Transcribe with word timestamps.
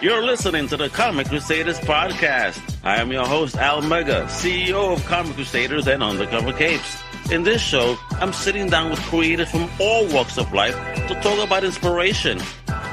You're 0.00 0.24
listening 0.24 0.68
to 0.68 0.76
the 0.76 0.88
Comic 0.88 1.26
Crusaders 1.26 1.80
podcast. 1.80 2.62
I 2.84 2.98
am 3.00 3.10
your 3.10 3.26
host, 3.26 3.56
Al 3.56 3.82
Mega, 3.82 4.26
CEO 4.26 4.92
of 4.92 5.04
Comic 5.06 5.34
Crusaders 5.34 5.88
and 5.88 6.04
Undercover 6.04 6.52
Capes. 6.52 7.02
In 7.32 7.42
this 7.42 7.60
show, 7.60 7.96
I'm 8.12 8.32
sitting 8.32 8.68
down 8.68 8.90
with 8.90 9.00
creators 9.00 9.50
from 9.50 9.68
all 9.80 10.06
walks 10.06 10.38
of 10.38 10.52
life 10.52 10.76
to 11.08 11.20
talk 11.20 11.44
about 11.44 11.64
inspiration, 11.64 12.38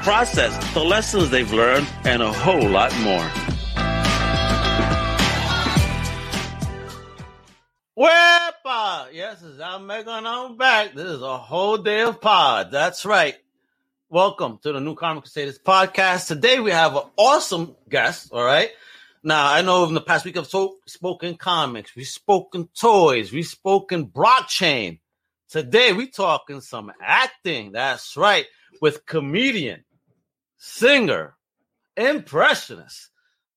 process, 0.02 0.52
the 0.74 0.82
lessons 0.82 1.30
they've 1.30 1.52
learned, 1.52 1.86
and 2.02 2.22
a 2.22 2.32
whole 2.32 2.68
lot 2.68 2.92
more. 2.98 3.30
Wepa! 7.96 9.12
Yes, 9.12 9.44
it's 9.44 9.60
Al 9.60 9.78
Mega 9.78 10.10
and 10.10 10.26
I'm 10.26 10.56
back. 10.56 10.94
This 10.94 11.06
is 11.06 11.22
a 11.22 11.38
whole 11.38 11.78
day 11.78 12.00
of 12.02 12.20
pod. 12.20 12.72
That's 12.72 13.06
right. 13.06 13.36
Welcome 14.08 14.60
to 14.62 14.72
the 14.72 14.78
New 14.78 14.94
Comic 14.94 15.24
Crusaders 15.24 15.58
podcast. 15.58 16.28
Today 16.28 16.60
we 16.60 16.70
have 16.70 16.94
an 16.94 17.02
awesome 17.16 17.74
guest. 17.88 18.28
All 18.32 18.44
right. 18.44 18.70
Now 19.24 19.52
I 19.52 19.62
know 19.62 19.84
in 19.84 19.94
the 19.94 20.00
past 20.00 20.24
week 20.24 20.36
I've 20.36 20.46
so, 20.46 20.76
spoken 20.86 21.36
comics, 21.36 21.96
we've 21.96 22.06
spoken 22.06 22.68
toys, 22.68 23.32
we've 23.32 23.48
spoken 23.48 24.06
blockchain. 24.06 25.00
Today 25.48 25.92
we 25.92 26.06
talking 26.06 26.60
some 26.60 26.92
acting. 27.02 27.72
That's 27.72 28.16
right, 28.16 28.46
with 28.80 29.06
comedian, 29.06 29.82
singer, 30.56 31.34
impressionist, 31.96 33.10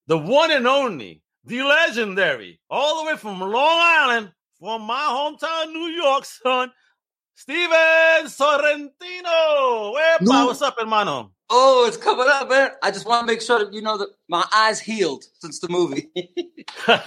the 0.07 0.17
one 0.17 0.49
and 0.49 0.65
only, 0.65 1.21
the 1.45 1.61
legendary, 1.61 2.59
all 2.71 3.03
the 3.03 3.11
way 3.11 3.17
from 3.17 3.39
Long 3.39 3.51
Island, 3.53 4.31
from 4.59 4.81
my 4.81 4.95
hometown, 4.95 5.73
New 5.73 5.89
York, 5.89 6.25
son. 6.25 6.71
Steven 7.43 8.25
Sorrentino. 8.25 9.93
Epa, 9.95 10.17
No. 10.21 10.45
what's 10.47 10.61
up, 10.61 10.75
hermano? 10.77 11.31
Oh, 11.49 11.85
it's 11.87 11.95
coming 11.95 12.25
up, 12.29 12.49
man. 12.49 12.71
I 12.83 12.91
just 12.91 13.07
want 13.07 13.25
to 13.25 13.33
make 13.33 13.41
sure 13.41 13.59
that 13.63 13.73
you 13.73 13.81
know 13.81 13.97
that 13.97 14.09
my 14.27 14.43
eyes 14.53 14.81
healed 14.81 15.23
since 15.39 15.59
the 15.59 15.69
movie. 15.69 16.09
How 16.85 17.01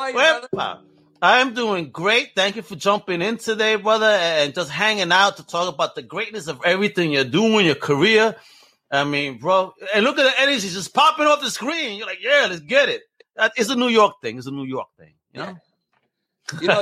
are 0.00 0.08
you, 0.10 0.14
brother? 0.14 0.48
Epa. 0.54 0.78
I 1.20 1.40
am 1.40 1.54
doing 1.54 1.90
great. 1.90 2.30
Thank 2.36 2.54
you 2.54 2.62
for 2.62 2.76
jumping 2.76 3.20
in 3.20 3.38
today, 3.38 3.74
brother, 3.74 4.06
and 4.06 4.54
just 4.54 4.70
hanging 4.70 5.10
out 5.10 5.38
to 5.38 5.46
talk 5.46 5.74
about 5.74 5.96
the 5.96 6.02
greatness 6.02 6.46
of 6.46 6.60
everything 6.64 7.10
you're 7.12 7.24
doing, 7.24 7.66
your 7.66 7.74
career. 7.74 8.36
I 8.92 9.02
mean, 9.02 9.38
bro, 9.38 9.72
and 9.92 10.04
look 10.04 10.20
at 10.20 10.22
the 10.22 10.40
energy 10.40 10.68
just 10.68 10.94
popping 10.94 11.26
off 11.26 11.40
the 11.42 11.50
screen. 11.50 11.98
You're 11.98 12.06
like, 12.06 12.22
yeah, 12.22 12.46
let's 12.48 12.60
get 12.60 12.88
it. 12.90 13.02
That- 13.34 13.54
It's 13.56 13.70
a 13.70 13.76
New 13.76 13.88
York 13.88 14.20
thing. 14.22 14.38
It's 14.38 14.46
a 14.46 14.52
New 14.52 14.66
York 14.66 14.86
thing. 15.00 15.14
You 15.32 15.40
know? 15.40 15.56
You 16.60 16.68
know, 16.68 16.80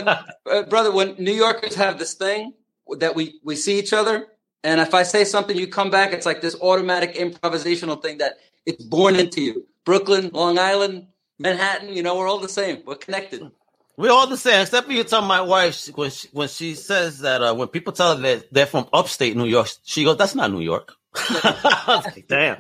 uh, 0.50 0.62
brother, 0.64 0.92
when 0.92 1.14
New 1.18 1.32
Yorkers 1.32 1.74
have 1.76 1.98
this 1.98 2.14
thing 2.14 2.52
that 2.98 3.14
we 3.14 3.40
we 3.42 3.56
see 3.56 3.78
each 3.78 3.92
other, 3.92 4.26
and 4.62 4.80
if 4.80 4.94
I 4.94 5.02
say 5.02 5.24
something, 5.24 5.56
you 5.56 5.68
come 5.68 5.90
back. 5.90 6.12
It's 6.12 6.26
like 6.26 6.40
this 6.40 6.56
automatic 6.60 7.14
improvisational 7.14 8.00
thing 8.00 8.18
that 8.18 8.34
it's 8.66 8.84
born 8.84 9.16
into 9.16 9.40
you. 9.40 9.66
Brooklyn, 9.84 10.30
Long 10.32 10.58
Island, 10.58 11.08
Manhattan. 11.38 11.92
You 11.92 12.02
know, 12.02 12.16
we're 12.16 12.28
all 12.28 12.38
the 12.38 12.48
same. 12.48 12.82
We're 12.86 12.96
connected. 12.96 13.50
We're 13.96 14.10
all 14.10 14.26
the 14.26 14.36
same, 14.36 14.62
except 14.62 14.86
for 14.88 14.92
you 14.92 15.04
tell 15.04 15.22
my 15.22 15.40
wife 15.40 15.86
when 15.94 16.10
she, 16.10 16.28
when 16.32 16.48
she 16.48 16.74
says 16.74 17.20
that 17.20 17.42
uh, 17.42 17.54
when 17.54 17.68
people 17.68 17.92
tell 17.92 18.16
her 18.16 18.22
that 18.22 18.52
they're 18.52 18.66
from 18.66 18.88
upstate 18.92 19.36
New 19.36 19.44
York, 19.46 19.68
she 19.84 20.04
goes, 20.04 20.16
"That's 20.16 20.34
not 20.34 20.50
New 20.50 20.60
York." 20.60 20.94
I 21.14 21.84
was 21.86 22.04
like, 22.06 22.26
damn. 22.26 22.56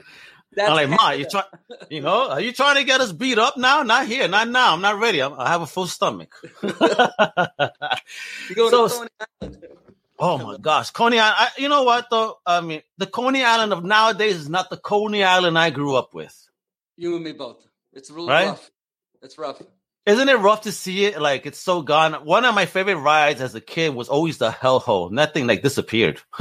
That's 0.56 0.70
I'm 0.70 0.76
like, 0.76 0.88
Ma, 0.88 1.10
you 1.10 1.26
try, 1.28 1.42
you 1.90 2.00
know, 2.00 2.30
are 2.30 2.40
you 2.40 2.52
trying 2.52 2.76
to 2.76 2.84
get 2.84 3.00
us 3.00 3.12
beat 3.12 3.38
up 3.38 3.56
now? 3.56 3.82
Not 3.82 4.06
here, 4.06 4.28
not 4.28 4.48
now. 4.48 4.72
I'm 4.72 4.80
not 4.80 5.00
ready. 5.00 5.20
I'm, 5.20 5.34
I 5.38 5.48
have 5.48 5.62
a 5.62 5.66
full 5.66 5.86
stomach. 5.86 6.34
So- 6.62 6.68
to 8.88 8.88
Coney 8.88 9.08
Island. 9.42 9.58
oh 10.18 10.38
my 10.38 10.56
gosh, 10.60 10.90
Coney 10.90 11.18
Island. 11.18 11.36
I, 11.38 11.48
you 11.58 11.68
know 11.68 11.82
what 11.84 12.06
though? 12.10 12.36
I 12.46 12.60
mean, 12.60 12.82
the 12.98 13.06
Coney 13.06 13.42
Island 13.42 13.72
of 13.72 13.84
nowadays 13.84 14.36
is 14.36 14.48
not 14.48 14.70
the 14.70 14.76
Coney 14.76 15.24
Island 15.24 15.58
I 15.58 15.70
grew 15.70 15.94
up 15.96 16.14
with. 16.14 16.34
You 16.96 17.16
and 17.16 17.24
me 17.24 17.32
both. 17.32 17.66
It's 17.92 18.10
real 18.10 18.28
Right? 18.28 18.46
rough. 18.48 18.70
It's 19.22 19.38
rough. 19.38 19.60
Isn't 20.06 20.28
it 20.28 20.36
rough 20.38 20.62
to 20.62 20.72
see 20.72 21.06
it? 21.06 21.20
Like 21.20 21.46
it's 21.46 21.58
so 21.58 21.80
gone. 21.82 22.12
One 22.26 22.44
of 22.44 22.54
my 22.54 22.66
favorite 22.66 22.96
rides 22.98 23.40
as 23.40 23.54
a 23.54 23.60
kid 23.60 23.94
was 23.94 24.08
always 24.10 24.36
the 24.38 24.50
hellhole. 24.50 25.10
Nothing 25.10 25.46
like 25.46 25.62
disappeared. 25.62 26.20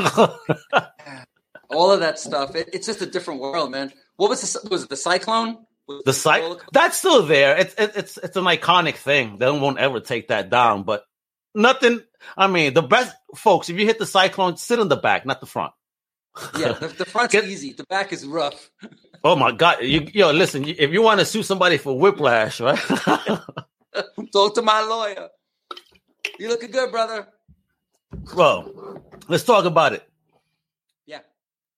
all 1.73 1.91
of 1.91 1.99
that 2.01 2.19
stuff. 2.19 2.55
It, 2.55 2.69
it's 2.73 2.87
just 2.87 3.01
a 3.01 3.05
different 3.05 3.39
world, 3.41 3.71
man. 3.71 3.91
What 4.15 4.29
was 4.29 4.41
the 4.41 4.69
was 4.69 4.83
it 4.83 4.89
the 4.89 4.95
cyclone? 4.95 5.57
Was 5.87 6.03
The 6.05 6.13
site 6.13 6.43
that's 6.71 6.97
still 6.97 7.23
there. 7.25 7.57
It's 7.57 7.73
it, 7.75 7.91
it's 7.95 8.17
it's 8.17 8.37
an 8.37 8.45
iconic 8.45 8.95
thing. 8.95 9.37
They 9.39 9.49
won't 9.51 9.79
ever 9.79 9.99
take 9.99 10.29
that 10.29 10.49
down. 10.49 10.83
But 10.83 11.03
nothing. 11.53 12.01
I 12.37 12.47
mean, 12.47 12.73
the 12.73 12.81
best 12.83 13.15
folks. 13.35 13.69
If 13.69 13.77
you 13.77 13.85
hit 13.85 13.99
the 13.99 14.05
cyclone, 14.05 14.55
sit 14.57 14.79
in 14.79 14.87
the 14.87 14.95
back, 14.95 15.25
not 15.25 15.39
the 15.41 15.45
front. 15.47 15.73
Yeah, 16.57 16.71
the, 16.73 16.87
the 16.87 17.05
front's 17.05 17.31
Get- 17.33 17.45
easy. 17.45 17.73
The 17.73 17.83
back 17.85 18.13
is 18.13 18.25
rough. 18.25 18.69
Oh 19.25 19.37
my 19.37 19.53
God! 19.53 19.77
You, 19.81 20.05
yo, 20.13 20.31
listen. 20.31 20.65
If 20.67 20.91
you 20.91 21.01
want 21.01 21.21
to 21.21 21.25
sue 21.25 21.43
somebody 21.43 21.77
for 21.77 21.97
whiplash, 21.97 22.59
right? 22.59 22.77
Talk 24.33 24.55
to 24.55 24.61
my 24.61 24.81
lawyer. 24.81 25.29
You 26.37 26.49
looking 26.49 26.71
good, 26.71 26.91
brother. 26.91 27.29
well, 28.35 29.01
let's 29.29 29.45
talk 29.45 29.63
about 29.63 29.93
it. 29.93 30.03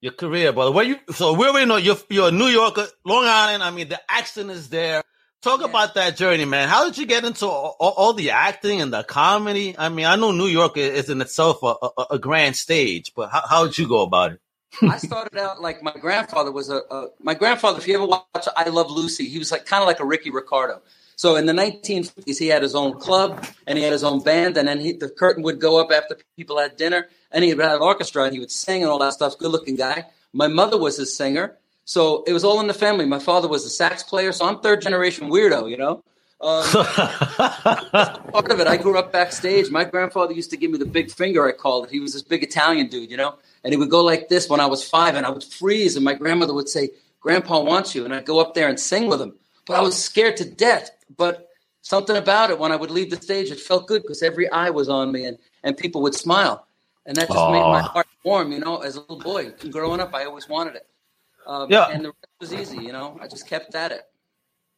Your 0.06 0.14
career, 0.14 0.54
brother. 0.54 0.72
Where 0.72 0.86
you? 0.86 0.98
So 1.14 1.34
we 1.34 1.48
already 1.48 1.66
know 1.66 1.78
you're 1.78 1.98
you're 2.12 2.28
a 2.28 2.32
New 2.32 2.46
Yorker, 2.46 2.86
Long 3.06 3.26
Island. 3.26 3.64
I 3.64 3.72
mean, 3.72 3.90
the 3.90 4.00
accent 4.08 4.52
is 4.52 4.70
there. 4.70 5.02
Talk 5.42 5.62
Yeah. 5.62 5.66
about 5.66 5.96
that 5.96 6.16
journey, 6.16 6.46
man. 6.46 6.70
How 6.70 6.86
did 6.86 7.00
you 7.00 7.08
get 7.08 7.26
into 7.26 7.48
all, 7.48 7.76
all, 7.80 7.94
all 7.98 8.14
the 8.14 8.30
acting 8.30 8.82
and 8.82 8.94
the 8.94 9.04
comedy? 9.04 9.74
I 9.76 9.90
mean, 9.90 10.06
I 10.06 10.16
know 10.16 10.32
New 10.32 10.46
York 10.46 10.78
is 10.78 11.10
in 11.10 11.22
itself 11.22 11.64
a, 11.64 11.74
a, 11.98 12.06
a 12.12 12.20
grand 12.20 12.56
stage, 12.56 13.14
but 13.16 13.32
how, 13.32 13.42
how 13.50 13.66
did 13.66 13.80
you 13.80 13.88
go 13.88 14.04
about 14.04 14.34
it? 14.34 14.42
I 14.84 14.98
started 14.98 15.40
out 15.40 15.60
like 15.60 15.82
my 15.82 15.96
grandfather 16.00 16.52
was 16.52 16.70
a, 16.70 16.82
a 16.92 17.08
my 17.20 17.34
grandfather. 17.34 17.80
If 17.80 17.88
you 17.88 17.96
ever 17.96 18.06
watch 18.06 18.48
I 18.56 18.70
Love 18.70 18.92
Lucy, 18.92 19.28
he 19.28 19.40
was 19.40 19.52
like 19.52 19.66
kind 19.66 19.82
of 19.82 19.88
like 19.88 20.02
a 20.02 20.06
Ricky 20.06 20.30
Ricardo. 20.30 20.84
So 21.16 21.36
in 21.36 21.48
the 21.48 21.54
1950s, 21.54 22.38
he 22.38 22.48
had 22.50 22.62
his 22.62 22.76
own 22.76 23.00
club 23.00 23.44
and 23.66 23.76
he 23.80 23.84
had 23.84 23.94
his 23.94 24.04
own 24.04 24.22
band, 24.22 24.56
and 24.58 24.68
then 24.68 24.80
he, 24.80 24.92
the 24.92 25.10
curtain 25.10 25.42
would 25.42 25.60
go 25.60 25.82
up 25.82 25.90
after 25.92 26.16
people 26.38 26.60
had 26.60 26.76
dinner, 26.78 27.08
and 27.36 27.44
he 27.44 27.50
have 27.50 27.60
an 27.60 27.82
orchestra 27.82 28.24
and 28.24 28.34
he 28.34 28.40
would 28.40 28.50
sing 28.50 28.82
and 28.82 28.90
all 28.90 28.98
that 29.00 29.14
stuff. 29.14 29.38
Good 29.38 29.52
looking 29.52 29.76
guy. 29.76 30.06
My 30.32 30.48
mother 30.48 30.78
was 30.78 30.98
his 30.98 31.16
singer, 31.16 31.58
so 31.84 32.24
it 32.24 32.34
was 32.34 32.46
all 32.46 32.62
in 32.62 32.68
the 32.68 32.74
family. 32.74 33.06
My 33.06 33.20
father 33.20 33.48
was 33.50 33.66
a 33.66 33.70
sax 33.70 34.04
player, 34.04 34.32
so 34.32 34.48
I'm 34.48 34.60
third 34.62 34.82
generation 34.82 35.30
weirdo, 35.30 35.70
you 35.70 35.78
know. 35.78 36.02
Um, 36.42 36.64
part 38.32 38.52
of 38.52 38.60
it. 38.60 38.68
I 38.68 38.78
grew 38.78 38.98
up 38.98 39.12
backstage. 39.12 39.70
My 39.70 39.84
grandfather 39.84 40.34
used 40.34 40.50
to 40.52 40.58
give 40.58 40.72
me 40.72 40.78
the 40.78 40.86
big 40.86 41.12
finger. 41.12 41.46
I 41.48 41.52
called 41.52 41.86
it. 41.86 41.92
He 41.92 42.00
was 42.00 42.14
this 42.14 42.22
big 42.22 42.42
Italian 42.44 42.88
dude, 42.88 43.12
you 43.12 43.18
know, 43.18 43.36
and 43.64 43.74
he 43.74 43.78
would 43.78 43.90
go 43.90 44.04
like 44.04 44.30
this 44.30 44.50
when 44.50 44.60
I 44.60 44.66
was 44.66 44.88
five, 44.88 45.16
and 45.16 45.26
I 45.26 45.30
would 45.30 45.44
freeze, 45.44 45.96
and 45.96 46.06
my 46.06 46.14
grandmother 46.14 46.54
would 46.54 46.70
say, 46.70 46.92
"Grandpa 47.20 47.62
wants 47.62 47.96
you," 47.96 48.06
and 48.06 48.14
I'd 48.14 48.26
go 48.26 48.40
up 48.40 48.54
there 48.54 48.70
and 48.70 48.80
sing 48.80 49.08
with 49.08 49.22
him. 49.22 49.34
But 49.66 49.76
I 49.76 49.82
was 49.82 50.02
scared 50.02 50.38
to 50.38 50.46
death. 50.46 50.92
But 51.18 51.50
something 51.82 52.16
about 52.16 52.50
it, 52.50 52.60
when 52.60 52.72
I 52.72 52.76
would 52.76 52.92
leave 52.92 53.10
the 53.10 53.22
stage, 53.22 53.52
it 53.52 53.60
felt 53.60 53.88
good 53.88 54.04
because 54.04 54.22
every 54.24 54.50
eye 54.50 54.70
was 54.70 54.88
on 54.88 55.12
me, 55.12 55.26
and 55.26 55.38
and 55.64 55.76
people 55.78 56.02
would 56.04 56.16
smile, 56.16 56.66
and 57.06 57.16
that 57.18 57.28
just 57.28 57.50
made 57.52 57.62
my 57.62 57.82
heart 57.82 58.08
warm. 58.24 58.52
You 58.52 58.60
know, 58.60 58.78
as 58.82 58.96
a 58.96 59.02
little 59.02 59.20
boy, 59.20 59.52
growing 59.72 60.00
up, 60.02 60.14
I 60.14 60.26
always 60.26 60.50
wanted 60.50 60.76
it. 60.76 60.88
Um, 61.46 61.70
Yeah. 61.72 61.90
and 61.90 62.06
the 62.06 62.10
rest 62.10 62.28
was 62.40 62.54
easy. 62.54 62.78
You 62.84 62.92
know, 62.92 63.18
I 63.22 63.28
just 63.28 63.48
kept 63.48 63.76
at 63.76 63.92
it. 63.92 64.04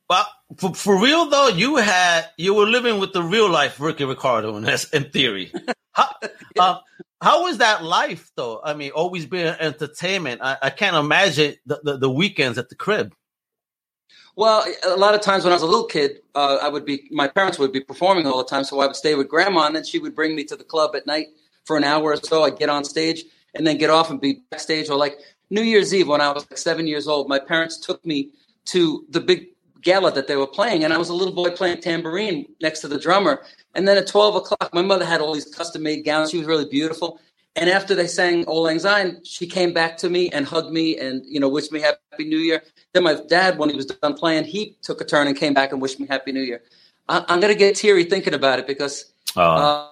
Well, 0.10 0.26
for, 0.58 0.74
for 0.74 1.02
real 1.02 1.30
though, 1.30 1.50
you 1.50 1.78
had 1.78 2.28
you 2.38 2.54
were 2.54 2.66
living 2.66 3.00
with 3.00 3.14
the 3.14 3.22
real 3.24 3.50
life 3.50 3.80
Ricky 3.80 4.06
Ricardo 4.06 4.56
in, 4.56 4.66
in 4.94 5.10
theory. 5.12 5.52
How, 5.94 6.10
uh, 6.60 6.78
how 7.22 7.44
was 7.46 7.58
that 7.58 7.84
life 7.84 8.30
though? 8.36 8.62
I 8.64 8.76
mean, 8.76 8.92
always 8.92 9.26
being 9.26 9.48
entertainment. 9.48 10.42
I, 10.44 10.56
I 10.62 10.70
can't 10.70 10.96
imagine 10.96 11.56
the, 11.66 11.82
the, 11.84 11.98
the 11.98 12.10
weekends 12.12 12.60
at 12.60 12.70
the 12.70 12.76
crib. 12.76 13.16
Well, 14.36 14.64
a 14.86 14.96
lot 14.96 15.16
of 15.16 15.22
times 15.22 15.44
when 15.44 15.52
I 15.52 15.56
was 15.56 15.64
a 15.64 15.66
little 15.66 15.88
kid, 15.88 16.22
uh, 16.36 16.60
I 16.62 16.70
would 16.70 16.86
be 16.86 17.08
my 17.10 17.28
parents 17.28 17.58
would 17.58 17.72
be 17.72 17.80
performing 17.82 18.28
all 18.28 18.38
the 18.38 18.44
time, 18.48 18.64
so 18.64 18.80
I 18.80 18.86
would 18.86 18.96
stay 18.96 19.16
with 19.16 19.28
grandma, 19.28 19.66
and 19.66 19.76
then 19.76 19.84
she 19.84 19.98
would 19.98 20.14
bring 20.14 20.36
me 20.36 20.44
to 20.44 20.56
the 20.56 20.64
club 20.64 20.96
at 20.96 21.08
night 21.08 21.30
for 21.68 21.78
an 21.78 21.84
hour 21.84 22.14
or 22.14 22.16
so. 22.16 22.44
I'd 22.44 22.58
get 22.58 22.70
on 22.70 22.84
stage 22.84 23.26
and 23.54 23.68
then 23.68 23.78
get 23.78 23.90
off 23.90 24.10
and 24.10 24.20
be 24.20 24.42
backstage. 24.50 24.90
Or 24.90 24.98
like 24.98 25.18
New 25.50 25.62
Year's 25.62 25.94
Eve 25.94 26.08
when 26.08 26.22
I 26.22 26.32
was 26.32 26.50
like 26.50 26.58
seven 26.58 26.88
years 26.88 27.08
old, 27.08 27.28
my 27.28 27.40
parents 27.40 27.78
took 27.78 28.04
me 28.06 28.31
to 28.66 29.06
the 29.10 29.19
big 29.19 29.48
gala 29.81 30.12
that 30.12 30.28
they 30.28 30.36
were 30.36 30.48
playing, 30.48 30.84
and 30.84 30.94
I 30.94 30.98
was 30.98 31.10
a 31.10 31.14
little 31.14 31.34
boy 31.34 31.52
playing 31.52 31.81
tambourine 31.81 32.46
next 32.62 32.80
to 32.81 32.88
the 32.88 33.00
drummer. 33.00 33.44
And 33.75 33.88
then 33.88 33.98
at 33.98 34.08
twelve 34.08 34.36
o'clock, 34.36 34.74
my 34.74 34.81
mother 34.81 35.06
had 35.06 35.22
all 35.22 35.34
these 35.34 35.46
custom 35.46 35.84
made 35.84 36.04
gowns. 36.04 36.31
She 36.31 36.38
was 36.38 36.48
really 36.48 36.66
beautiful. 36.66 37.19
And 37.56 37.72
after 37.72 37.96
they 37.96 38.06
sang 38.06 38.46
Auld 38.46 38.63
Lang 38.63 38.80
Syne, 38.80 39.22
she 39.24 39.48
came 39.48 39.74
back 39.74 39.98
to 39.98 40.10
me 40.10 40.30
and 40.30 40.46
hugged 40.46 40.72
me 40.72 40.98
and 40.98 41.24
you 41.25 41.40
know 41.40 41.50
wished 41.50 41.72
me 41.72 41.80
Happy 41.80 42.25
New 42.25 42.38
Year. 42.38 42.62
Then 42.94 43.04
my 43.04 43.16
dad, 43.28 43.58
when 43.58 43.70
he 43.70 43.75
was 43.75 43.86
done 43.88 44.13
playing, 44.13 44.44
he 44.44 44.78
took 44.81 45.02
a 45.02 45.06
turn 45.06 45.28
and 45.28 45.36
came 45.36 45.54
back 45.54 45.72
and 45.72 45.81
wished 45.81 46.00
me 46.00 46.08
Happy 46.08 46.31
New 46.31 46.42
Year. 46.42 46.62
I, 47.10 47.25
I'm 47.28 47.40
gonna 47.40 47.56
get 47.56 47.75
teary 47.75 48.04
thinking 48.04 48.34
about 48.34 48.60
it 48.60 48.68
because 48.68 49.12
uh, 49.36 49.90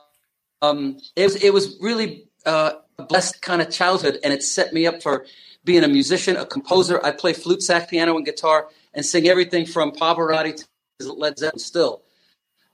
um, 0.65 0.97
it 1.15 1.23
was 1.23 1.35
it 1.43 1.53
was 1.53 1.77
really 1.81 2.27
uh, 2.45 2.73
a 2.97 3.03
blessed 3.03 3.41
kind 3.41 3.61
of 3.61 3.69
childhood, 3.69 4.19
and 4.23 4.33
it 4.33 4.43
set 4.43 4.73
me 4.73 4.87
up 4.87 5.01
for 5.01 5.25
being 5.63 5.83
a 5.83 5.87
musician, 5.87 6.37
a 6.37 6.45
composer. 6.45 7.03
I 7.03 7.11
play 7.11 7.33
flute, 7.33 7.63
sax, 7.63 7.89
piano, 7.89 8.15
and 8.15 8.25
guitar, 8.25 8.67
and 8.93 9.05
sing 9.05 9.27
everything 9.27 9.65
from 9.65 9.91
Pavarotti 9.91 10.63
to 10.99 11.13
Led 11.13 11.37
Zeppelin. 11.37 11.59
Still, 11.59 12.01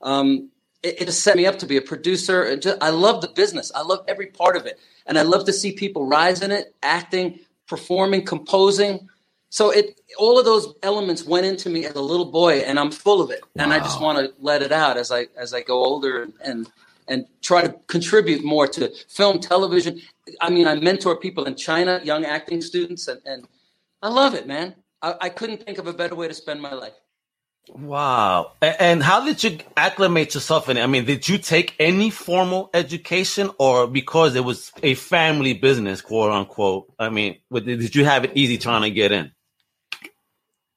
um, 0.00 0.50
it, 0.82 1.02
it 1.02 1.04
just 1.06 1.22
set 1.22 1.36
me 1.36 1.46
up 1.46 1.58
to 1.60 1.66
be 1.66 1.76
a 1.76 1.82
producer. 1.82 2.42
And 2.42 2.62
just, 2.62 2.78
I 2.82 2.90
love 2.90 3.20
the 3.20 3.28
business. 3.28 3.72
I 3.74 3.82
love 3.82 4.04
every 4.08 4.26
part 4.26 4.56
of 4.56 4.66
it, 4.66 4.78
and 5.06 5.18
I 5.18 5.22
love 5.22 5.46
to 5.46 5.52
see 5.52 5.72
people 5.72 6.06
rise 6.06 6.42
in 6.42 6.50
it, 6.50 6.74
acting, 6.82 7.40
performing, 7.66 8.24
composing. 8.24 9.08
So 9.48 9.70
it 9.70 10.00
all 10.18 10.38
of 10.38 10.46
those 10.46 10.74
elements 10.82 11.24
went 11.24 11.44
into 11.44 11.68
me 11.68 11.84
as 11.84 11.94
a 11.94 12.00
little 12.00 12.30
boy, 12.30 12.60
and 12.60 12.78
I'm 12.78 12.90
full 12.90 13.20
of 13.20 13.30
it, 13.30 13.40
and 13.56 13.72
I 13.72 13.78
just 13.80 14.00
want 14.00 14.18
to 14.18 14.32
let 14.40 14.62
it 14.62 14.72
out 14.72 14.96
as 14.96 15.10
I 15.10 15.28
as 15.36 15.52
I 15.52 15.60
go 15.62 15.84
older 15.84 16.28
and 16.42 16.70
and 17.08 17.26
try 17.40 17.62
to 17.62 17.74
contribute 17.86 18.44
more 18.44 18.66
to 18.68 18.92
film, 19.08 19.40
television. 19.40 20.00
I 20.40 20.50
mean, 20.50 20.66
I 20.66 20.74
mentor 20.76 21.16
people 21.16 21.44
in 21.44 21.56
China, 21.56 22.00
young 22.04 22.24
acting 22.24 22.62
students, 22.62 23.08
and, 23.08 23.20
and 23.24 23.46
I 24.02 24.08
love 24.08 24.34
it, 24.34 24.46
man. 24.46 24.74
I, 25.00 25.14
I 25.20 25.28
couldn't 25.28 25.64
think 25.64 25.78
of 25.78 25.86
a 25.86 25.92
better 25.92 26.14
way 26.14 26.28
to 26.28 26.34
spend 26.34 26.60
my 26.62 26.72
life. 26.72 26.94
Wow. 27.70 28.52
And 28.60 29.02
how 29.02 29.24
did 29.24 29.42
you 29.44 29.58
acclimate 29.76 30.34
yourself 30.34 30.68
in 30.68 30.76
it? 30.76 30.82
I 30.82 30.86
mean, 30.86 31.04
did 31.04 31.28
you 31.28 31.38
take 31.38 31.76
any 31.78 32.10
formal 32.10 32.70
education 32.74 33.50
or 33.58 33.86
because 33.86 34.34
it 34.34 34.44
was 34.44 34.72
a 34.82 34.94
family 34.94 35.54
business, 35.54 36.00
quote 36.00 36.32
unquote? 36.32 36.92
I 36.98 37.08
mean, 37.08 37.38
did 37.52 37.94
you 37.94 38.04
have 38.04 38.24
it 38.24 38.32
easy 38.34 38.58
trying 38.58 38.82
to 38.82 38.90
get 38.90 39.12
in? 39.12 39.30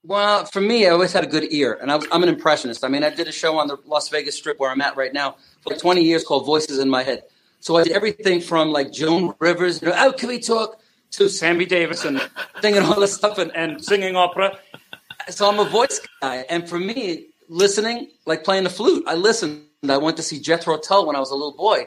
Well, 0.07 0.46
for 0.46 0.62
me, 0.62 0.86
I 0.88 0.92
always 0.92 1.13
had 1.13 1.24
a 1.24 1.28
good 1.28 1.52
ear, 1.52 1.78
and 1.81 1.92
I 1.92 1.96
am 2.12 2.24
an 2.24 2.30
impressionist. 2.30 2.84
I 2.84 2.88
mean, 2.88 3.04
I 3.04 3.10
did 3.10 3.28
a 3.28 3.31
show 3.31 3.57
on 3.57 3.68
the 3.68 3.78
Las 3.86 4.10
Vegas 4.10 4.36
Strip 4.36 4.60
where 4.60 4.69
I'm 4.69 4.81
at 4.81 4.96
right 4.96 5.13
now 5.13 5.36
for 5.62 5.72
like 5.72 5.80
20 5.80 6.04
years 6.04 6.24
called 6.24 6.46
Voices 6.46 6.80
in 6.80 6.90
My 6.90 7.04
Head. 7.04 7.24
So 7.60 7.78
I 7.78 7.84
did 7.84 7.94
everything 7.94 8.42
from 8.42 8.69
like 8.69 8.92
Joan 8.92 9.34
Rivers, 9.40 9.81
you 9.81 9.88
know, 9.88 9.96
oh, 9.98 10.12
can 10.12 10.30
we 10.30 10.40
talk, 10.40 10.80
to 11.12 11.30
Sammy 11.30 11.66
Davis 11.66 12.04
and 12.06 12.22
singing 12.62 12.81
all 12.81 13.00
this 13.00 13.13
stuff 13.13 13.38
and, 13.38 13.56
and 13.56 13.84
singing 13.84 14.16
opera 14.16 14.57
so 15.30 15.50
I'm 15.50 15.60
a 15.60 15.66
voice 15.66 16.00
guy, 16.22 16.46
and 16.50 16.68
for 16.68 16.80
me, 16.80 17.28
listening 17.50 18.10
like 18.25 18.44
playing 18.44 18.63
the 18.63 18.69
flute. 18.69 19.04
I 19.07 19.16
listened. 19.16 19.63
I 19.88 19.98
went 19.98 20.18
to 20.18 20.24
see 20.24 20.40
Jethro 20.40 20.78
Tull 20.78 21.06
when 21.06 21.16
I 21.16 21.19
was 21.19 21.31
a 21.31 21.36
little 21.36 21.56
boy, 21.56 21.86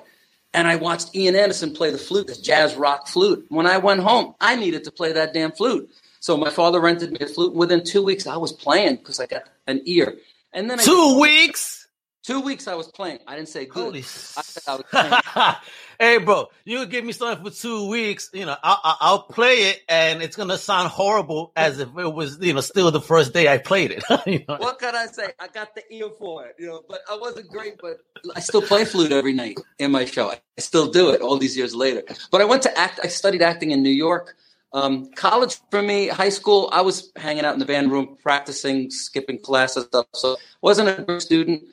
and 0.54 0.68
I 0.68 0.76
watched 0.76 1.14
Ian 1.14 1.34
Anderson 1.34 1.72
play 1.72 1.90
the 1.90 1.98
flute, 1.98 2.26
this 2.26 2.38
jazz 2.38 2.74
rock 2.76 3.08
flute. 3.08 3.46
When 3.48 3.66
I 3.66 3.78
went 3.78 4.00
home, 4.00 4.34
I 4.40 4.56
needed 4.56 4.84
to 4.84 4.92
play 4.92 5.12
that 5.12 5.34
damn 5.34 5.52
flute. 5.52 5.90
So 6.20 6.36
my 6.36 6.50
father 6.50 6.80
rented 6.80 7.12
me 7.12 7.18
a 7.20 7.26
flute. 7.26 7.54
Within 7.54 7.84
two 7.84 8.02
weeks, 8.02 8.26
I 8.26 8.36
was 8.36 8.52
playing 8.52 8.96
because 8.96 9.20
I 9.20 9.26
got 9.26 9.44
an 9.66 9.82
ear. 9.84 10.16
And 10.52 10.70
then 10.70 10.78
two 10.78 11.14
I, 11.16 11.20
weeks. 11.20 11.88
Two 12.28 12.40
weeks 12.40 12.68
I 12.68 12.74
was 12.74 12.88
playing. 12.88 13.20
I 13.26 13.36
didn't 13.36 13.48
say 13.48 13.64
good. 13.64 13.84
Holy 13.84 14.00
I 14.00 14.02
said 14.02 14.62
I 14.66 14.74
was 14.74 15.56
hey, 15.98 16.18
bro, 16.18 16.48
you 16.64 16.84
give 16.84 17.02
me 17.02 17.12
something 17.12 17.42
for 17.42 17.50
two 17.50 17.88
weeks. 17.88 18.28
You 18.34 18.44
know, 18.44 18.56
I'll, 18.62 18.96
I'll, 19.00 19.22
play 19.22 19.70
it, 19.70 19.80
and 19.88 20.22
it's 20.22 20.36
gonna 20.36 20.58
sound 20.58 20.88
horrible 20.90 21.52
as 21.56 21.78
if 21.78 21.88
it 21.96 22.12
was, 22.12 22.38
you 22.40 22.52
know, 22.52 22.60
still 22.60 22.90
the 22.90 23.00
first 23.00 23.32
day 23.32 23.48
I 23.48 23.56
played 23.56 23.92
it. 23.92 24.04
you 24.26 24.44
know? 24.46 24.56
What 24.58 24.78
can 24.78 24.94
I 24.94 25.06
say? 25.06 25.32
I 25.38 25.48
got 25.48 25.74
the 25.74 25.82
ear 25.90 26.10
for 26.18 26.44
it, 26.44 26.56
you 26.58 26.66
know. 26.66 26.82
But 26.86 27.00
I 27.10 27.16
wasn't 27.16 27.48
great, 27.48 27.80
but 27.80 28.00
I 28.36 28.40
still 28.40 28.60
play 28.60 28.84
flute 28.84 29.12
every 29.12 29.32
night 29.32 29.58
in 29.78 29.90
my 29.90 30.04
show. 30.04 30.30
I 30.30 30.40
still 30.58 30.90
do 30.90 31.08
it 31.10 31.22
all 31.22 31.38
these 31.38 31.56
years 31.56 31.74
later. 31.74 32.02
But 32.30 32.42
I 32.42 32.44
went 32.44 32.62
to 32.64 32.78
act. 32.78 33.00
I 33.02 33.08
studied 33.08 33.40
acting 33.40 33.70
in 33.70 33.82
New 33.82 33.88
York. 33.88 34.36
Um, 34.72 35.10
college 35.12 35.58
for 35.70 35.80
me, 35.80 36.08
high 36.08 36.28
school, 36.28 36.68
I 36.72 36.82
was 36.82 37.10
hanging 37.16 37.44
out 37.44 37.54
in 37.54 37.58
the 37.58 37.64
band 37.64 37.90
room, 37.90 38.16
practicing, 38.22 38.90
skipping 38.90 39.38
classes 39.38 39.84
stuff. 39.84 40.06
So 40.14 40.36
wasn't 40.60 40.88
a 40.90 41.02
good 41.02 41.22
student. 41.22 41.64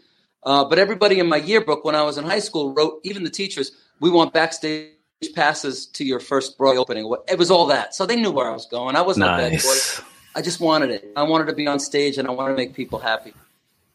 Uh, 0.44 0.64
but 0.64 0.80
everybody 0.80 1.20
in 1.20 1.28
my 1.28 1.38
yearbook 1.38 1.84
when 1.84 1.96
I 1.96 2.04
was 2.04 2.18
in 2.18 2.24
high 2.24 2.40
school 2.40 2.74
wrote, 2.74 3.02
even 3.04 3.24
the 3.24 3.30
teachers, 3.30 3.72
we 4.00 4.10
want 4.10 4.32
backstage 4.32 4.92
passes 5.34 5.88
to 5.88 6.06
your 6.06 6.20
first 6.20 6.58
Broadway 6.58 6.80
opening. 6.80 7.16
It 7.28 7.38
was 7.38 7.50
all 7.50 7.68
that. 7.68 7.96
So 7.96 8.06
they 8.06 8.16
knew 8.16 8.32
where 8.32 8.50
I 8.50 8.54
was 8.54 8.68
going. 8.68 8.96
I 8.96 9.02
wasn't 9.02 9.26
nice. 9.26 9.64
a 9.64 9.68
bad 9.68 10.04
boy. 10.04 10.06
I 10.36 10.42
just 10.42 10.60
wanted 10.60 10.92
it. 10.92 11.12
I 11.16 11.24
wanted 11.24 11.48
to 11.48 11.54
be 11.54 11.66
on 11.68 11.80
stage 11.80 12.18
and 12.18 12.28
I 12.28 12.32
wanted 12.32 12.52
to 12.52 12.58
make 12.58 12.74
people 12.74 13.00
happy. 13.00 13.34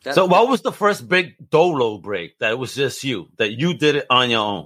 That's 0.03 0.15
so 0.15 0.27
what 0.27 0.49
was 0.49 0.63
the 0.63 0.73
first 0.73 1.09
big 1.09 1.51
dolo 1.51 1.99
break 1.99 2.39
that 2.39 2.59
was 2.59 2.75
just 2.75 3.05
you, 3.05 3.29
that 3.37 3.53
you 3.53 3.75
did 3.75 3.97
it 3.97 4.07
on 4.09 4.31
your 4.31 4.41
own? 4.41 4.65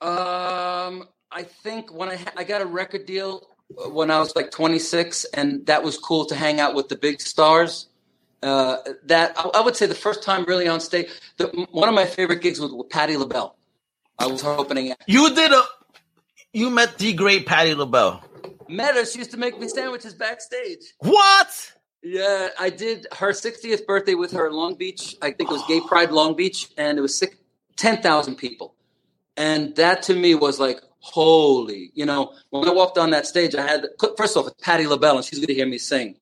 Um, 0.00 1.08
I 1.30 1.44
think 1.44 1.94
when 1.94 2.08
I, 2.08 2.18
I 2.36 2.44
got 2.44 2.60
a 2.60 2.66
record 2.66 3.06
deal 3.06 3.48
when 3.92 4.10
I 4.10 4.18
was 4.18 4.34
like 4.36 4.50
26 4.50 5.24
and 5.26 5.66
that 5.66 5.82
was 5.82 5.98
cool 5.98 6.26
to 6.26 6.34
hang 6.34 6.60
out 6.60 6.74
with 6.74 6.88
the 6.88 6.96
big 6.96 7.20
stars. 7.20 7.88
Uh, 8.42 8.76
that 9.04 9.32
I, 9.38 9.48
I, 9.54 9.60
would 9.62 9.74
say 9.74 9.86
the 9.86 9.94
first 9.94 10.22
time 10.22 10.44
really 10.44 10.68
on 10.68 10.78
stage. 10.78 11.08
The, 11.38 11.46
one 11.70 11.88
of 11.88 11.94
my 11.94 12.04
favorite 12.04 12.42
gigs 12.42 12.60
was 12.60 12.72
with 12.72 12.90
Patti 12.90 13.16
LaBelle. 13.16 13.56
I 14.18 14.26
was 14.26 14.44
opening. 14.44 14.90
Act. 14.90 15.02
You 15.06 15.34
did 15.34 15.50
a. 15.50 15.62
You 16.52 16.68
met 16.68 16.98
the 16.98 17.14
great 17.14 17.46
Patti 17.46 17.74
LaBelle. 17.74 18.22
Met 18.68 18.96
her. 18.96 19.06
She 19.06 19.18
used 19.18 19.30
to 19.30 19.38
make 19.38 19.58
me 19.58 19.66
sandwiches 19.68 20.12
backstage. 20.12 20.92
What? 20.98 21.72
Yeah, 22.02 22.48
I 22.60 22.68
did 22.68 23.06
her 23.12 23.30
60th 23.30 23.86
birthday 23.86 24.14
with 24.14 24.32
her 24.32 24.46
in 24.46 24.52
Long 24.52 24.74
Beach. 24.74 25.16
I 25.22 25.30
think 25.30 25.50
it 25.50 25.52
was 25.52 25.64
Gay 25.66 25.80
Pride 25.80 26.12
Long 26.12 26.36
Beach, 26.36 26.68
and 26.76 26.98
it 26.98 27.00
was 27.00 27.22
10,000 27.76 28.36
people. 28.36 28.74
And 29.38 29.74
that 29.76 30.02
to 30.04 30.14
me 30.14 30.34
was 30.34 30.60
like, 30.60 30.82
holy, 31.04 31.92
you 31.94 32.06
know, 32.06 32.32
when 32.48 32.66
I 32.66 32.72
walked 32.72 32.96
on 32.96 33.10
that 33.10 33.26
stage, 33.26 33.54
I 33.54 33.66
had, 33.66 33.86
first 34.16 34.38
off, 34.38 34.46
it's 34.46 34.56
Patti 34.62 34.86
LaBelle, 34.86 35.16
and 35.16 35.24
she's 35.24 35.38
going 35.38 35.48
to 35.48 35.54
hear 35.54 35.66
me 35.66 35.76
sing. 35.76 36.16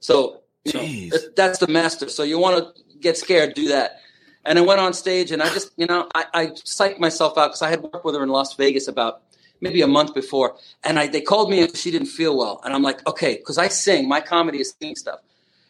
So 0.00 0.40
you 0.64 0.72
know, 0.72 1.18
that's 1.36 1.58
the 1.58 1.66
master. 1.66 2.08
So 2.08 2.22
you 2.22 2.38
want 2.38 2.56
to 2.74 2.82
get 2.98 3.18
scared, 3.18 3.54
do 3.54 3.68
that. 3.68 4.00
And 4.44 4.58
I 4.58 4.62
went 4.62 4.80
on 4.80 4.94
stage 4.94 5.30
and 5.30 5.42
I 5.42 5.48
just, 5.50 5.72
you 5.76 5.86
know, 5.86 6.08
I, 6.14 6.24
I 6.34 6.46
psyched 6.46 6.98
myself 6.98 7.36
out 7.36 7.48
because 7.48 7.62
I 7.62 7.70
had 7.70 7.82
worked 7.82 8.04
with 8.04 8.14
her 8.14 8.22
in 8.22 8.30
Las 8.30 8.54
Vegas 8.54 8.88
about 8.88 9.22
maybe 9.60 9.82
a 9.82 9.86
month 9.86 10.14
before. 10.14 10.56
And 10.82 10.98
I, 10.98 11.06
they 11.06 11.20
called 11.20 11.50
me 11.50 11.62
and 11.62 11.76
she 11.76 11.90
didn't 11.90 12.08
feel 12.08 12.36
well. 12.36 12.60
And 12.64 12.74
I'm 12.74 12.82
like, 12.82 13.06
okay, 13.06 13.36
because 13.36 13.58
I 13.58 13.68
sing, 13.68 14.08
my 14.08 14.20
comedy 14.20 14.60
is 14.60 14.74
singing 14.80 14.96
stuff. 14.96 15.20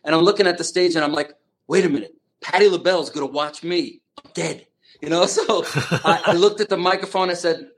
And 0.04 0.14
I'm 0.14 0.22
looking 0.22 0.46
at 0.46 0.56
the 0.56 0.64
stage 0.64 0.94
and 0.94 1.04
I'm 1.04 1.12
like, 1.12 1.34
wait 1.66 1.84
a 1.84 1.88
minute, 1.88 2.14
Patti 2.40 2.68
LaBelle 2.68 3.02
is 3.02 3.10
going 3.10 3.26
to 3.26 3.32
watch 3.32 3.62
me. 3.62 4.00
I'm 4.24 4.30
dead. 4.34 4.66
You 5.00 5.10
know, 5.10 5.26
so 5.38 5.64
I, 6.04 6.22
I, 6.26 6.32
looked 6.34 6.60
at 6.60 6.68
the 6.68 6.76
microphone. 6.76 7.28
I 7.28 7.34
said, 7.34 7.68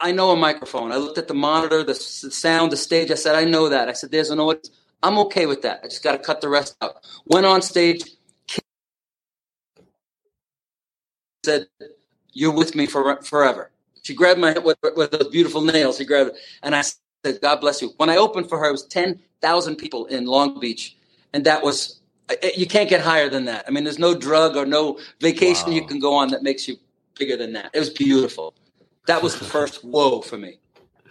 I 0.00 0.12
know 0.12 0.30
a 0.30 0.36
microphone. 0.36 0.92
I 0.92 0.96
looked 0.96 1.18
at 1.18 1.28
the 1.28 1.34
monitor, 1.34 1.82
the, 1.82 1.94
sound, 1.94 2.72
the 2.72 2.76
stage. 2.76 3.10
I 3.10 3.14
said, 3.14 3.34
I 3.34 3.44
know 3.44 3.68
that. 3.68 3.88
I 3.88 3.92
said, 3.92 4.10
there's 4.10 4.30
an 4.30 4.40
audience. 4.40 4.70
I'm 5.02 5.18
okay 5.18 5.46
with 5.46 5.62
that. 5.62 5.80
I 5.84 5.88
just 5.88 6.02
got 6.02 6.12
to 6.12 6.18
cut 6.18 6.40
the 6.40 6.48
rest 6.48 6.76
out. 6.80 6.96
Went 7.26 7.46
on 7.46 7.62
stage, 7.62 8.02
said, 11.44 11.68
"You're 12.32 12.52
with 12.52 12.74
me 12.74 12.86
for 12.86 13.22
forever." 13.22 13.70
She 14.02 14.14
grabbed 14.14 14.40
my 14.40 14.58
with, 14.58 14.78
with 14.96 15.10
those 15.12 15.28
beautiful 15.28 15.60
nails. 15.62 15.98
She 15.98 16.04
grabbed 16.04 16.30
it, 16.30 16.36
and 16.62 16.74
I 16.74 16.82
said, 16.82 17.40
"God 17.40 17.60
bless 17.60 17.80
you." 17.80 17.92
When 17.96 18.10
I 18.10 18.16
opened 18.16 18.48
for 18.48 18.58
her, 18.58 18.68
it 18.68 18.72
was 18.72 18.86
ten 18.86 19.20
thousand 19.40 19.76
people 19.76 20.06
in 20.06 20.26
Long 20.26 20.58
Beach, 20.60 20.96
and 21.32 21.44
that 21.44 21.62
was 21.62 22.00
you 22.56 22.66
can't 22.66 22.88
get 22.88 23.00
higher 23.00 23.28
than 23.28 23.44
that. 23.44 23.64
I 23.68 23.70
mean, 23.70 23.84
there's 23.84 23.98
no 23.98 24.14
drug 24.14 24.56
or 24.56 24.66
no 24.66 24.98
vacation 25.20 25.68
wow. 25.68 25.74
you 25.74 25.86
can 25.86 26.00
go 26.00 26.14
on 26.14 26.30
that 26.30 26.42
makes 26.42 26.66
you 26.66 26.76
bigger 27.16 27.36
than 27.36 27.52
that. 27.52 27.70
It 27.72 27.78
was 27.78 27.90
beautiful. 27.90 28.54
That 29.06 29.22
was 29.22 29.38
the 29.38 29.44
first 29.56 29.84
whoa 29.84 30.20
for 30.20 30.36
me. 30.38 30.58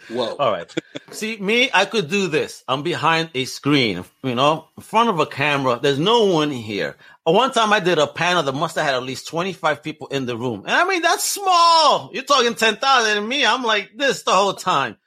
Whoa. 0.09 0.35
All 0.35 0.51
right. 0.51 0.73
See, 1.11 1.37
me, 1.37 1.69
I 1.73 1.85
could 1.85 2.09
do 2.09 2.27
this. 2.27 2.63
I'm 2.67 2.83
behind 2.83 3.31
a 3.33 3.45
screen, 3.45 4.03
you 4.23 4.35
know, 4.35 4.67
in 4.77 4.83
front 4.83 5.09
of 5.09 5.19
a 5.19 5.25
camera. 5.25 5.79
There's 5.81 5.97
no 5.99 6.25
one 6.25 6.51
here. 6.51 6.95
One 7.23 7.51
time 7.51 7.73
I 7.73 7.79
did 7.79 7.97
a 7.97 8.05
panel 8.05 8.43
that 8.43 8.53
must 8.53 8.75
have 8.75 8.85
had 8.85 8.93
at 8.93 9.01
least 9.01 9.27
25 9.27 9.81
people 9.81 10.07
in 10.07 10.27
the 10.27 10.37
room. 10.37 10.61
And 10.61 10.71
I 10.71 10.83
mean, 10.87 11.01
that's 11.01 11.23
small. 11.23 12.11
You're 12.13 12.23
talking 12.23 12.53
10,000 12.53 13.17
and 13.17 13.27
me, 13.27 13.45
I'm 13.45 13.63
like 13.63 13.91
this 13.95 14.21
the 14.21 14.31
whole 14.31 14.53
time. 14.53 14.97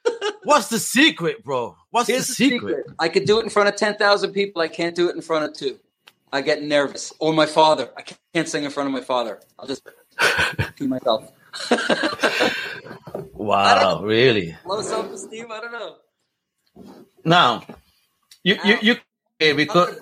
What's 0.42 0.68
the 0.68 0.80
secret, 0.80 1.44
bro? 1.44 1.76
What's 1.90 2.08
Here's 2.08 2.26
the 2.26 2.34
secret? 2.34 2.78
secret? 2.78 2.96
I 2.98 3.08
could 3.08 3.24
do 3.24 3.38
it 3.38 3.44
in 3.44 3.50
front 3.50 3.68
of 3.68 3.76
10,000 3.76 4.32
people. 4.32 4.60
I 4.62 4.68
can't 4.68 4.96
do 4.96 5.08
it 5.08 5.14
in 5.14 5.22
front 5.22 5.44
of 5.44 5.52
two. 5.54 5.78
I 6.32 6.40
get 6.40 6.62
nervous. 6.62 7.12
Or 7.20 7.32
my 7.32 7.46
father. 7.46 7.90
I 7.96 8.02
can't 8.34 8.48
sing 8.48 8.64
in 8.64 8.70
front 8.70 8.88
of 8.88 8.92
my 8.92 9.00
father. 9.00 9.38
I'll 9.58 9.68
just 9.68 9.86
keep 10.76 10.88
myself. 10.88 11.30
Wow, 13.32 14.02
really? 14.02 14.56
Low 14.66 14.82
self 14.82 15.10
esteem? 15.12 15.46
I 15.50 15.60
don't 15.60 15.72
know. 15.72 15.96
Now, 17.24 17.64
you, 18.42 18.56
you, 18.64 18.76
you, 18.82 18.96
you 19.40 19.54
because 19.54 19.98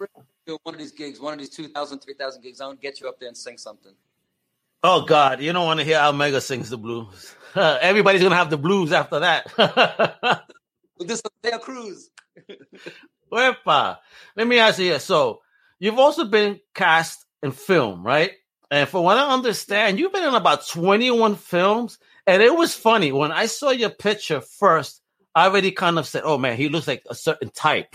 one 0.63 0.75
of 0.75 0.79
these 0.79 0.93
gigs, 0.93 1.21
one 1.21 1.33
of 1.35 1.39
these 1.39 1.51
2,000, 1.51 2.01
3,000 2.01 2.43
gigs, 2.43 2.61
I 2.61 2.67
want 2.67 2.81
to 2.81 2.83
get 2.83 3.01
you 3.01 3.09
up 3.09 3.21
there 3.21 3.29
and 3.29 3.37
sing 3.37 3.59
something. 3.59 3.93
Oh 4.83 5.05
God, 5.05 5.41
you 5.41 5.53
don't 5.53 5.67
want 5.67 5.81
to 5.81 5.85
hear 5.85 5.99
Al 5.99 6.13
Mega 6.13 6.41
sings 6.41 6.71
the 6.71 6.79
blues. 6.79 7.35
Everybody's 7.55 8.23
gonna 8.23 8.37
have 8.37 8.51
the 8.51 8.59
blues 8.59 8.93
after 8.93 9.21
that. 9.21 9.47
this 10.99 11.21
is 11.21 11.53
a 11.53 11.59
cruise. 11.59 12.11
Wepa. 13.33 13.99
Let 14.37 14.47
me 14.47 14.59
ask 14.59 14.79
you 14.79 14.91
this. 14.91 15.05
So 15.05 15.43
you've 15.79 15.99
also 15.99 16.25
been 16.27 16.61
cast 16.75 17.25
in 17.43 17.53
film, 17.53 18.05
right? 18.05 18.33
And 18.71 18.89
for 18.89 19.03
what 19.03 19.17
I 19.17 19.33
understand, 19.33 19.99
you've 19.99 20.13
been 20.13 20.25
in 20.25 20.35
about 20.35 20.67
21 20.67 21.37
films. 21.37 21.99
And 22.27 22.43
it 22.43 22.55
was 22.55 22.75
funny 22.75 23.13
when 23.13 23.31
I 23.31 23.47
saw 23.47 23.71
your 23.71 23.91
picture 23.91 24.41
first, 24.41 25.01
I 25.35 25.47
already 25.47 25.71
kind 25.71 25.99
of 25.99 26.07
said, 26.07 26.23
oh 26.25 26.39
man, 26.39 26.57
he 26.57 26.69
looks 26.69 26.89
like 26.89 27.05
a 27.09 27.15
certain 27.15 27.51
type. 27.51 27.95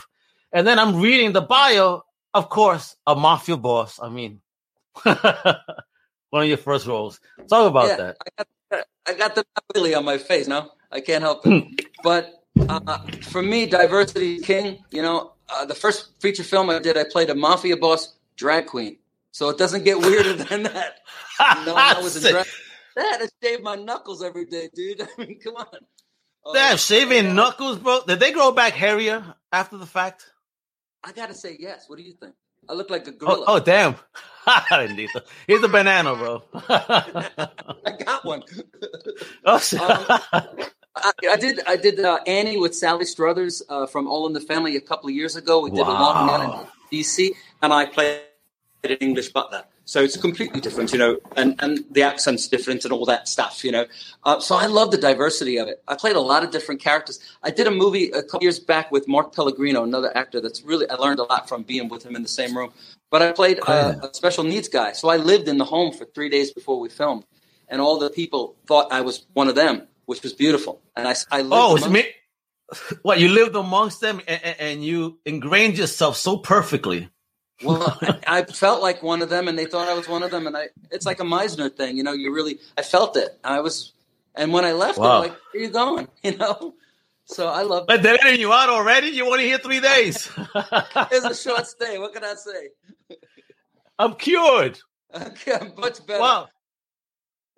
And 0.54 0.66
then 0.66 0.80
I'm 0.80 1.02
reading 1.02 1.34
the 1.34 1.42
bio, 1.42 2.04
of 2.34 2.50
course, 2.50 2.96
a 3.06 3.16
mafia 3.16 3.58
boss. 3.58 4.00
I 4.02 4.10
mean, 4.10 4.42
one 5.04 6.44
of 6.44 6.48
your 6.48 6.58
first 6.58 6.88
roles. 6.88 7.20
Talk 7.50 7.70
about 7.70 7.88
yeah, 7.88 7.96
that. 7.98 8.18
I 8.38 8.44
got, 8.70 8.86
I 9.08 9.14
got 9.14 9.36
the 9.36 9.46
Billy 9.74 9.94
on 9.94 10.06
my 10.06 10.18
face. 10.18 10.48
No, 10.48 10.70
I 10.92 11.02
can't 11.02 11.24
help 11.24 11.46
it. 11.46 11.64
Hmm. 11.64 11.74
but 12.04 12.44
uh, 12.70 12.98
for 13.24 13.42
me, 13.42 13.66
diversity 13.66 14.40
king. 14.40 14.84
You 14.92 15.02
know, 15.02 15.34
uh, 15.50 15.66
the 15.66 15.76
first 15.76 16.22
feature 16.22 16.44
film 16.44 16.70
I 16.70 16.80
did, 16.80 16.98
I 16.98 17.04
played 17.04 17.30
a 17.30 17.36
mafia 17.36 17.78
boss 17.78 18.16
drag 18.36 18.68
queen. 18.68 18.98
So 19.32 19.50
it 19.50 19.58
doesn't 19.58 19.84
get 19.84 19.98
weirder 20.00 20.34
than 20.34 20.64
that. 20.64 21.00
no, 21.66 21.74
I 21.76 22.00
was 22.02 22.24
a 22.24 22.30
drag. 22.32 22.46
I 22.98 23.02
had 23.02 23.18
to 23.20 23.30
shave 23.42 23.62
my 23.64 23.76
knuckles 23.76 24.22
every 24.22 24.46
day, 24.46 24.70
dude. 24.74 25.02
I 25.18 25.22
mean, 25.26 25.40
come 25.40 25.56
on. 25.56 25.68
Damn, 26.54 26.74
uh, 26.74 26.78
shaving 26.78 27.34
knuckles, 27.36 27.80
bro. 27.80 28.02
Did 28.06 28.20
they 28.20 28.32
grow 28.32 28.52
back 28.52 28.74
hairier 28.74 29.36
after 29.52 29.78
the 29.78 29.86
fact? 29.86 30.26
I 31.04 31.12
gotta 31.14 31.34
say 31.34 31.56
yes. 31.60 31.86
What 31.88 31.98
do 31.98 32.04
you 32.04 32.14
think? 32.14 32.34
I 32.70 32.74
look 32.74 32.90
like 32.90 33.08
a 33.08 33.12
Oh, 33.12 33.14
gorilla. 33.14 33.46
oh 33.48 33.60
damn. 33.60 33.96
Bendito. 34.46 35.22
Here's 35.48 35.64
a 35.64 35.68
banana, 35.68 36.16
bro. 36.16 36.44
I 36.68 37.96
got 38.06 38.26
one. 38.26 38.44
oh. 39.46 39.56
Um, 40.34 40.66
I, 40.96 41.12
I 41.32 41.36
did. 41.38 41.60
I 41.68 41.76
did 41.78 42.00
uh, 42.00 42.20
Annie 42.28 42.58
with 42.58 42.76
Sally 42.76 43.06
Struthers 43.06 43.64
uh, 43.70 43.88
from 43.88 44.08
All 44.08 44.28
in 44.28 44.34
the 44.34 44.42
Family 44.42 44.76
a 44.76 44.82
couple 44.82 45.10
of 45.10 45.16
years 45.16 45.36
ago. 45.36 45.62
We 45.62 45.70
did 45.72 45.80
a 45.80 45.84
long 45.84 46.28
run 46.28 46.42
in 46.92 47.00
DC, 47.00 47.30
and 47.62 47.72
I 47.72 47.86
played 47.86 48.22
an 48.84 48.92
English 48.92 49.30
butler. 49.30 49.64
So 49.86 50.02
it's 50.02 50.18
completely 50.18 50.62
different, 50.62 50.92
you 50.94 51.00
know, 51.00 51.18
and, 51.36 51.56
and 51.62 51.84
the 51.92 52.04
accent's 52.04 52.48
different 52.48 52.86
and 52.86 52.94
all 52.94 53.06
that 53.06 53.28
stuff, 53.28 53.64
you 53.64 53.72
know. 53.72 53.86
Uh, 54.24 54.40
so 54.40 54.56
I 54.56 54.68
love 54.68 54.92
the 54.92 54.98
diversity 54.98 55.58
of 55.58 55.68
it. 55.68 55.84
I 55.88 55.96
played 55.96 56.16
a 56.16 56.22
lot 56.22 56.44
of 56.44 56.52
different 56.52 56.82
characters. 56.82 57.20
I 57.44 57.52
did 57.52 57.68
a 57.68 57.72
movie 57.72 58.10
a 58.12 58.24
couple 58.24 58.44
years 58.44 58.60
back 58.60 58.92
with 58.92 59.08
Mark 59.08 59.36
Pellegrino, 59.36 59.84
another 59.84 60.16
actor 60.16 60.40
that's 60.40 60.62
really 60.64 60.90
I 60.90 60.96
learned 60.96 61.20
a 61.20 61.24
lot 61.24 61.50
from 61.50 61.64
being 61.64 61.90
with 61.90 62.06
him 62.06 62.16
in 62.16 62.22
the 62.22 62.30
same 62.30 62.56
room. 62.56 62.72
But 63.10 63.22
I 63.22 63.32
played 63.34 63.60
uh, 63.68 63.96
a 64.02 64.14
special 64.14 64.46
needs 64.46 64.70
guy, 64.70 64.94
so 64.94 65.10
I 65.10 65.18
lived 65.18 65.50
in 65.50 65.58
the 65.58 65.66
home 65.66 65.92
for 65.92 66.06
three 66.06 66.30
days 66.30 66.52
before 66.52 66.80
we 66.80 66.88
filmed, 66.88 67.26
and 67.68 67.82
all 67.82 68.00
the 68.00 68.10
people 68.10 68.56
thought 68.68 68.94
I 68.94 69.02
was 69.02 69.26
one 69.34 69.50
of 69.50 69.56
them, 69.56 69.88
which 70.06 70.24
was 70.24 70.32
beautiful. 70.32 70.82
And 70.96 71.08
I, 71.08 71.16
I 71.30 71.42
lived 71.42 71.54
oh, 71.54 71.76
it's 71.76 71.90
me. 71.90 72.06
What 73.02 73.20
you 73.20 73.28
lived 73.28 73.58
amongst 73.58 74.00
them 74.00 74.22
and, 74.26 74.42
and, 74.42 74.56
and 74.60 74.86
you 74.86 75.20
ingrained 75.26 75.78
yourself 75.78 76.16
so 76.16 76.38
perfectly. 76.38 77.10
Well, 77.64 77.98
I, 78.02 78.20
I 78.28 78.44
felt 78.44 78.82
like 78.82 79.04
one 79.04 79.22
of 79.22 79.30
them, 79.30 79.48
and 79.48 79.58
they 79.58 79.66
thought 79.66 79.88
I 79.88 79.94
was 79.94 80.08
one 80.08 80.24
of 80.24 80.32
them, 80.32 80.48
and 80.48 80.56
I. 80.58 80.70
It's 80.92 81.06
like 81.06 81.20
a 81.20 81.24
Meisner 81.24 81.72
thing, 81.76 81.98
you 81.98 82.04
know. 82.04 82.14
You 82.14 82.34
really, 82.34 82.60
I 82.78 82.82
felt 82.82 83.18
it. 83.18 83.38
I 83.44 83.62
was, 83.62 83.94
and 84.36 84.52
when 84.54 84.66
I 84.66 84.74
left, 84.74 84.98
Wow. 84.98 85.20
like, 85.20 85.36
"Where 85.54 85.64
you 85.64 85.70
going?" 85.70 86.08
You 86.24 86.38
know. 86.38 86.76
So 87.26 87.48
I 87.48 87.62
love. 87.64 87.88
But 87.88 88.04
they're 88.04 88.18
letting 88.24 88.42
you 88.42 88.52
out 88.52 88.70
already. 88.70 89.08
You 89.08 89.26
want 89.26 89.42
to 89.42 89.48
hear 89.48 89.58
three 89.58 89.80
days. 89.80 90.30
It's 91.12 91.26
a 91.26 91.36
short 91.36 91.68
stay. 91.68 91.98
What 91.98 92.14
can 92.14 92.24
I 92.24 92.34
say? 92.36 92.70
I'm 94.00 94.16
cured. 94.16 94.80
Okay, 95.16 95.54
I'm 95.54 95.74
much 95.78 96.06
better. 96.06 96.20
Wow. 96.22 96.50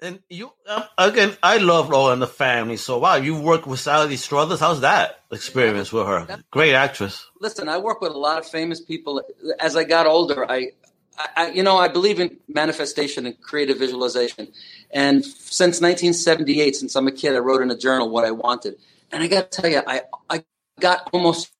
And 0.04 0.20
you 0.30 0.52
um, 0.68 0.84
again, 0.98 1.38
I 1.42 1.60
love 1.60 1.92
All 1.94 2.12
in 2.12 2.20
the 2.20 2.28
Family. 2.28 2.76
So 2.76 3.00
wow, 3.00 3.16
you 3.16 3.40
work 3.40 3.66
with 3.66 3.80
Sally 3.80 4.18
Struthers. 4.18 4.60
How's 4.60 4.82
that 4.82 5.22
experience 5.32 5.94
with 5.94 6.06
her? 6.06 6.44
Great 6.52 6.74
actress. 6.74 7.26
Listen, 7.40 7.70
I 7.70 7.78
work 7.78 8.02
with 8.02 8.12
a 8.12 8.18
lot 8.18 8.38
of 8.38 8.46
famous 8.46 8.82
people. 8.82 9.24
As 9.62 9.78
I 9.78 9.86
got 9.86 10.06
older, 10.06 10.46
I, 10.52 10.72
I, 11.18 11.28
I 11.38 11.52
you 11.52 11.64
know, 11.64 11.78
I 11.78 11.88
believe 11.88 12.20
in 12.20 12.38
manifestation 12.50 13.26
and 13.26 13.42
creative 13.42 13.80
visualization. 13.80 14.50
And 14.92 15.24
since 15.24 15.80
1978, 15.80 16.76
since 16.76 16.98
I'm 16.98 17.08
a 17.08 17.12
kid, 17.12 17.34
I 17.34 17.40
wrote 17.40 17.62
in 17.62 17.72
a 17.72 17.78
journal 17.78 18.10
what 18.10 18.26
I 18.26 18.32
wanted. 18.32 18.76
And 19.10 19.24
I 19.24 19.28
got 19.28 19.52
to 19.52 19.62
tell 19.62 19.72
you, 19.72 19.84
I, 19.88 20.02
I 20.30 20.44
got 20.82 21.10
almost 21.14 21.54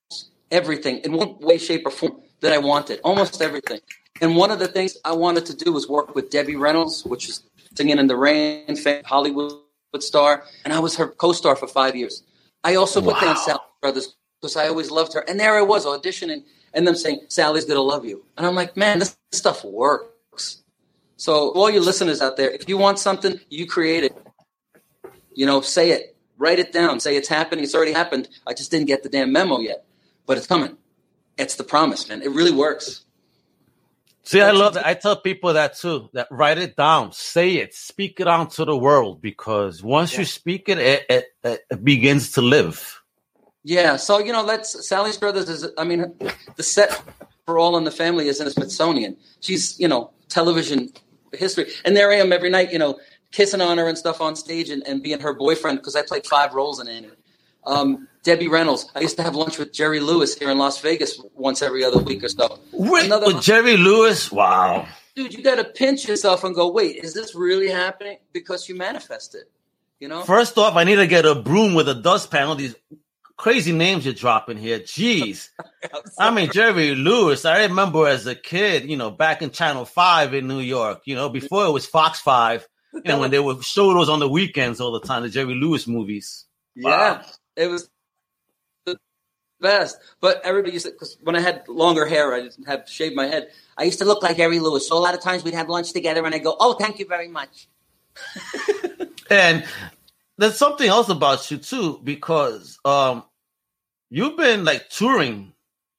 everything 0.50 0.98
in 0.98 1.12
one 1.12 1.38
way, 1.38 1.56
shape, 1.56 1.86
or 1.86 1.90
form 1.90 2.20
that 2.40 2.52
I 2.52 2.58
wanted. 2.58 3.00
Almost 3.04 3.40
everything. 3.40 3.80
And 4.20 4.36
one 4.36 4.50
of 4.50 4.58
the 4.58 4.68
things 4.68 4.98
I 5.02 5.12
wanted 5.12 5.46
to 5.46 5.56
do 5.56 5.72
was 5.72 5.88
work 5.88 6.14
with 6.14 6.30
Debbie 6.30 6.56
Reynolds, 6.56 7.04
which 7.06 7.28
is 7.28 7.42
singing 7.76 7.98
in 7.98 8.06
the 8.06 8.16
rain, 8.16 8.76
Hollywood 9.04 9.60
star, 10.00 10.44
and 10.64 10.72
I 10.72 10.80
was 10.80 10.96
her 10.96 11.08
co-star 11.08 11.56
for 11.56 11.68
five 11.68 11.94
years. 11.94 12.22
I 12.62 12.76
also 12.76 13.00
put 13.00 13.20
down 13.20 13.36
Sally 13.36 13.60
Struthers 13.78 14.14
because 14.40 14.56
I 14.56 14.68
always 14.68 14.90
loved 14.90 15.14
her, 15.14 15.20
and 15.28 15.38
there 15.38 15.56
I 15.56 15.62
was 15.62 15.86
auditioning, 15.86 16.44
and 16.72 16.86
them 16.86 16.96
saying 16.96 17.20
Sally's 17.28 17.64
gonna 17.64 17.80
love 17.80 18.04
you, 18.04 18.24
and 18.36 18.46
I'm 18.46 18.54
like, 18.54 18.76
man, 18.76 18.98
this 18.98 19.16
stuff 19.32 19.64
works. 19.64 20.62
So 21.16 21.50
all 21.50 21.70
your 21.70 21.82
listeners 21.82 22.20
out 22.20 22.36
there, 22.36 22.50
if 22.50 22.68
you 22.68 22.76
want 22.76 22.98
something, 22.98 23.40
you 23.48 23.66
create 23.66 24.04
it. 24.04 24.16
You 25.32 25.46
know, 25.46 25.60
say 25.60 25.90
it, 25.90 26.16
write 26.38 26.58
it 26.58 26.72
down, 26.72 27.00
say 27.00 27.16
it's 27.16 27.28
happening. 27.28 27.64
It's 27.64 27.74
already 27.74 27.92
happened. 27.92 28.28
I 28.46 28.54
just 28.54 28.70
didn't 28.70 28.86
get 28.86 29.02
the 29.02 29.08
damn 29.08 29.32
memo 29.32 29.60
yet, 29.60 29.84
but 30.26 30.36
it's 30.38 30.46
coming. 30.46 30.76
It's 31.36 31.56
the 31.56 31.64
promise, 31.64 32.08
man. 32.08 32.22
It 32.22 32.30
really 32.30 32.52
works. 32.52 33.03
See, 34.24 34.40
I 34.40 34.52
love 34.52 34.74
that. 34.74 34.86
I 34.86 34.94
tell 34.94 35.16
people 35.16 35.52
that 35.52 35.76
too. 35.76 36.08
That 36.14 36.28
write 36.30 36.58
it 36.58 36.76
down, 36.76 37.12
say 37.12 37.56
it, 37.56 37.74
speak 37.74 38.20
it 38.20 38.26
out 38.26 38.52
to 38.52 38.64
the 38.64 38.76
world 38.76 39.20
because 39.20 39.82
once 39.82 40.12
Yeah. 40.14 40.20
you 40.20 40.24
speak 40.24 40.68
it, 40.68 40.78
it, 40.78 41.06
it, 41.10 41.24
it 41.70 41.84
begins 41.84 42.32
to 42.32 42.40
live. 42.40 43.02
Yeah, 43.64 43.96
so 43.96 44.18
you 44.18 44.32
know, 44.32 44.42
let's 44.42 44.86
Sally 44.86 45.12
Struthers 45.12 45.48
is. 45.48 45.66
I 45.78 45.84
mean, 45.84 46.14
the 46.56 46.62
set 46.62 47.02
for 47.46 47.58
All 47.58 47.76
in 47.76 47.84
the 47.84 47.90
Family 47.90 48.28
is 48.28 48.38
in 48.40 48.46
the 48.46 48.50
Smithsonian. 48.50 49.16
She's 49.40 49.78
you 49.78 49.88
know 49.88 50.10
television 50.28 50.90
history, 51.32 51.70
and 51.84 51.96
there 51.96 52.10
I 52.10 52.16
am 52.16 52.32
every 52.32 52.50
night, 52.50 52.72
you 52.72 52.78
know, 52.78 52.98
kissing 53.32 53.60
on 53.60 53.78
her 53.78 53.88
and 53.88 53.96
stuff 53.96 54.20
on 54.20 54.36
stage, 54.36 54.70
and, 54.70 54.86
and 54.86 55.02
being 55.02 55.20
her 55.20 55.34
boyfriend 55.34 55.78
because 55.78 55.96
I 55.96 56.02
played 56.02 56.26
five 56.26 56.54
roles 56.54 56.78
in 56.80 56.88
it. 56.88 57.18
Um, 57.66 58.08
Debbie 58.24 58.48
Reynolds. 58.48 58.90
I 58.94 59.00
used 59.00 59.16
to 59.18 59.22
have 59.22 59.36
lunch 59.36 59.58
with 59.58 59.72
Jerry 59.72 60.00
Lewis 60.00 60.36
here 60.36 60.50
in 60.50 60.58
Las 60.58 60.80
Vegas 60.80 61.20
once 61.34 61.62
every 61.62 61.84
other 61.84 61.98
week 61.98 62.24
or 62.24 62.28
so. 62.28 62.58
With, 62.72 63.04
Another 63.04 63.26
with. 63.26 63.42
Jerry 63.42 63.76
Lewis, 63.76 64.32
wow. 64.32 64.88
Dude, 65.14 65.34
you 65.34 65.44
got 65.44 65.56
to 65.56 65.64
pinch 65.64 66.08
yourself 66.08 66.42
and 66.42 66.54
go, 66.54 66.72
wait, 66.72 66.96
is 66.96 67.14
this 67.14 67.34
really 67.34 67.68
happening? 67.68 68.18
Because 68.32 68.68
you 68.68 68.74
manifest 68.74 69.34
it. 69.34 69.50
You 70.00 70.08
know. 70.08 70.22
First 70.22 70.58
off, 70.58 70.74
I 70.74 70.84
need 70.84 70.96
to 70.96 71.06
get 71.06 71.24
a 71.24 71.34
broom 71.34 71.74
with 71.74 71.88
a 71.88 71.94
dustpan. 71.94 72.48
All 72.48 72.56
these 72.56 72.74
crazy 73.36 73.72
names 73.72 74.04
you're 74.04 74.14
dropping 74.14 74.56
here. 74.56 74.80
Jeez. 74.80 75.50
I 76.18 76.30
mean, 76.30 76.50
Jerry 76.50 76.94
Lewis, 76.94 77.44
I 77.44 77.64
remember 77.64 78.08
as 78.08 78.26
a 78.26 78.34
kid, 78.34 78.88
you 78.90 78.96
know, 78.96 79.10
back 79.10 79.42
in 79.42 79.50
Channel 79.50 79.84
5 79.84 80.34
in 80.34 80.48
New 80.48 80.60
York, 80.60 81.02
you 81.04 81.14
know, 81.14 81.28
before 81.28 81.66
it 81.66 81.70
was 81.70 81.86
Fox 81.86 82.20
5, 82.20 82.66
you 82.94 83.02
know, 83.04 83.20
when 83.20 83.30
they 83.30 83.38
would 83.38 83.62
show 83.62 83.92
those 83.92 84.08
on 84.08 84.18
the 84.18 84.28
weekends 84.28 84.80
all 84.80 84.92
the 84.92 85.06
time, 85.06 85.22
the 85.22 85.28
Jerry 85.28 85.54
Lewis 85.54 85.86
movies. 85.86 86.46
Yeah, 86.74 87.22
it 87.56 87.68
was 87.68 87.88
best. 89.64 89.98
But 90.20 90.40
everybody 90.44 90.72
used 90.76 90.86
to, 90.86 90.92
because 90.92 91.16
when 91.26 91.34
I 91.34 91.40
had 91.40 91.66
longer 91.68 92.04
hair, 92.06 92.32
I 92.36 92.40
didn't 92.44 92.66
have 92.72 92.88
shaved 92.88 93.16
my 93.16 93.26
head. 93.26 93.48
I 93.80 93.82
used 93.90 93.98
to 94.02 94.04
look 94.10 94.22
like 94.22 94.36
Harry 94.36 94.60
Lewis. 94.60 94.86
So 94.88 94.96
a 94.96 95.02
lot 95.06 95.14
of 95.14 95.22
times 95.28 95.42
we'd 95.44 95.54
have 95.54 95.68
lunch 95.68 95.92
together, 95.92 96.22
and 96.24 96.34
I 96.34 96.38
go, 96.38 96.52
"Oh, 96.60 96.74
thank 96.82 96.98
you 97.00 97.06
very 97.16 97.28
much." 97.28 97.68
And 99.30 99.64
there's 100.36 100.58
something 100.58 100.86
else 100.86 101.08
about 101.08 101.50
you 101.50 101.56
too, 101.56 101.98
because 102.04 102.78
um, 102.84 103.24
you've 104.10 104.36
been 104.36 104.64
like 104.64 104.90
touring 104.90 105.54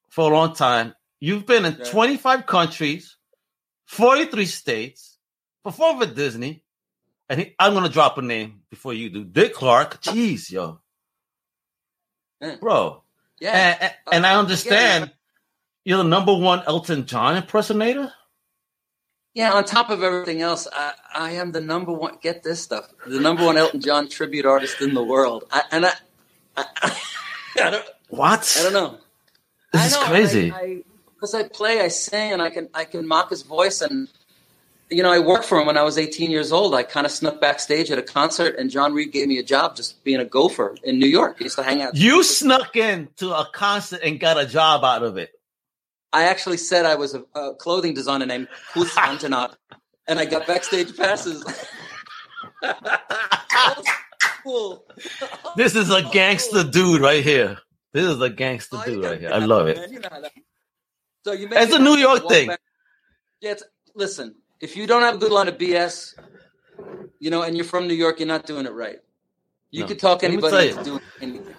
for 0.10 0.32
a 0.32 0.34
long 0.38 0.54
time. 0.54 0.94
You've 1.20 1.46
been 1.48 1.66
in 1.66 1.76
Yeah. 1.80 1.90
25 1.90 2.46
countries, 2.46 3.18
43 3.88 4.46
states, 4.46 5.18
performed 5.64 6.00
with 6.02 6.16
Disney. 6.16 6.62
And 7.30 7.40
he, 7.42 7.56
I'm 7.58 7.74
gonna 7.74 7.90
drop 7.90 8.20
a 8.20 8.22
name 8.22 8.62
before 8.70 8.94
you 8.94 9.10
do. 9.10 9.24
Dick 9.26 9.56
Clark. 9.56 10.00
Jeez, 10.04 10.52
yo, 10.52 10.80
Yeah, 12.40 12.58
bro. 12.62 13.02
Yeah. 13.40 13.52
And, 13.52 13.82
and, 13.82 13.94
and 14.12 14.26
I 14.26 14.36
uh, 14.36 14.40
understand 14.40 15.12
you're 15.84 15.98
the 15.98 16.04
number 16.04 16.34
one 16.36 16.64
Elton 16.66 17.06
John 17.06 17.38
impersonator. 17.38 18.12
Yeah, 19.34 19.52
on 19.52 19.66
top 19.66 19.90
of 19.90 20.02
everything 20.02 20.42
else, 20.42 20.66
I, 20.72 20.94
I 21.14 21.32
am 21.32 21.52
the 21.52 21.60
number 21.60 21.92
one. 21.92 22.18
Get 22.22 22.42
this 22.42 22.62
stuff: 22.62 22.90
the 23.06 23.20
number 23.20 23.46
one 23.46 23.58
Elton 23.58 23.82
John 23.82 24.08
tribute 24.08 24.46
artist 24.46 24.82
in 24.82 24.94
the 24.94 25.04
world. 25.04 25.44
I, 25.52 25.64
and 25.72 25.86
I, 25.86 25.92
I, 26.56 26.66
I 27.62 27.70
don't, 27.70 27.86
What? 28.10 28.56
I 28.58 28.64
don't 28.64 28.74
know. 28.74 28.98
This 29.74 29.94
I 29.94 30.02
is 30.02 30.08
crazy. 30.08 30.84
Because 31.14 31.34
I, 31.34 31.48
play, 31.48 31.82
I 31.82 31.90
sing, 31.90 32.32
and 32.32 32.42
I 32.42 32.50
can 32.50 32.70
I 32.74 32.86
can 32.86 33.06
mock 33.06 33.30
his 33.30 33.42
voice. 33.42 33.82
And 33.82 34.08
you 34.90 35.02
know, 35.04 35.12
I 35.12 35.20
worked 35.20 35.46
for 35.46 35.60
him 35.60 35.66
when 35.68 35.78
I 35.78 35.84
was 35.84 35.98
18 35.98 36.30
years 36.32 36.52
old. 36.52 36.76
I 36.76 36.84
kind 36.84 37.06
of 37.06 37.12
snuck 37.12 37.42
backstage 37.42 37.90
at 37.92 37.98
a 37.98 38.04
concert, 38.04 38.56
and 38.58 38.70
John 38.70 38.94
Reid 38.94 39.12
gave 39.12 39.28
me 39.28 39.40
a 39.40 39.44
job 39.44 39.76
just 39.76 40.04
being 40.04 40.20
a 40.20 40.26
gopher 40.26 40.76
in 40.84 41.00
New 41.00 41.08
York. 41.08 41.38
He 41.40 41.46
used 41.46 41.56
to 41.58 41.64
hang 41.64 41.82
out. 41.82 41.96
you 41.96 42.24
snuck 42.24 42.76
in 42.76 43.10
to 43.18 43.32
a 43.34 43.48
concert 43.54 44.02
and 44.04 44.20
got 44.20 44.38
a 44.40 44.46
job 44.46 44.84
out 44.84 45.04
of 45.04 45.18
it. 45.18 45.32
I 46.14 46.24
actually 46.26 46.58
said 46.58 46.86
I 46.86 46.96
was 46.96 47.14
a, 47.16 47.24
a 47.36 47.56
clothing 47.56 47.94
designer 47.94 48.26
named 48.26 48.48
Hus 48.74 48.94
Antonat, 48.98 49.56
and 50.08 50.20
I 50.20 50.26
got 50.26 50.46
backstage 50.48 50.96
passes. 50.96 51.44
cool. 54.44 54.86
This 55.58 55.74
is 55.74 55.90
a 55.90 56.02
gangster 56.12 56.64
dude 56.66 57.02
right 57.02 57.24
here. 57.24 57.58
This 57.94 58.04
is 58.06 58.20
a 58.22 58.30
gangster 58.30 58.76
Oh, 58.78 58.86
dude 58.86 59.06
right 59.06 59.20
here. 59.22 59.30
I 59.32 59.38
love 59.38 59.68
it. 59.70 59.78
man. 59.78 59.94
You 59.94 60.00
know 60.00 60.10
how 60.12 60.20
that- 60.20 60.34
So 61.24 61.32
you 61.32 61.48
It's 61.50 61.74
a 61.74 61.80
New 61.80 61.96
York 61.96 62.28
thing. 62.28 62.50
Yeah, 63.40 63.52
it's, 63.52 63.64
listen. 63.96 64.36
If 64.66 64.76
you 64.76 64.88
don't 64.88 65.04
have 65.04 65.16
a 65.16 65.18
good 65.20 65.32
line 65.32 65.48
of 65.48 65.60
BS, 65.60 66.16
you 67.20 67.30
know, 67.30 67.44
and 67.44 67.56
you're 67.56 67.66
from 67.66 67.88
New 67.88 67.94
York, 67.94 68.20
you're 68.20 68.28
not 68.28 68.48
doing 68.48 68.66
it 68.66 68.74
right. 68.74 68.98
You 69.70 69.82
No. 69.82 69.88
could 69.90 70.00
talk 70.00 70.24
anybody 70.24 70.70
into 70.70 70.84
doing 70.84 71.02
anything. 71.22 71.54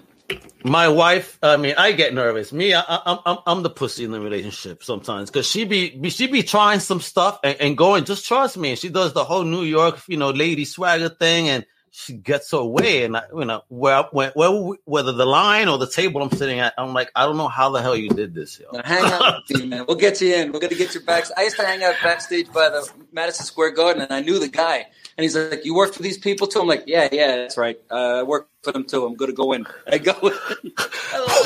My 0.65 0.89
wife, 0.89 1.39
I 1.41 1.57
mean, 1.57 1.77
I 1.79 1.93
get 1.93 2.15
nervous. 2.15 2.53
Me, 2.53 2.75
I, 2.75 2.81
I, 2.81 3.19
I'm 3.25 3.39
I'm 3.47 3.63
the 3.63 3.71
pussy 3.71 4.03
in 4.03 4.11
the 4.11 4.19
relationship 4.19 4.83
sometimes 4.83 5.31
because 5.31 5.47
she 5.47 5.65
be 5.65 5.91
be- 5.91 6.11
she 6.11 6.27
be 6.27 6.43
trying 6.43 6.81
some 6.81 7.01
stuff 7.01 7.39
and, 7.45 7.57
and 7.61 7.79
going. 7.79 8.05
Just 8.07 8.27
trust 8.27 8.57
me. 8.59 8.71
And 8.71 8.79
she 8.79 8.89
does 8.89 9.13
the 9.13 9.23
whole 9.23 9.45
New 9.45 9.63
York, 9.63 10.01
you 10.09 10.17
know, 10.17 10.31
lady 10.31 10.65
swagger 10.65 11.11
thing, 11.11 11.49
and 11.49 11.65
she 11.97 12.13
gets 12.13 12.51
her 12.51 12.63
way. 12.63 13.05
And 13.05 13.17
I, 13.17 13.23
you 13.35 13.47
know, 13.47 13.63
where 13.69 14.03
where, 14.13 14.31
where 14.35 14.75
whether 14.85 15.13
the 15.13 15.25
line 15.25 15.67
or 15.67 15.79
the 15.79 15.89
table 15.89 16.23
I'm 16.23 16.31
sitting 16.31 16.61
at, 16.61 16.75
I'm 16.77 16.93
like, 16.93 17.11
I 17.17 17.25
don't 17.25 17.39
know 17.39 17.49
how 17.49 17.71
the 17.71 17.81
hell 17.81 17.97
you 17.97 18.11
did 18.11 18.35
this, 18.35 18.61
yo. 18.61 18.67
Now, 18.71 18.83
hang 18.85 19.05
out 19.05 19.43
with 19.49 19.63
me, 19.63 19.67
man. 19.67 19.87
We'll 19.89 19.97
get 19.97 20.21
you 20.21 20.35
in. 20.35 20.53
We're 20.53 20.61
gonna 20.61 20.75
get 20.75 20.95
you 20.95 21.01
back. 21.01 21.25
I 21.39 21.45
used 21.45 21.57
to 21.57 21.65
hang 21.65 21.83
out 21.83 21.95
backstage 22.03 22.53
by 22.53 22.69
the 22.69 22.87
Madison 23.13 23.47
Square 23.47 23.71
Garden, 23.71 24.03
and 24.03 24.13
I 24.13 24.21
knew 24.21 24.39
the 24.39 24.49
guy. 24.49 24.87
And 25.17 25.23
he's 25.23 25.35
like, 25.35 25.65
"You 25.65 25.75
work 25.75 25.95
for 25.95 26.03
these 26.03 26.19
people 26.19 26.47
too?" 26.47 26.61
I'm 26.61 26.67
like, 26.67 26.85
"Yeah, 26.87 27.09
yeah, 27.11 27.37
that's 27.37 27.57
right. 27.57 27.81
Uh, 27.91 28.21
I 28.21 28.23
work 28.25 28.51
for 28.63 28.73
them 28.73 28.85
too. 28.85 29.07
I'm 29.07 29.15
gonna 29.15 29.33
go 29.33 29.53
in." 29.53 29.67
I 29.87 29.97
go 29.97 30.13
in. 30.13 30.73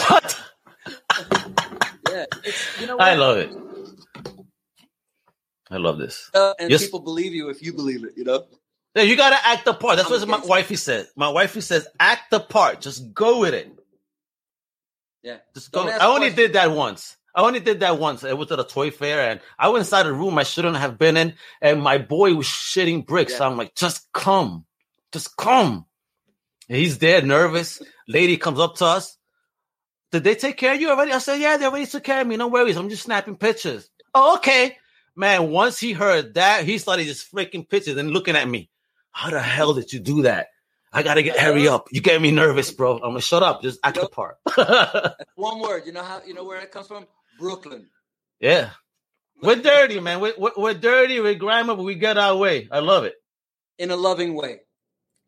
what? 0.08 0.36
yeah, 2.10 2.24
you 2.80 2.86
know 2.88 2.98
I 2.98 3.14
love 3.14 3.36
it. 3.38 3.52
I 5.70 5.76
love 5.76 5.98
this. 5.98 6.28
Uh, 6.34 6.54
and 6.58 6.72
Yes. 6.72 6.82
people 6.82 6.98
believe 6.98 7.32
you 7.32 7.50
if 7.50 7.62
you 7.62 7.72
believe 7.72 8.02
it. 8.02 8.14
You 8.16 8.24
know. 8.24 8.46
Yeah, 8.94 9.02
you 9.02 9.16
gotta 9.16 9.38
act 9.44 9.64
the 9.64 9.74
part. 9.74 9.96
That's 9.96 10.10
what 10.10 10.26
my 10.26 10.40
wifey 10.44 10.76
says. 10.76 11.08
My 11.16 11.28
wifey 11.28 11.60
says, 11.60 11.86
act 11.98 12.30
the 12.30 12.40
part. 12.40 12.80
Just 12.80 13.14
go 13.14 13.40
with 13.40 13.54
it. 13.54 13.70
Yeah. 15.22 15.38
Just 15.54 15.70
go. 15.70 15.86
I 15.86 16.06
only 16.06 16.30
questions. 16.30 16.36
did 16.36 16.52
that 16.54 16.72
once. 16.72 17.16
I 17.34 17.42
only 17.42 17.60
did 17.60 17.80
that 17.80 17.98
once. 17.98 18.24
It 18.24 18.36
was 18.36 18.50
at 18.50 18.58
a 18.58 18.64
toy 18.64 18.90
fair, 18.90 19.30
and 19.30 19.40
I 19.58 19.68
went 19.68 19.80
inside 19.82 20.06
a 20.06 20.12
room 20.12 20.38
I 20.38 20.42
shouldn't 20.42 20.76
have 20.76 20.98
been 20.98 21.16
in, 21.16 21.34
and 21.60 21.80
my 21.80 21.98
boy 21.98 22.34
was 22.34 22.46
shitting 22.46 23.06
bricks. 23.06 23.38
Yeah. 23.38 23.46
I'm 23.46 23.56
like, 23.56 23.74
just 23.76 24.12
come, 24.12 24.64
just 25.12 25.36
come. 25.36 25.86
And 26.68 26.78
he's 26.78 26.98
there, 26.98 27.22
nervous. 27.22 27.80
Lady 28.08 28.36
comes 28.36 28.58
up 28.58 28.76
to 28.76 28.86
us. 28.86 29.16
Did 30.10 30.24
they 30.24 30.34
take 30.34 30.56
care 30.56 30.74
of 30.74 30.80
you 30.80 30.90
already? 30.90 31.12
I 31.12 31.18
said, 31.18 31.40
yeah, 31.40 31.56
they 31.56 31.66
already 31.66 31.86
took 31.86 32.02
care 32.02 32.20
of 32.20 32.26
me. 32.26 32.36
No 32.36 32.48
worries. 32.48 32.76
I'm 32.76 32.88
just 32.88 33.04
snapping 33.04 33.36
pictures. 33.36 33.88
Oh, 34.12 34.36
okay. 34.36 34.76
Man, 35.14 35.50
once 35.50 35.78
he 35.78 35.92
heard 35.92 36.34
that, 36.34 36.64
he 36.64 36.78
started 36.78 37.06
just 37.06 37.32
freaking 37.32 37.68
pictures 37.68 37.96
and 37.96 38.10
looking 38.10 38.34
at 38.34 38.48
me. 38.48 38.70
How 39.12 39.30
the 39.30 39.40
hell 39.40 39.74
did 39.74 39.92
you 39.92 40.00
do 40.00 40.22
that? 40.22 40.48
I 40.92 41.02
gotta 41.02 41.22
get 41.22 41.38
hurry 41.38 41.68
up. 41.68 41.88
You 41.92 42.00
get 42.00 42.20
me 42.20 42.32
nervous, 42.32 42.70
bro. 42.72 42.94
I'm 42.94 43.10
gonna 43.10 43.20
shut 43.20 43.42
up. 43.42 43.62
Just 43.62 43.78
act 43.84 44.00
the 44.00 44.08
part. 44.08 44.38
One 45.36 45.60
word. 45.60 45.84
You 45.86 45.92
know 45.92 46.02
how? 46.02 46.20
You 46.26 46.34
know 46.34 46.44
where 46.44 46.60
it 46.60 46.72
comes 46.72 46.88
from? 46.88 47.06
Brooklyn. 47.38 47.88
yeah. 48.40 48.70
We're 49.42 49.56
dirty, 49.56 50.00
man. 50.00 50.20
We're, 50.20 50.34
we're, 50.36 50.74
dirty. 50.74 51.18
We're 51.18 51.34
grimy, 51.34 51.68
but 51.68 51.82
we 51.82 51.94
get 51.94 52.18
our 52.18 52.36
way. 52.36 52.68
I 52.70 52.80
love 52.80 53.04
it. 53.04 53.14
In 53.78 53.90
a 53.90 53.96
loving 53.96 54.34
way. 54.34 54.60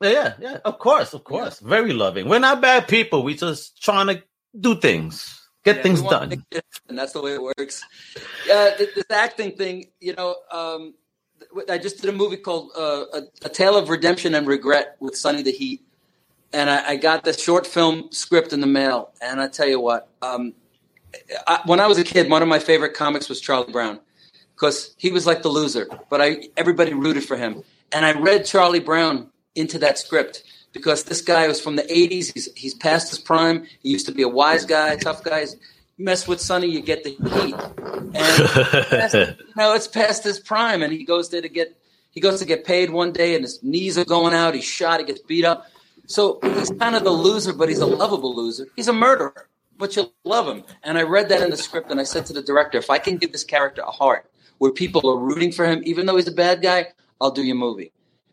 Yeah, 0.03 0.35
yeah. 0.39 0.59
Of 0.65 0.79
course, 0.79 1.15
of 1.15 1.25
course. 1.25 1.61
Very 1.61 1.93
loving. 1.93 2.29
We're 2.29 2.39
not 2.39 2.61
bad 2.61 2.89
people. 2.89 3.23
We 3.23 3.35
just 3.37 3.83
trying 3.83 4.09
to 4.09 4.23
do 4.59 4.79
things, 4.79 5.41
get 5.65 5.77
Yeah, 5.77 5.83
things 5.83 6.03
done. 6.03 6.45
And 6.89 6.99
that's 6.99 7.13
the 7.13 7.23
way 7.23 7.35
it 7.35 7.43
works. 7.43 7.83
Yeah, 8.47 8.75
th- 8.77 8.95
this 8.95 9.11
acting 9.11 9.53
thing, 9.53 9.87
you 10.01 10.15
know, 10.15 10.37
um, 10.51 10.95
I 11.69 11.79
just 11.79 12.01
did 12.01 12.09
a 12.09 12.13
movie 12.13 12.37
called 12.37 12.71
uh, 12.77 13.05
a, 13.13 13.23
a 13.45 13.49
Tale 13.49 13.77
of 13.77 13.89
Redemption 13.89 14.35
and 14.35 14.47
Regret 14.47 14.97
with 15.01 15.17
Sonny 15.17 15.43
the 15.43 15.53
Heat. 15.53 15.83
And 16.53 16.69
I, 16.69 16.91
I 16.91 16.97
got 16.97 17.25
the 17.25 17.33
short 17.33 17.67
film 17.67 18.09
script 18.11 18.53
in 18.53 18.61
the 18.61 18.67
mail. 18.67 19.13
And 19.21 19.41
I 19.41 19.49
tell 19.49 19.69
you 19.69 19.81
what, 19.81 20.09
um, 20.21 20.55
I, 21.47 21.61
when 21.67 21.81
I 21.81 21.87
was 21.87 21.99
a 21.99 22.05
kid, 22.05 22.31
one 22.31 22.43
of 22.43 22.49
my 22.49 22.59
favorite 22.59 22.95
comics 22.95 23.29
was 23.29 23.41
Charlie 23.41 23.73
Brown 23.73 24.01
because 24.55 24.95
he 24.97 25.11
was 25.11 25.27
like 25.27 25.43
the 25.43 25.49
loser, 25.49 25.89
but 26.09 26.21
I 26.21 26.49
everybody 26.57 26.95
rooted 26.95 27.25
for 27.25 27.37
him. 27.37 27.63
And 27.93 28.07
I 28.07 28.13
read 28.13 28.47
Charlie 28.47 28.81
Brown 28.81 29.29
into 29.55 29.79
that 29.81 29.99
script 29.99 30.45
because 30.73 31.05
this 31.05 31.21
guy 31.21 31.47
was 31.49 31.61
from 31.61 31.77
the 31.77 31.83
80s. 31.83 32.33
He's, 32.33 32.49
he's 32.55 32.75
past 32.75 33.11
his 33.11 33.19
prime. 33.19 33.67
He 33.81 33.91
used 33.91 34.07
to 34.07 34.13
be 34.13 34.23
a 34.23 34.29
wise 34.29 34.65
guy, 34.65 34.97
tough 34.97 35.23
guy. 35.23 35.47
Mess 35.99 36.27
with 36.27 36.41
Sonny, 36.41 36.69
you 36.69 36.81
get 36.81 37.05
the 37.05 37.11
heat. 37.11 37.55
And 38.15 38.49
past- 38.89 39.15
you 39.39 39.53
know, 39.57 39.75
it's 39.75 39.89
past 39.89 40.25
his 40.25 40.39
prime, 40.39 40.83
and 40.83 40.93
he 40.93 41.05
goes 41.05 41.31
there 41.31 41.43
to 41.43 41.49
get 41.49 41.77
he 42.11 42.21
goes 42.21 42.41
to 42.41 42.45
get 42.45 42.65
paid 42.65 42.91
one 42.91 43.13
day, 43.13 43.35
and 43.35 43.43
his 43.43 43.63
knees 43.63 43.97
are 43.97 44.05
going 44.05 44.35
out. 44.35 44.55
He's 44.55 44.65
shot. 44.65 45.01
He 45.01 45.07
gets 45.07 45.21
beat 45.21 45.45
up. 45.45 45.67
So 46.07 46.39
he's 46.43 46.71
kind 46.71 46.95
of 46.95 47.05
the 47.05 47.11
loser, 47.11 47.53
but 47.55 47.69
he's 47.69 47.79
a 47.79 47.87
lovable 47.87 48.35
loser. 48.35 48.67
He's 48.77 48.89
a 48.89 48.93
murderer, 48.93 49.49
but 49.79 49.97
you 49.97 50.13
love 50.25 50.47
him. 50.47 50.65
And 50.83 50.99
I 50.99 51.03
read 51.03 51.31
that 51.31 51.41
in 51.41 51.51
the 51.51 51.57
script, 51.57 51.91
and 51.91 51.99
I 51.99 52.03
said 52.05 52.27
to 52.27 52.33
the 52.35 52.43
director, 52.43 52.77
if 52.77 52.91
I 52.91 52.99
can 52.99 53.17
give 53.17 53.33
this 53.33 53.45
character 53.45 53.83
a 53.83 53.91
heart 53.91 54.31
where 54.59 54.73
people 54.73 55.09
are 55.09 55.17
rooting 55.17 55.53
for 55.53 55.65
him, 55.65 55.81
even 55.85 56.05
though 56.07 56.17
he's 56.17 56.29
a 56.29 56.33
bad 56.33 56.61
guy, 56.61 56.89
I'll 57.21 57.31
do 57.31 57.43
your 57.43 57.57
movie. 57.57 57.93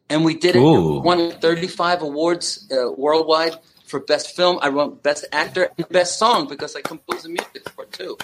And 0.09 0.25
we 0.25 0.35
did 0.35 0.55
it. 0.55 0.59
Ooh. 0.59 0.99
Won 0.99 1.31
35 1.31 2.01
awards 2.01 2.67
uh, 2.71 2.91
worldwide 2.91 3.53
for 3.89 3.99
best 3.99 4.35
film. 4.35 4.59
I 4.61 4.69
won 4.69 4.95
best 4.95 5.25
actor 5.31 5.69
and 5.77 5.89
best 5.89 6.17
song 6.17 6.47
because 6.47 6.75
I 6.75 6.81
composed 6.81 7.25
the 7.25 7.29
music 7.29 7.69
for 7.69 7.85
too. 7.85 8.17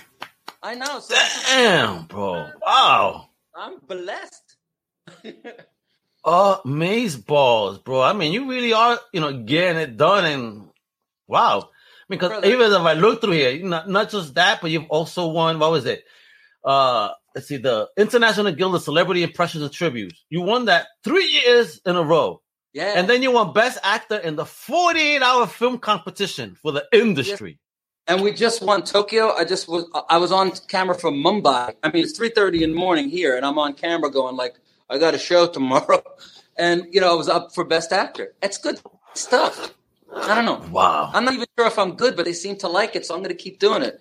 I 0.61 0.75
know. 0.75 0.99
So 0.99 1.15
Damn, 1.47 2.05
bro. 2.05 2.49
Wow. 2.61 3.29
I'm 3.55 3.79
blessed. 3.79 4.55
Oh, 6.27 6.59
maze 6.65 7.15
balls, 7.15 7.77
bro. 7.77 8.01
I 8.01 8.13
mean, 8.13 8.33
you 8.33 8.49
really 8.49 8.73
are, 8.73 8.97
you 9.13 9.21
know, 9.21 9.43
getting 9.43 9.79
it 9.79 9.95
done. 9.95 10.25
And 10.25 10.69
wow. 11.27 11.69
Because 12.09 12.29
Brother. 12.29 12.47
even 12.47 12.71
if 12.71 12.81
I 12.81 12.93
look 12.93 13.21
through 13.21 13.33
here, 13.33 13.63
not, 13.63 13.87
not 13.87 14.09
just 14.09 14.33
that, 14.33 14.59
but 14.59 14.71
you've 14.71 14.89
also 14.89 15.27
won, 15.27 15.59
what 15.59 15.71
was 15.71 15.85
it? 15.85 16.03
Uh, 16.63 17.09
let's 17.35 17.47
see, 17.47 17.57
the 17.57 17.89
International 17.95 18.51
Guild 18.53 18.73
of 18.73 18.81
Celebrity 18.81 19.21
Impressions 19.21 19.63
and 19.63 19.71
Tributes. 19.71 20.25
You 20.29 20.41
won 20.41 20.65
that 20.65 20.87
three 21.03 21.27
years 21.27 21.79
in 21.85 21.95
a 21.95 22.01
row. 22.01 22.41
Yeah. 22.75 22.93
And 22.97 23.09
then 23.09 23.23
you 23.23 23.31
won 23.31 23.53
Best 23.53 23.79
Actor 23.83 24.17
in 24.17 24.35
the 24.35 24.45
48 24.45 25.23
hour 25.23 25.47
film 25.47 25.79
competition 25.79 26.55
for 26.61 26.73
the 26.73 26.85
industry. 26.93 27.59
and 28.07 28.21
we 28.21 28.33
just 28.33 28.61
won 28.61 28.83
Tokyo. 28.83 29.31
I 29.33 29.45
just 29.45 29.67
was 29.67 29.85
I 30.09 30.17
was 30.17 30.31
on 30.31 30.51
camera 30.67 30.95
from 30.95 31.15
Mumbai. 31.23 31.73
I 31.83 31.91
mean, 31.91 32.03
it's 32.03 32.17
three 32.17 32.29
thirty 32.29 32.63
in 32.63 32.71
the 32.71 32.77
morning 32.77 33.09
here, 33.09 33.37
and 33.37 33.45
I'm 33.45 33.57
on 33.57 33.73
camera 33.73 34.11
going 34.11 34.35
like, 34.35 34.55
I 34.89 34.99
got 34.99 35.15
a 35.15 35.17
show 35.19 35.47
tomorrow, 35.57 36.03
and 36.57 36.85
you 36.91 37.01
know, 37.01 37.11
I 37.11 37.15
was 37.15 37.29
up 37.29 37.55
for 37.55 37.63
best 37.63 37.91
actor. 37.93 38.35
It's 38.43 38.57
good 38.59 38.79
stuff. 39.15 39.73
I 40.13 40.35
don't 40.35 40.45
know. 40.45 40.61
Wow. 40.71 41.11
I'm 41.13 41.25
not 41.25 41.33
even 41.33 41.47
sure 41.57 41.67
if 41.67 41.79
I'm 41.79 41.95
good, 41.95 42.15
but 42.15 42.25
they 42.25 42.33
seem 42.33 42.57
to 42.57 42.67
like 42.69 42.95
it, 42.95 43.05
so 43.05 43.15
I'm 43.15 43.21
going 43.21 43.35
to 43.35 43.43
keep 43.43 43.59
doing 43.59 43.81
it. 43.83 43.99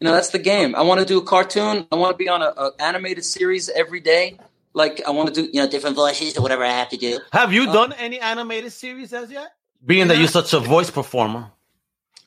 You 0.00 0.06
know, 0.06 0.12
that's 0.12 0.30
the 0.30 0.38
game. 0.40 0.74
I 0.74 0.82
want 0.82 1.00
to 1.00 1.06
do 1.06 1.18
a 1.18 1.24
cartoon. 1.24 1.86
I 1.92 1.96
want 1.96 2.12
to 2.12 2.18
be 2.18 2.28
on 2.28 2.42
a, 2.42 2.46
a 2.46 2.72
animated 2.80 3.24
series 3.24 3.68
every 3.68 4.00
day. 4.00 4.38
Like 4.76 5.00
I 5.08 5.10
want 5.10 5.26
to 5.32 5.34
do, 5.40 5.48
you 5.54 5.60
know, 5.62 5.68
different 5.74 5.96
voices 5.96 6.36
or 6.36 6.42
whatever 6.42 6.62
I 6.62 6.68
have 6.80 6.90
to 6.90 6.98
do. 6.98 7.18
Have 7.32 7.50
you 7.50 7.62
Uh, 7.70 7.72
done 7.72 7.92
any 7.94 8.20
animated 8.20 8.72
series 8.72 9.10
as 9.14 9.30
yet? 9.30 9.48
Being 9.90 10.08
that 10.08 10.18
you're 10.18 10.28
such 10.40 10.52
a 10.52 10.60
voice 10.60 10.90
performer. 10.90 11.50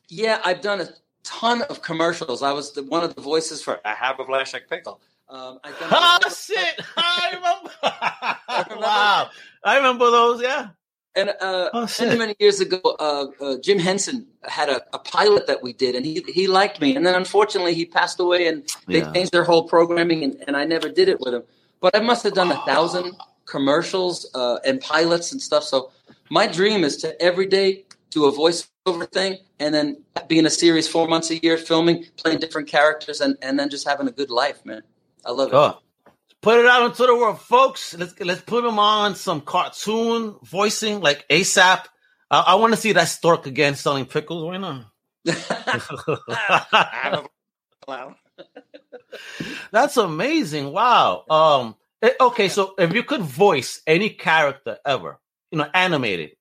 Yeah, 0.08 0.42
I've 0.44 0.62
done 0.62 0.82
a 0.82 0.90
ton 1.24 1.62
of 1.70 1.84
commercials. 1.84 2.42
I 2.42 2.52
was 2.52 2.74
the, 2.74 2.82
one 2.96 3.04
of 3.04 3.14
the 3.16 3.22
voices 3.22 3.62
for 3.62 3.80
I 3.86 3.94
have 3.94 4.20
a 4.20 4.26
plastic 4.26 4.68
pickle. 4.68 5.00
Um, 5.30 5.60
I've 5.64 5.78
done 5.80 5.90
Oh 5.94 6.20
shit! 6.48 6.76
I 6.98 7.26
remember. 7.38 7.72
remember. 8.70 8.88
wow, 8.88 9.30
I 9.64 9.78
remember 9.78 10.10
those. 10.10 10.42
Yeah. 10.42 10.70
And 11.16 11.30
uh, 11.30 11.70
Oh, 11.74 11.82
many 11.82 11.88
shit. 11.88 12.18
many 12.18 12.36
years 12.40 12.60
ago, 12.62 12.80
uh, 13.00 13.26
uh, 13.44 13.58
Jim 13.62 13.78
Henson 13.78 14.26
had 14.44 14.70
a, 14.70 14.82
a 14.94 15.00
pilot 15.00 15.46
that 15.46 15.62
we 15.62 15.72
did, 15.74 15.94
and 15.96 16.04
he 16.04 16.24
he 16.34 16.48
liked 16.48 16.82
me. 16.82 16.96
And 16.96 17.06
then 17.06 17.14
unfortunately, 17.14 17.76
he 17.76 17.86
passed 17.86 18.20
away, 18.20 18.48
and 18.48 18.58
they 18.88 19.00
Yeah. 19.02 19.12
changed 19.14 19.32
their 19.34 19.44
whole 19.44 19.66
programming, 19.68 20.24
and, 20.24 20.34
and 20.48 20.58
I 20.58 20.66
never 20.66 20.90
did 20.90 21.10
it 21.10 21.20
with 21.20 21.34
him. 21.36 21.44
But 21.82 21.96
I 21.96 22.00
must 22.00 22.24
have 22.24 22.34
done 22.34 22.52
a 22.52 22.62
thousand 22.66 23.16
commercials 23.46 24.30
uh, 24.36 24.60
and 24.66 24.80
pilots 24.80 25.32
and 25.32 25.42
stuff. 25.42 25.64
So 25.64 25.92
my 26.30 26.48
dream 26.48 26.84
is 26.84 26.98
to 26.98 27.20
every 27.22 27.48
day 27.48 27.86
do 28.12 28.26
a 28.26 28.32
voiceover 28.32 29.10
thing, 29.12 29.38
and 29.60 29.74
then 29.74 30.04
be 30.28 30.40
in 30.40 30.46
a 30.46 30.50
series 30.50 30.88
four 30.88 31.08
months 31.08 31.30
a 31.30 31.38
year, 31.38 31.58
filming, 31.58 32.06
playing 32.18 32.40
different 32.40 32.68
characters, 32.68 33.22
and, 33.22 33.38
and 33.42 33.60
then 33.60 33.70
just 33.70 33.88
having 33.88 34.08
a 34.08 34.12
good 34.12 34.32
life, 34.32 34.66
man. 34.66 34.82
I 35.26 35.32
love 35.32 35.50
it. 35.50 35.54
Oh, 35.54 35.78
put 36.42 36.60
it 36.60 36.66
out 36.66 36.86
into 36.86 37.06
the 37.06 37.16
world, 37.16 37.40
folks. 37.40 37.94
Let's 37.94 38.20
let's 38.20 38.42
put 38.42 38.64
them 38.64 38.80
on 38.80 39.16
some 39.16 39.42
cartoon 39.42 40.36
voicing 40.44 41.02
like 41.02 41.28
ASAP. 41.30 41.86
I, 42.32 42.40
I 42.48 42.56
want 42.56 42.74
to 42.74 42.80
see 42.80 42.94
that 42.94 43.10
stork 43.10 43.46
again 43.46 43.76
selling 43.76 44.06
pickles. 44.06 44.44
Why 44.44 44.58
not? 44.58 44.86
I'm 48.40 48.46
a 48.46 49.00
clown. 49.00 49.60
That's 49.72 49.98
amazing. 49.98 50.72
Wow. 50.74 51.26
Um. 51.30 51.76
eh, 52.02 52.12
Okay, 52.22 52.50
so 52.50 52.76
if 52.80 52.94
you 52.94 53.04
could 53.04 53.22
voice 53.22 53.82
any 53.88 54.10
character 54.12 54.78
ever, 54.86 55.20
you 55.52 55.60
know, 55.60 55.68
animated, 55.74 56.32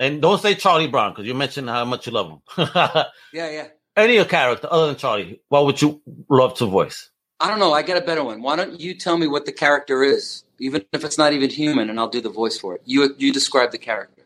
and 0.00 0.22
don't 0.22 0.40
say 0.42 0.54
Charlie 0.54 0.88
Brown 0.88 1.12
because 1.12 1.26
you 1.26 1.34
mentioned 1.34 1.68
how 1.70 1.84
much 1.84 2.06
you 2.06 2.12
love 2.12 2.30
him. 2.30 2.40
Yeah, 3.32 3.50
yeah. 3.50 3.68
any 3.96 4.24
character 4.26 4.68
other 4.70 4.88
than 4.88 4.96
Charlie, 4.96 5.40
what 5.48 5.66
would 5.66 5.82
you 5.82 6.02
love 6.30 6.54
to 6.58 6.66
voice? 6.66 7.10
I 7.40 7.50
don't 7.50 7.58
know. 7.58 7.72
I 7.72 7.82
got 7.82 7.98
a 7.98 8.02
better 8.06 8.24
one. 8.24 8.42
Why 8.42 8.56
don't 8.56 8.80
you 8.80 8.94
tell 8.94 9.18
me 9.18 9.26
what 9.28 9.46
the 9.46 9.52
character 9.52 10.02
is, 10.02 10.44
even 10.60 10.84
if 10.92 11.04
it's 11.04 11.18
not 11.18 11.32
even 11.34 11.50
human, 11.50 11.90
and 11.90 12.00
I'll 12.00 12.08
do 12.08 12.20
the 12.22 12.30
voice 12.30 12.58
for 12.58 12.74
it. 12.76 12.82
You 12.86 13.14
you 13.18 13.32
describe 13.32 13.72
the 13.72 13.78
character. 13.78 14.22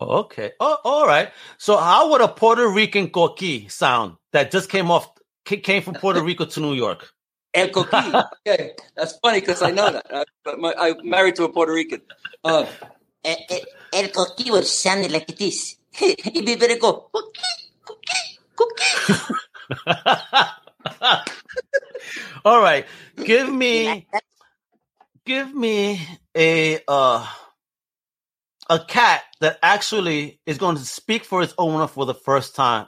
Okay. 0.00 0.52
Oh, 0.60 0.78
all 0.84 1.06
right. 1.06 1.32
So, 1.58 1.76
how 1.78 2.10
would 2.12 2.20
a 2.20 2.28
Puerto 2.28 2.68
Rican 2.68 3.08
coqui 3.08 3.70
sound 3.70 4.16
that 4.32 4.50
just 4.50 4.68
came 4.70 4.90
off 4.90 5.10
came 5.46 5.82
from 5.82 5.94
Puerto 5.94 6.22
Rico 6.22 6.44
to 6.44 6.60
New 6.60 6.74
York? 6.74 7.08
El 7.54 7.68
Coquí. 7.68 8.24
okay, 8.46 8.72
that's 8.94 9.18
funny 9.18 9.40
because 9.40 9.62
I 9.62 9.70
know 9.70 9.90
that. 9.90 10.06
I, 10.10 10.24
but 10.44 10.74
I'm 10.78 11.08
married 11.08 11.36
to 11.36 11.44
a 11.44 11.48
Puerto 11.48 11.72
Rican. 11.72 12.02
Uh, 12.44 12.66
El, 13.24 13.36
el, 13.50 13.60
el 13.92 14.08
coquí 14.10 14.50
would 14.50 14.66
sound 14.66 15.10
like 15.10 15.26
this. 15.36 15.76
He'd 15.90 16.44
be 16.44 16.54
very 16.54 16.78
go, 16.78 17.08
cookie, 17.12 17.40
cookie, 17.84 18.38
cookie. 18.54 19.14
all 22.44 22.60
right. 22.60 22.86
Give 23.16 23.52
me 23.52 24.06
give 25.24 25.52
me 25.54 26.00
a 26.36 26.78
uh 26.86 27.26
a 28.68 28.78
cat 28.78 29.22
that 29.40 29.58
actually 29.62 30.40
is 30.46 30.58
going 30.58 30.76
to 30.76 30.84
speak 30.84 31.24
for 31.24 31.42
its 31.42 31.54
owner 31.58 31.88
for 31.88 32.04
the 32.06 32.14
first 32.14 32.54
time 32.54 32.86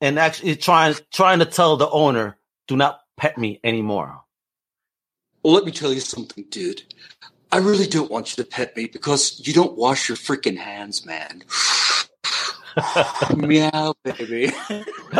and 0.00 0.18
actually 0.18 0.56
trying 0.56 0.94
trying 1.12 1.40
to 1.40 1.46
tell 1.46 1.76
the 1.76 1.88
owner 1.90 2.38
do 2.68 2.76
not 2.76 3.00
pet 3.16 3.38
me 3.38 3.60
anymore. 3.64 4.20
well, 5.44 5.54
let 5.54 5.64
me 5.64 5.72
tell 5.72 5.92
you 5.92 6.00
something, 6.00 6.44
dude. 6.50 6.82
I 7.52 7.58
really 7.58 7.86
don't 7.86 8.10
want 8.10 8.36
you 8.36 8.44
to 8.44 8.50
pet 8.50 8.76
me 8.76 8.86
because 8.86 9.46
you 9.46 9.54
don't 9.54 9.76
wash 9.78 10.08
your 10.08 10.16
freaking 10.16 10.58
hands, 10.58 11.06
man. 11.06 11.44
Meow, 13.36 13.94
baby. 14.04 14.48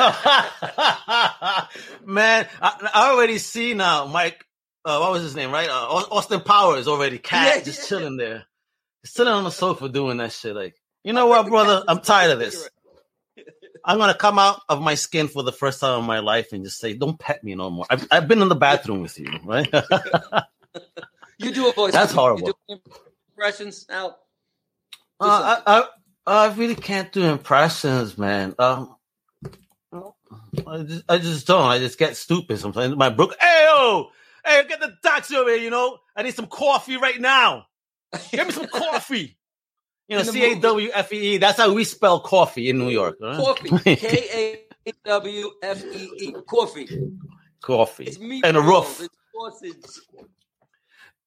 Man, 2.05 2.47
I, 2.61 2.91
I 2.95 3.11
already 3.13 3.39
see 3.39 3.75
now, 3.75 4.07
Mike. 4.07 4.45
Uh, 4.85 4.99
what 4.99 5.13
was 5.13 5.23
his 5.23 5.37
name, 5.37 5.51
right? 5.51 5.69
Uh, 5.69 6.05
Austin 6.11 6.41
Powers 6.41 6.89
already. 6.89 7.19
Cat 7.19 7.57
Yeah, 7.59 7.63
just 7.63 7.81
yeah. 7.83 7.87
chilling 7.99 8.17
there, 8.17 8.45
sitting 9.05 9.33
on 9.33 9.45
the 9.45 9.51
sofa 9.51 9.89
doing 9.89 10.19
that 10.19 10.33
shit. 10.33 10.55
Like, 10.55 10.77
you 11.05 11.13
know 11.13 11.27
what, 11.29 11.47
brother? 11.49 11.85
I'm 11.89 12.01
tired 12.01 12.33
of 12.33 12.39
this. 12.41 12.69
I'm 13.87 13.99
gonna 13.99 14.15
come 14.15 14.39
out 14.39 14.63
of 14.69 14.83
my 14.83 14.97
skin 14.97 15.29
for 15.29 15.45
the 15.45 15.53
first 15.53 15.81
time 15.81 16.01
in 16.01 16.07
my 16.07 16.19
life 16.21 16.53
and 16.53 16.65
just 16.65 16.79
say, 16.81 16.95
"Don't 16.95 17.19
pet 17.19 17.45
me 17.45 17.55
no 17.55 17.71
more." 17.71 17.87
I've, 17.89 18.07
I've 18.11 18.29
been 18.29 18.43
in 18.43 18.49
the 18.51 18.57
bathroom 18.57 19.03
with 19.03 19.19
you, 19.19 19.31
right? 19.45 19.69
You 21.39 21.53
do 21.53 21.69
a 21.69 21.73
voice. 21.73 21.93
That's 21.93 22.13
You 22.13 22.19
horrible. 22.19 22.47
do 22.69 22.79
impressions 23.37 23.87
out. 23.91 24.19
Uh, 25.21 25.61
I, 25.67 25.79
I 26.27 26.45
I 26.49 26.55
really 26.55 26.75
can't 26.75 27.13
do 27.13 27.23
impressions, 27.25 28.17
man. 28.19 28.55
Um, 28.59 28.97
I 30.67 30.83
just, 30.83 31.05
I 31.09 31.19
just 31.19 31.47
don't. 31.47 31.63
I 31.71 31.79
just 31.79 31.99
get 31.99 32.17
stupid 32.17 32.59
sometimes. 32.59 32.97
My 32.97 33.11
brook, 33.11 33.37
hey 33.41 33.65
yo, 33.69 34.11
hey, 34.45 34.63
get 34.69 34.81
the 34.81 34.95
taxi 35.05 35.37
over 35.37 35.51
here. 35.51 35.59
You 35.61 35.71
know, 35.71 35.99
I 36.17 36.23
need 36.23 36.35
some 36.35 36.47
coffee 36.47 36.97
right 36.97 37.21
now. 37.21 37.67
Give 38.33 38.47
me 38.47 38.53
some 38.53 38.67
coffee. 38.69 39.37
You 40.09 40.17
know, 40.19 40.23
C 40.23 40.53
A 40.53 40.55
W 40.61 40.91
F 40.95 41.13
E 41.13 41.35
E. 41.35 41.39
That's 41.39 41.59
how 41.59 41.73
we 41.73 41.85
spell 41.85 42.21
coffee 42.21 42.71
in 42.71 42.79
New 42.79 42.91
York. 42.91 43.17
huh? 43.21 43.37
Coffee. 43.37 43.97
K 43.97 44.63
A 44.87 44.93
W 45.05 45.51
F 45.63 45.85
E 45.85 46.11
E. 46.21 46.33
Coffee. 46.49 46.89
coffee 47.61 48.05
It's 48.05 48.19
meatballs. 48.19 48.41
and 48.45 48.57
a 48.57 48.61
roof. 48.61 49.01
It's 49.03 49.17
sausage. 49.35 50.03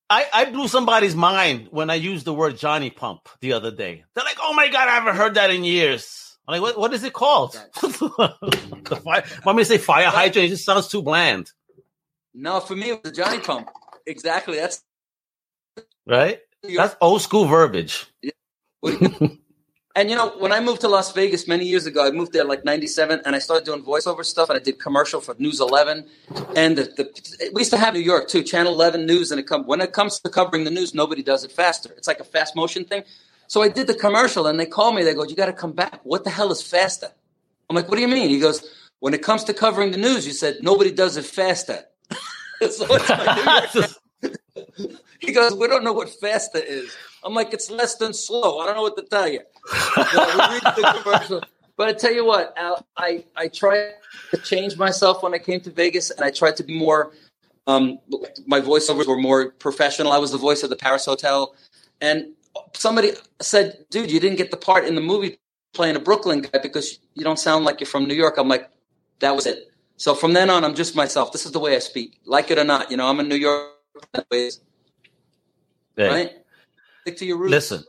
I, 0.09 0.25
I 0.33 0.45
blew 0.45 0.67
somebody's 0.67 1.15
mind 1.15 1.67
when 1.69 1.89
I 1.91 1.95
used 1.95 2.25
the 2.25 2.33
word 2.33 2.57
Johnny 2.57 2.89
Pump 2.89 3.29
the 3.41 3.53
other 3.53 3.69
day. 3.69 4.05
They're 4.15 4.23
like, 4.23 4.37
"Oh 4.41 4.53
my 4.53 4.67
god, 4.69 4.87
I 4.87 4.91
haven't 4.91 5.15
heard 5.15 5.35
that 5.35 5.51
in 5.51 5.63
years." 5.63 6.37
I'm 6.47 6.53
like, 6.53 6.61
"What? 6.61 6.79
What 6.79 6.93
is 6.93 7.03
it 7.03 7.13
called?" 7.13 7.53
fire, 7.75 9.23
want 9.45 9.57
me 9.57 9.63
to 9.63 9.65
say 9.65 9.77
fire 9.77 10.07
hydrant? 10.07 10.45
It 10.47 10.49
just 10.49 10.65
sounds 10.65 10.87
too 10.87 11.03
bland, 11.03 11.51
No, 12.33 12.59
for 12.59 12.75
me 12.75 12.89
it 12.91 13.03
was 13.03 13.11
Johnny 13.11 13.39
Pump. 13.39 13.69
Exactly. 14.07 14.57
That's 14.57 14.81
right? 16.07 16.39
That's 16.63 16.95
old 17.01 17.21
school 17.21 17.45
verbiage. 17.45 18.07
And 19.95 20.09
you 20.09 20.15
know, 20.15 20.29
when 20.39 20.53
I 20.53 20.61
moved 20.61 20.81
to 20.81 20.87
Las 20.87 21.11
Vegas 21.13 21.47
many 21.47 21.65
years 21.65 21.85
ago, 21.85 22.07
I 22.07 22.11
moved 22.11 22.31
there 22.31 22.45
like 22.45 22.63
'97, 22.63 23.21
and 23.25 23.35
I 23.35 23.39
started 23.39 23.65
doing 23.65 23.83
voiceover 23.83 24.23
stuff, 24.23 24.49
and 24.49 24.57
I 24.57 24.63
did 24.63 24.79
commercial 24.79 25.19
for 25.19 25.35
News 25.39 25.59
11, 25.59 26.05
and 26.55 26.77
the, 26.77 26.83
the 26.83 27.51
we 27.53 27.61
used 27.61 27.71
to 27.71 27.77
have 27.77 27.93
New 27.95 27.99
York 27.99 28.29
too, 28.29 28.43
Channel 28.43 28.73
11 28.73 29.05
News, 29.05 29.31
and 29.31 29.39
it 29.39 29.47
come 29.47 29.65
when 29.65 29.81
it 29.81 29.91
comes 29.91 30.19
to 30.21 30.29
covering 30.29 30.63
the 30.63 30.71
news, 30.71 30.93
nobody 30.93 31.23
does 31.23 31.43
it 31.43 31.51
faster. 31.51 31.91
It's 31.97 32.07
like 32.07 32.21
a 32.21 32.23
fast 32.23 32.55
motion 32.55 32.85
thing. 32.85 33.03
So 33.47 33.63
I 33.63 33.67
did 33.67 33.87
the 33.87 33.95
commercial, 33.95 34.47
and 34.47 34.59
they 34.59 34.67
call 34.67 34.93
me. 34.93 35.03
They 35.03 35.15
go, 35.15 35.25
"You 35.25 35.35
got 35.35 35.47
to 35.47 35.53
come 35.53 35.73
back. 35.73 35.99
What 36.03 36.23
the 36.23 36.29
hell 36.29 36.51
is 36.51 36.61
faster?" 36.61 37.09
I'm 37.69 37.75
like, 37.75 37.89
"What 37.89 37.95
do 37.95 38.01
you 38.01 38.07
mean?" 38.07 38.29
He 38.29 38.39
goes, 38.39 38.63
"When 38.99 39.13
it 39.13 39.23
comes 39.23 39.43
to 39.45 39.53
covering 39.53 39.91
the 39.91 39.97
news, 39.97 40.25
you 40.27 40.33
said 40.33 40.59
nobody 40.61 40.91
does 40.91 41.17
it 41.17 41.25
faster." 41.25 41.85
so 42.61 42.85
it's 42.89 43.09
my 43.09 43.33
New 43.35 43.81
York 43.81 43.89
he 45.19 45.31
goes, 45.31 45.55
We 45.55 45.67
don't 45.67 45.83
know 45.83 45.93
what 45.93 46.09
faster 46.09 46.59
is. 46.59 46.95
I'm 47.23 47.33
like, 47.33 47.53
It's 47.53 47.69
less 47.69 47.95
than 47.95 48.13
slow. 48.13 48.59
I 48.59 48.65
don't 48.65 48.75
know 48.75 48.83
what 48.83 48.97
to 48.97 49.03
tell 49.03 49.27
you. 49.27 49.41
But, 49.95 50.13
we 50.13 50.39
read 50.39 50.61
the 50.63 51.01
commercial. 51.03 51.41
but 51.77 51.89
I 51.89 51.93
tell 51.93 52.13
you 52.13 52.25
what, 52.25 52.53
Al, 52.57 52.85
I, 52.97 53.25
I 53.35 53.47
tried 53.47 53.93
to 54.31 54.37
change 54.37 54.77
myself 54.77 55.23
when 55.23 55.33
I 55.33 55.39
came 55.39 55.61
to 55.61 55.71
Vegas, 55.71 56.09
and 56.09 56.23
I 56.23 56.31
tried 56.31 56.55
to 56.57 56.63
be 56.63 56.77
more. 56.77 57.11
Um, 57.67 57.99
my 58.47 58.61
voiceovers 58.61 59.07
were 59.07 59.17
more 59.17 59.51
professional. 59.51 60.11
I 60.11 60.17
was 60.17 60.31
the 60.31 60.37
voice 60.37 60.63
of 60.63 60.69
the 60.69 60.75
Paris 60.75 61.05
Hotel. 61.05 61.55
And 62.01 62.33
somebody 62.73 63.11
said, 63.41 63.85
Dude, 63.89 64.11
you 64.11 64.19
didn't 64.19 64.37
get 64.37 64.51
the 64.51 64.57
part 64.57 64.85
in 64.85 64.95
the 64.95 65.01
movie 65.01 65.37
playing 65.73 65.95
a 65.95 65.99
Brooklyn 65.99 66.41
guy 66.41 66.59
because 66.61 66.99
you 67.13 67.23
don't 67.23 67.37
sound 67.37 67.65
like 67.65 67.79
you're 67.79 67.87
from 67.87 68.07
New 68.07 68.15
York. 68.15 68.37
I'm 68.37 68.47
like, 68.47 68.69
That 69.19 69.35
was 69.35 69.45
it. 69.45 69.69
So 69.97 70.15
from 70.15 70.33
then 70.33 70.49
on, 70.49 70.63
I'm 70.63 70.75
just 70.75 70.95
myself. 70.95 71.33
This 71.33 71.45
is 71.45 71.51
the 71.51 71.59
way 71.59 71.75
I 71.75 71.79
speak, 71.79 72.19
like 72.25 72.49
it 72.51 72.57
or 72.57 72.63
not. 72.63 72.89
You 72.89 72.97
know, 72.97 73.07
I'm 73.07 73.19
in 73.19 73.27
New 73.27 73.35
York 73.35 73.67
right? 76.09 76.38
Stick 77.09 77.19
to 77.19 77.25
your 77.25 77.37
roots. 77.37 77.51
Listen, 77.51 77.83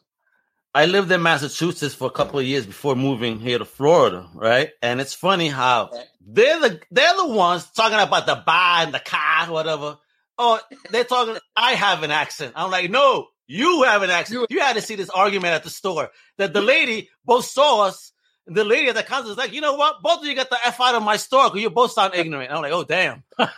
I 0.74 0.87
lived 0.87 1.12
in 1.12 1.22
Massachusetts 1.22 1.94
for 1.94 2.06
a 2.06 2.11
couple 2.11 2.38
of 2.38 2.46
years 2.46 2.64
before 2.64 2.96
moving 2.96 3.38
here 3.38 3.59
to 3.59 3.66
Florida, 3.66 4.26
right? 4.35 4.70
And 4.80 4.98
it's 5.00 5.12
funny 5.12 5.48
how 5.48 5.90
they're 6.26 6.59
the 6.61 6.80
they're 6.90 7.16
the 7.16 7.28
ones 7.28 7.70
talking 7.70 7.98
about 7.98 8.26
the 8.26 8.42
bar 8.46 8.85
and 8.85 8.94
the 8.94 9.00
car, 9.00 9.50
whatever. 9.50 9.98
Oh, 10.38 10.59
they're 10.90 11.04
talking. 11.04 11.37
I 11.54 11.72
have 11.72 12.02
an 12.02 12.11
accent. 12.11 12.54
I'm 12.56 12.70
like, 12.70 12.90
no, 12.90 13.26
you 13.46 13.83
have 13.83 14.02
an 14.02 14.09
accent. 14.09 14.46
You 14.48 14.61
had 14.61 14.76
to 14.76 14.83
see 14.83 14.94
this 14.94 15.11
argument 15.11 15.52
at 15.52 15.64
the 15.64 15.70
store 15.70 16.11
that 16.38 16.54
the 16.54 16.62
lady 16.62 17.11
both 17.26 17.44
saw 17.44 17.83
us. 17.83 18.12
The 18.46 18.64
lady 18.64 18.88
at 18.88 18.94
the 18.94 19.02
counter 19.02 19.28
was 19.28 19.37
like, 19.37 19.52
you 19.52 19.61
know 19.61 19.74
what? 19.74 20.02
Both 20.02 20.20
of 20.20 20.24
you 20.24 20.35
got 20.35 20.48
the 20.48 20.59
f 20.64 20.80
out 20.80 20.94
of 20.94 21.02
my 21.02 21.18
store 21.18 21.44
because 21.50 21.61
you 21.61 21.68
both 21.68 21.92
sound 21.92 22.14
ignorant. 22.14 22.50
I'm 22.50 22.62
like, 22.62 22.72
oh 22.72 22.85
damn. 22.85 23.22
well, 23.38 23.52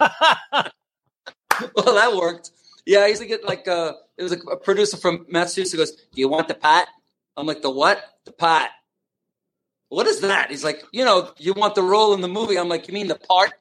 that 1.95 2.17
worked. 2.21 2.51
Yeah, 2.93 2.99
I 2.99 3.07
used 3.07 3.23
to 3.23 3.27
get 3.27 3.43
like 3.43 3.67
uh 3.67 3.95
it 4.19 4.23
was 4.23 4.33
a, 4.33 4.39
a 4.51 4.57
producer 4.59 4.99
from 4.99 5.25
Massachusetts 5.27 5.75
goes, 5.75 5.93
Do 5.93 6.21
you 6.21 6.29
want 6.29 6.49
the 6.49 6.55
pot? 6.55 6.89
I'm 7.39 7.47
like, 7.47 7.63
the 7.63 7.71
what? 7.71 8.05
The 8.27 8.33
pot. 8.33 8.69
What 9.89 10.07
is 10.07 10.21
that? 10.21 10.51
He's 10.51 10.63
like, 10.63 10.85
you 10.93 11.03
know, 11.03 11.31
you 11.39 11.55
want 11.55 11.75
the 11.75 11.83
role 11.83 12.13
in 12.13 12.21
the 12.21 12.29
movie. 12.29 12.59
I'm 12.59 12.69
like, 12.69 12.89
you 12.89 12.93
mean 12.93 13.09
the 13.09 13.15
part? 13.15 13.53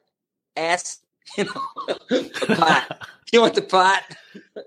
Ass? 0.57 0.99
You 1.37 1.45
know, 1.45 1.61
the 2.09 2.55
pot. 2.57 3.07
You 3.31 3.39
want 3.39 3.53
the 3.53 3.61
pot? 3.61 4.03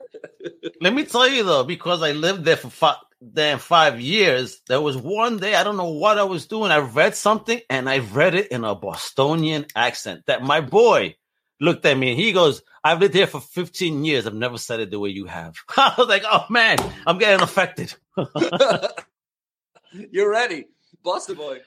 Let 0.80 0.94
me 0.94 1.04
tell 1.04 1.28
you 1.28 1.44
though, 1.44 1.64
because 1.64 2.02
I 2.02 2.12
lived 2.12 2.46
there 2.46 2.56
for 2.56 2.70
five, 2.70 2.96
damn 3.34 3.58
five 3.58 4.00
years, 4.00 4.62
there 4.68 4.80
was 4.80 4.96
one 4.96 5.36
day 5.36 5.56
I 5.56 5.64
don't 5.64 5.76
know 5.76 5.90
what 5.90 6.16
I 6.16 6.24
was 6.24 6.46
doing. 6.46 6.70
I 6.70 6.78
read 6.78 7.16
something 7.16 7.60
and 7.68 7.90
I 7.90 7.98
read 7.98 8.34
it 8.34 8.48
in 8.50 8.64
a 8.64 8.74
Bostonian 8.74 9.66
accent. 9.76 10.24
That 10.24 10.42
my 10.42 10.62
boy 10.62 11.16
looked 11.60 11.84
at 11.86 11.96
me 11.96 12.10
and 12.10 12.20
he 12.20 12.32
goes, 12.32 12.62
"I've 12.82 13.00
lived 13.00 13.14
here 13.14 13.26
for 13.26 13.40
15 13.40 14.04
years. 14.04 14.26
I've 14.26 14.34
never 14.34 14.58
said 14.58 14.80
it 14.80 14.90
the 14.90 14.98
way 14.98 15.10
you 15.10 15.26
have." 15.26 15.56
I 15.76 15.94
was 15.96 16.08
like, 16.08 16.24
"Oh 16.26 16.44
man, 16.50 16.78
I'm 17.06 17.18
getting 17.18 17.42
affected." 17.42 17.94
You're 20.10 20.30
ready. 20.30 20.66
Boston 21.02 21.36
boy. 21.36 21.60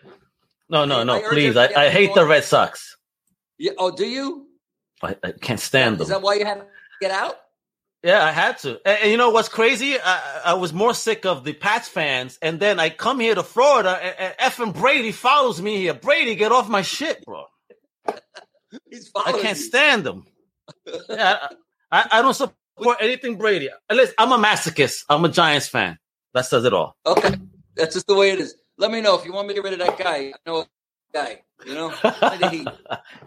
No, 0.70 0.86
no, 0.86 1.04
no, 1.04 1.22
urge 1.22 1.32
please. 1.32 1.56
I, 1.56 1.68
I 1.74 1.90
hate 1.90 2.14
the 2.14 2.26
Red 2.26 2.44
Sox. 2.44 2.98
Yeah, 3.58 3.72
oh, 3.78 3.96
do 3.96 4.06
you? 4.06 4.48
I, 5.02 5.16
I 5.24 5.32
can't 5.32 5.60
stand 5.60 5.94
Is 5.94 5.98
them. 6.00 6.04
Is 6.04 6.10
that 6.10 6.22
why 6.22 6.36
you 6.36 6.46
had 6.46 6.60
to 6.60 6.66
get 7.00 7.12
out? 7.12 7.36
Yeah, 8.04 8.24
I 8.24 8.32
had 8.32 8.58
to. 8.60 8.80
And, 8.86 9.00
and 9.04 9.12
you 9.12 9.18
know 9.18 9.30
what's 9.32 9.50
crazy? 9.50 9.98
I, 10.00 10.42
I 10.46 10.54
was 10.56 10.74
more 10.74 10.94
sick 10.94 11.26
of 11.26 11.44
the 11.44 11.54
Pats 11.54 11.88
fans, 11.88 12.38
and 12.42 12.60
then 12.60 12.80
I 12.80 12.90
come 12.90 13.20
here 13.20 13.36
to 13.36 13.44
Florida, 13.44 14.00
and, 14.02 14.16
and 14.20 14.38
effing 14.38 14.74
Brady 14.74 15.12
follows 15.12 15.62
me 15.62 15.78
here. 15.78 15.94
Brady, 15.94 16.36
get 16.36 16.52
off 16.52 16.70
my 16.70 16.82
shit, 16.82 17.24
bro. 17.26 17.46
He's 18.90 19.12
I 19.16 19.32
can't 19.32 19.58
you. 19.58 19.64
stand 19.64 20.04
them. 20.04 20.26
Yeah, 21.10 21.48
I, 21.90 22.08
I, 22.12 22.22
don't 22.22 22.34
support 22.34 22.98
anything 23.00 23.38
Brady. 23.38 23.70
Listen, 23.90 24.16
I'm 24.18 24.34
a 24.34 24.38
masochist. 24.38 25.06
I'm 25.10 25.24
a 25.24 25.30
Giants 25.30 25.70
fan. 25.70 25.98
That 26.34 26.46
says 26.46 26.66
it 26.66 26.74
all. 26.74 26.98
Okay, 27.06 27.36
that's 27.76 27.94
just 27.94 28.08
the 28.08 28.16
way 28.16 28.32
it 28.32 28.40
is. 28.40 28.56
Let 28.78 28.92
me 28.92 29.00
know 29.00 29.18
if 29.18 29.26
you 29.26 29.32
want 29.32 29.48
me 29.48 29.54
to 29.54 29.62
get 29.62 29.70
rid 29.70 29.80
of 29.80 29.88
that 29.88 29.98
guy. 29.98 30.34
I 30.34 30.34
know 30.46 30.58
a 30.60 30.68
guy. 31.14 31.42
You 31.66 31.74
know, 31.74 31.90
Heat. 32.50 32.68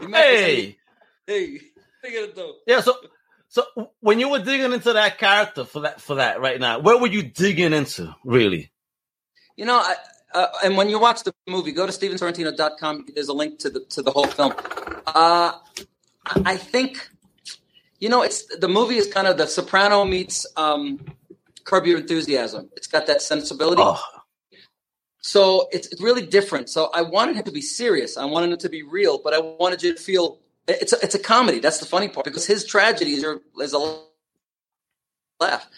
You 0.00 0.08
hey, 0.08 0.76
Hey, 1.26 1.60
what 2.00 2.12
are 2.12 2.16
you 2.16 2.54
yeah. 2.66 2.80
So, 2.80 2.94
so 3.48 3.64
when 4.00 4.20
you 4.20 4.28
were 4.28 4.40
digging 4.40 4.72
into 4.72 4.92
that 4.92 5.18
character 5.18 5.64
for 5.64 5.80
that, 5.80 6.00
for 6.00 6.16
that 6.16 6.40
right 6.40 6.60
now, 6.60 6.78
where 6.80 6.98
were 6.98 7.06
you 7.06 7.22
digging 7.22 7.72
into, 7.72 8.14
really? 8.24 8.72
You 9.56 9.64
know, 9.64 9.76
I, 9.76 9.94
uh, 10.32 10.46
and 10.64 10.76
when 10.76 10.88
you 10.88 10.98
watch 10.98 11.22
the 11.24 11.34
movie, 11.48 11.72
go 11.72 11.86
to 11.86 11.92
StevenSorrentino.com. 11.92 13.06
There's 13.14 13.28
a 13.28 13.32
link 13.32 13.58
to 13.60 13.70
the 13.70 13.80
to 13.90 14.02
the 14.02 14.10
whole 14.10 14.26
film. 14.26 14.54
Uh, 15.06 15.52
I 16.44 16.56
think, 16.56 17.08
you 17.98 18.08
know, 18.08 18.22
it's 18.22 18.44
the 18.56 18.68
movie 18.68 18.96
is 18.96 19.06
kind 19.06 19.26
of 19.26 19.36
the 19.36 19.46
Soprano 19.46 20.04
meets 20.04 20.46
um, 20.56 21.00
Curb 21.64 21.86
Your 21.86 21.98
Enthusiasm. 21.98 22.70
It's 22.76 22.86
got 22.86 23.06
that 23.06 23.22
sensibility. 23.22 23.82
Oh, 23.82 24.00
So 25.22 25.68
it's, 25.72 25.88
it's 25.88 26.00
really 26.00 26.24
different. 26.24 26.68
So 26.68 26.90
I 26.94 27.02
wanted 27.02 27.36
it 27.36 27.44
to 27.46 27.52
be 27.52 27.60
serious. 27.60 28.16
I 28.16 28.24
wanted 28.24 28.52
it 28.52 28.60
to 28.60 28.68
be 28.68 28.82
real, 28.82 29.20
but 29.22 29.34
I 29.34 29.40
wanted 29.40 29.82
you 29.82 29.94
to 29.94 30.00
feel 30.00 30.38
it's 30.66 30.92
a, 30.92 30.96
it's 31.02 31.14
a 31.14 31.18
comedy. 31.18 31.58
That's 31.58 31.78
the 31.78 31.86
funny 31.86 32.08
part 32.08 32.24
because 32.24 32.46
his 32.46 32.64
tragedies 32.64 33.24
are 33.24 33.40
is 33.60 33.74
a 33.74 33.98
laugh. 35.40 35.68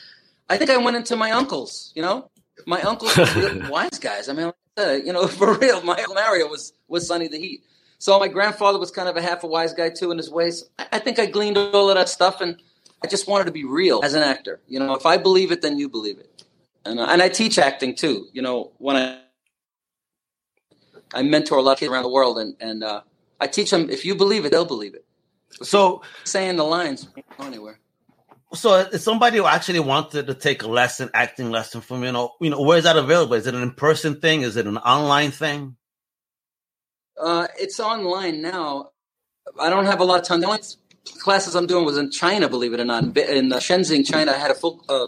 I 0.49 0.59
think 0.59 0.71
I 0.71 0.77
went 0.77 0.97
into 0.97 1.17
my 1.17 1.31
uncles. 1.31 1.93
You 1.95 2.03
know, 2.03 2.31
my 2.67 2.81
uncles 2.83 3.17
were 3.17 3.69
wise 3.69 3.99
guys. 3.99 4.29
I 4.29 4.33
mean, 4.33 4.47
like 4.47 4.55
I 4.77 4.83
said, 4.83 5.07
you 5.07 5.13
know, 5.13 5.27
for 5.41 5.59
real. 5.59 5.83
My 5.83 5.95
uncle 5.97 6.15
Mario 6.15 6.47
was 6.49 6.73
was 6.89 7.07
Sonny 7.07 7.29
the 7.29 7.39
Heat. 7.39 7.65
So 7.99 8.19
my 8.19 8.29
grandfather 8.29 8.79
was 8.79 8.91
kind 8.91 9.09
of 9.09 9.17
a 9.17 9.23
half 9.23 9.45
a 9.45 9.47
wise 9.47 9.73
guy 9.73 9.91
too 9.91 10.11
in 10.11 10.19
his 10.19 10.31
ways. 10.31 10.65
I, 10.79 10.87
I 10.93 10.99
think 10.99 11.19
I 11.19 11.27
gleaned 11.27 11.57
all 11.57 11.89
of 11.89 11.95
that 11.95 12.09
stuff, 12.09 12.41
and 12.41 12.61
I 13.03 13.07
just 13.07 13.29
wanted 13.29 13.45
to 13.45 13.53
be 13.53 13.65
real 13.65 14.01
as 14.03 14.15
an 14.15 14.23
actor. 14.23 14.61
You 14.67 14.81
know, 14.81 14.95
if 14.95 15.07
I 15.07 15.17
believe 15.17 15.53
it, 15.53 15.63
then 15.63 15.79
you 15.79 15.89
believe 15.89 16.19
it. 16.19 16.45
And 16.85 16.99
uh, 16.99 17.07
and 17.09 17.23
I 17.23 17.29
teach 17.29 17.59
acting 17.59 17.95
too. 17.95 18.27
You 18.33 18.43
know, 18.43 18.73
when 18.79 18.97
I 18.97 19.21
I 21.15 21.23
mentor 21.23 21.59
a 21.59 21.63
lot 21.63 21.73
of 21.73 21.79
kids 21.79 21.93
around 21.93 22.05
the 22.05 22.11
world, 22.11 22.39
and 22.39 22.57
and 22.61 22.83
uh, 22.83 23.03
I 23.41 23.47
teach 23.47 23.71
them 23.71 23.91
if 23.91 24.05
you 24.05 24.15
believe 24.15 24.45
it, 24.45 24.53
they'll 24.53 24.65
believe 24.65 24.95
it. 24.95 25.05
so 25.63 26.03
Saying 26.25 26.57
the 26.57 26.65
lines, 26.65 27.09
you 27.17 27.23
don't 27.29 27.39
go 27.39 27.47
anywhere. 27.47 27.79
So 28.55 28.87
if 28.93 29.01
somebody 29.01 29.39
who 29.39 29.47
actually 29.47 29.81
wanted 29.81 30.27
to 30.27 30.35
take 30.35 30.63
a 30.63 30.69
lesson, 30.69 31.11
acting 31.15 31.51
lesson 31.51 31.81
from 31.81 32.05
you 32.05 32.13
know, 32.13 32.33
you 32.41 32.51
know, 32.51 32.61
where 32.61 32.79
is 32.79 32.85
that 32.85 32.97
available? 32.97 33.35
Is 33.35 33.47
it 33.47 33.55
an 33.55 33.63
in-person 33.63 34.21
thing? 34.21 34.43
Is 34.43 34.57
it 34.57 34.67
an 34.67 34.79
online 34.79 35.31
thing? 35.31 35.77
Uh, 37.21 37.47
it's 37.59 37.81
online 37.81 38.43
now. 38.43 38.91
I 39.61 39.71
don't 39.71 39.87
have 39.87 40.01
a 40.01 40.05
lot 40.05 40.21
of 40.21 40.27
time. 40.27 40.41
The 40.41 40.47
only 40.47 40.61
classes 41.21 41.55
I'm 41.55 41.67
doing 41.67 41.85
was 41.85 41.97
in 41.97 42.11
China, 42.11 42.49
believe 42.49 42.73
it 42.73 42.81
or 42.81 42.85
not. 42.85 43.17
In 43.17 43.53
uh, 43.53 43.57
Shenzhen, 43.57 44.07
China, 44.07 44.33
I 44.33 44.39
had 44.39 44.51
a 44.51 44.55
full. 44.55 44.85
Uh, 44.89 45.07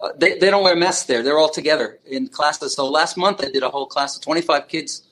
uh, 0.00 0.12
they 0.18 0.38
they 0.38 0.50
don't 0.50 0.62
wear 0.62 0.76
masks 0.76 1.04
there. 1.04 1.22
They're 1.22 1.38
all 1.38 1.48
together 1.48 1.98
in 2.04 2.28
classes. 2.28 2.74
So 2.74 2.86
last 2.86 3.16
month 3.16 3.42
I 3.42 3.50
did 3.50 3.62
a 3.62 3.70
whole 3.70 3.86
class 3.86 4.16
of 4.16 4.22
25 4.22 4.68
kids, 4.68 5.05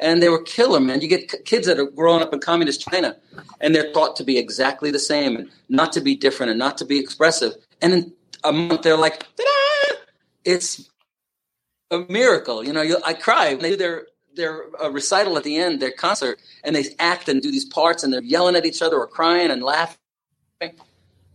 and 0.00 0.22
they 0.22 0.28
were 0.28 0.42
killer, 0.42 0.80
man. 0.80 1.00
You 1.00 1.08
get 1.08 1.44
kids 1.44 1.66
that 1.66 1.78
are 1.78 1.86
growing 1.86 2.22
up 2.22 2.32
in 2.32 2.40
communist 2.40 2.88
China, 2.88 3.16
and 3.60 3.74
they're 3.74 3.92
taught 3.92 4.16
to 4.16 4.24
be 4.24 4.38
exactly 4.38 4.90
the 4.90 4.98
same 4.98 5.36
and 5.36 5.50
not 5.68 5.92
to 5.92 6.00
be 6.00 6.16
different 6.16 6.50
and 6.50 6.58
not 6.58 6.78
to 6.78 6.84
be 6.84 6.98
expressive. 6.98 7.52
And 7.82 7.92
in 7.92 8.12
a 8.42 8.52
month 8.52 8.82
they're 8.82 8.96
like, 8.96 9.20
Ta-da! 9.36 9.96
it's 10.44 10.90
a 11.90 12.00
miracle. 12.08 12.64
You 12.64 12.72
know, 12.72 12.82
you, 12.82 12.98
I 13.04 13.14
cry 13.14 13.50
when 13.54 13.62
they 13.62 13.70
do 13.70 13.76
their 13.76 14.06
their 14.34 14.64
uh, 14.80 14.90
recital 14.90 15.36
at 15.36 15.44
the 15.44 15.56
end, 15.56 15.82
their 15.82 15.90
concert, 15.90 16.40
and 16.64 16.74
they 16.74 16.84
act 16.98 17.28
and 17.28 17.42
do 17.42 17.50
these 17.50 17.64
parts, 17.64 18.02
and 18.02 18.12
they're 18.12 18.22
yelling 18.22 18.56
at 18.56 18.64
each 18.64 18.80
other 18.80 18.96
or 18.96 19.06
crying 19.06 19.50
and 19.50 19.62
laughing. 19.62 19.98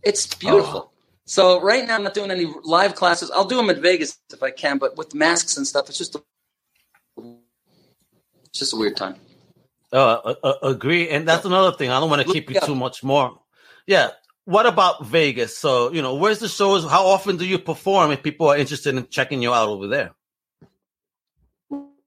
It's 0.02 0.34
beautiful. 0.34 0.90
Oh. 0.90 0.96
So 1.26 1.60
right 1.60 1.86
now, 1.86 1.96
I'm 1.96 2.04
not 2.04 2.14
doing 2.14 2.30
any 2.30 2.46
live 2.62 2.94
classes. 2.94 3.30
I'll 3.32 3.44
do 3.44 3.56
them 3.56 3.68
at 3.68 3.78
Vegas 3.78 4.18
if 4.32 4.42
I 4.42 4.50
can, 4.50 4.78
but 4.78 4.96
with 4.96 5.14
masks 5.14 5.56
and 5.56 5.66
stuff, 5.66 5.88
it's 5.88 5.98
just 5.98 6.14
a, 6.14 6.22
it's 8.56 8.70
just 8.70 8.72
a 8.72 8.76
weird 8.76 8.96
time. 8.96 9.16
Uh, 9.92 10.34
uh, 10.42 10.54
agree, 10.62 11.10
and 11.10 11.28
that's 11.28 11.44
another 11.44 11.76
thing. 11.76 11.90
I 11.90 12.00
don't 12.00 12.08
want 12.08 12.26
to 12.26 12.32
keep 12.32 12.50
you 12.50 12.58
too 12.60 12.74
much 12.74 13.04
more. 13.04 13.38
Yeah. 13.86 14.10
What 14.46 14.64
about 14.64 15.04
Vegas? 15.04 15.58
So 15.58 15.92
you 15.92 16.00
know, 16.00 16.14
where's 16.14 16.38
the 16.38 16.48
shows? 16.48 16.88
How 16.88 17.06
often 17.06 17.36
do 17.36 17.44
you 17.44 17.58
perform? 17.58 18.12
If 18.12 18.22
people 18.22 18.48
are 18.48 18.56
interested 18.56 18.94
in 18.94 19.06
checking 19.08 19.42
you 19.42 19.52
out 19.52 19.68
over 19.68 19.86
there. 19.88 20.12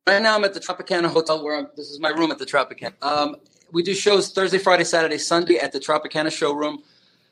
Right 0.07 0.21
now, 0.21 0.35
I'm 0.35 0.43
at 0.43 0.55
the 0.55 0.59
Tropicana 0.59 1.07
Hotel, 1.07 1.43
where 1.43 1.59
I'm, 1.59 1.67
this 1.75 1.89
is 1.89 1.99
my 1.99 2.09
room 2.09 2.31
at 2.31 2.39
the 2.39 2.45
Tropicana. 2.45 2.93
Um, 3.03 3.35
we 3.71 3.83
do 3.83 3.93
shows 3.93 4.31
Thursday, 4.31 4.57
Friday, 4.57 4.85
Saturday, 4.85 5.19
Sunday 5.19 5.57
at 5.57 5.71
the 5.71 5.79
Tropicana 5.79 6.31
showroom. 6.31 6.81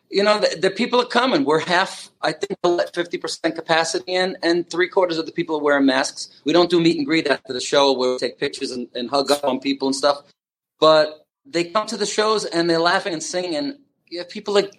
You 0.09 0.23
know, 0.23 0.39
the, 0.39 0.57
the 0.57 0.71
people 0.71 1.01
are 1.01 1.05
coming. 1.05 1.43
We're 1.43 1.59
half, 1.59 2.09
I 2.21 2.31
think, 2.31 2.57
we'll 2.63 2.75
let 2.75 2.93
50% 2.93 3.55
capacity 3.55 4.13
in, 4.13 4.37
and 4.41 4.69
three 4.69 4.87
quarters 4.87 5.17
of 5.17 5.25
the 5.25 5.31
people 5.33 5.57
are 5.57 5.61
wearing 5.61 5.85
masks. 5.85 6.41
We 6.45 6.53
don't 6.53 6.69
do 6.69 6.79
meet 6.79 6.97
and 6.97 7.05
greet 7.05 7.27
after 7.27 7.51
the 7.51 7.59
show 7.59 7.91
where 7.91 8.13
we 8.13 8.17
take 8.17 8.39
pictures 8.39 8.71
and, 8.71 8.87
and 8.95 9.09
hug 9.09 9.31
up 9.31 9.43
on 9.43 9.59
people 9.59 9.87
and 9.87 9.95
stuff. 9.95 10.21
But 10.79 11.25
they 11.45 11.65
come 11.65 11.87
to 11.87 11.97
the 11.97 12.05
shows 12.05 12.45
and 12.45 12.69
they're 12.69 12.79
laughing 12.79 13.13
and 13.13 13.21
singing. 13.21 13.55
And 13.55 13.79
yeah, 14.09 14.23
people 14.29 14.53
like, 14.53 14.73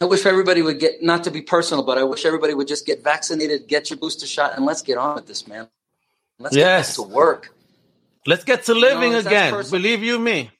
I 0.00 0.06
wish 0.06 0.26
everybody 0.26 0.62
would 0.62 0.80
get, 0.80 1.02
not 1.02 1.24
to 1.24 1.30
be 1.30 1.42
personal, 1.42 1.84
but 1.84 1.98
I 1.98 2.02
wish 2.04 2.24
everybody 2.24 2.54
would 2.54 2.68
just 2.68 2.86
get 2.86 3.04
vaccinated, 3.04 3.68
get 3.68 3.90
your 3.90 3.98
booster 3.98 4.26
shot, 4.26 4.56
and 4.56 4.64
let's 4.66 4.82
get 4.82 4.98
on 4.98 5.14
with 5.14 5.26
this, 5.26 5.46
man. 5.46 5.68
Let's 6.38 6.56
Yes. 6.56 6.96
get 6.96 7.02
back 7.02 7.08
to 7.08 7.14
work. 7.14 7.54
Let's 8.26 8.44
get 8.44 8.64
to 8.64 8.74
living 8.74 9.12
that's 9.12 9.26
again. 9.26 9.54
Believe 9.70 10.02
you 10.02 10.18
me, 10.18 10.50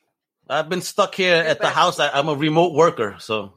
I've 0.48 0.68
been 0.68 0.82
stuck 0.82 1.14
here 1.14 1.37
at 1.37 1.61
the 1.61 1.68
house. 1.68 2.00
I, 2.00 2.08
I'm 2.08 2.28
a 2.28 2.34
remote 2.34 2.72
worker, 2.72 3.16
so 3.18 3.52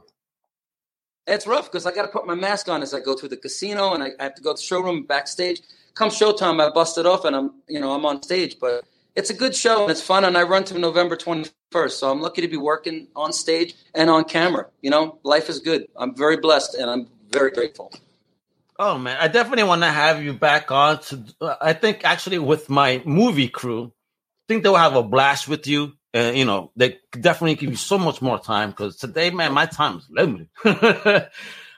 It's 1.27 1.45
rough 1.45 1.71
because 1.71 1.85
I 1.85 1.93
got 1.93 2.03
to 2.03 2.07
put 2.07 2.25
my 2.25 2.35
mask 2.35 2.67
on 2.67 2.81
as 2.81 2.93
I 2.93 2.99
go 2.99 3.15
through 3.15 3.29
the 3.29 3.37
casino, 3.37 3.93
and 3.93 4.03
I, 4.03 4.09
I 4.19 4.23
have 4.23 4.35
to 4.35 4.41
go 4.41 4.53
to 4.53 4.57
the 4.57 4.61
showroom 4.61 5.03
backstage. 5.03 5.61
Come 5.93 6.09
showtime, 6.09 6.65
I 6.65 6.71
bust 6.71 6.97
it 6.97 7.05
off, 7.05 7.25
and 7.25 7.35
I'm 7.35 7.51
you 7.67 7.79
know 7.79 7.91
I'm 7.93 8.05
on 8.05 8.23
stage. 8.23 8.57
But 8.59 8.85
it's 9.15 9.29
a 9.29 9.33
good 9.33 9.55
show 9.55 9.83
and 9.83 9.91
it's 9.91 10.01
fun, 10.01 10.23
and 10.23 10.37
I 10.37 10.43
run 10.43 10.63
to 10.65 10.79
November 10.79 11.15
21st, 11.15 11.91
so 11.91 12.11
I'm 12.11 12.21
lucky 12.21 12.41
to 12.41 12.47
be 12.47 12.57
working 12.57 13.07
on 13.15 13.33
stage 13.33 13.75
and 13.93 14.09
on 14.09 14.23
camera. 14.23 14.67
You 14.81 14.89
know, 14.89 15.19
life 15.23 15.49
is 15.49 15.59
good. 15.59 15.87
I'm 15.95 16.15
very 16.15 16.37
blessed, 16.37 16.75
and 16.75 16.89
I'm 16.89 17.07
very 17.29 17.51
grateful. 17.51 17.91
Oh 18.79 18.97
man, 18.97 19.17
I 19.19 19.27
definitely 19.27 19.65
want 19.65 19.83
to 19.83 19.91
have 19.91 20.23
you 20.23 20.33
back 20.33 20.71
on. 20.71 21.01
To 21.01 21.57
I 21.61 21.73
think 21.73 22.01
actually 22.03 22.39
with 22.39 22.69
my 22.69 23.01
movie 23.05 23.49
crew, 23.49 23.85
I 23.85 24.45
think 24.47 24.63
they'll 24.63 24.75
have 24.75 24.95
a 24.95 25.03
blast 25.03 25.47
with 25.47 25.67
you. 25.67 25.93
And 26.13 26.37
you 26.37 26.45
know, 26.45 26.71
they 26.75 26.99
definitely 27.11 27.55
give 27.55 27.69
you 27.69 27.75
so 27.77 27.97
much 27.97 28.21
more 28.21 28.39
time 28.39 28.71
because 28.71 28.97
today, 28.97 29.29
man, 29.29 29.53
my 29.53 29.65
time 29.65 29.97
is 29.97 30.07
limited. 30.09 30.49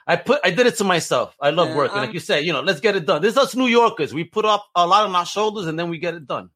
I 0.08 0.18
put, 0.18 0.42
I 0.44 0.52
did 0.52 0.68
it 0.68 0.78
to 0.78 0.84
myself. 0.84 1.36
I 1.40 1.52
love 1.52 1.70
Yeah, 1.70 1.78
working, 1.78 2.02
like 2.02 2.14
you 2.14 2.20
said. 2.20 2.46
You 2.46 2.54
know, 2.54 2.62
let's 2.62 2.82
get 2.82 2.96
it 2.96 3.06
done. 3.06 3.22
This 3.22 3.34
is 3.34 3.38
us 3.38 3.56
New 3.56 3.68
Yorkers. 3.68 4.14
We 4.14 4.24
put 4.26 4.46
up 4.46 4.66
a 4.76 4.86
lot 4.86 5.06
on 5.06 5.16
our 5.16 5.26
shoulders 5.26 5.68
and 5.68 5.80
then 5.80 5.90
we 5.90 5.98
get 5.98 6.16
it 6.16 6.28
done. 6.28 6.50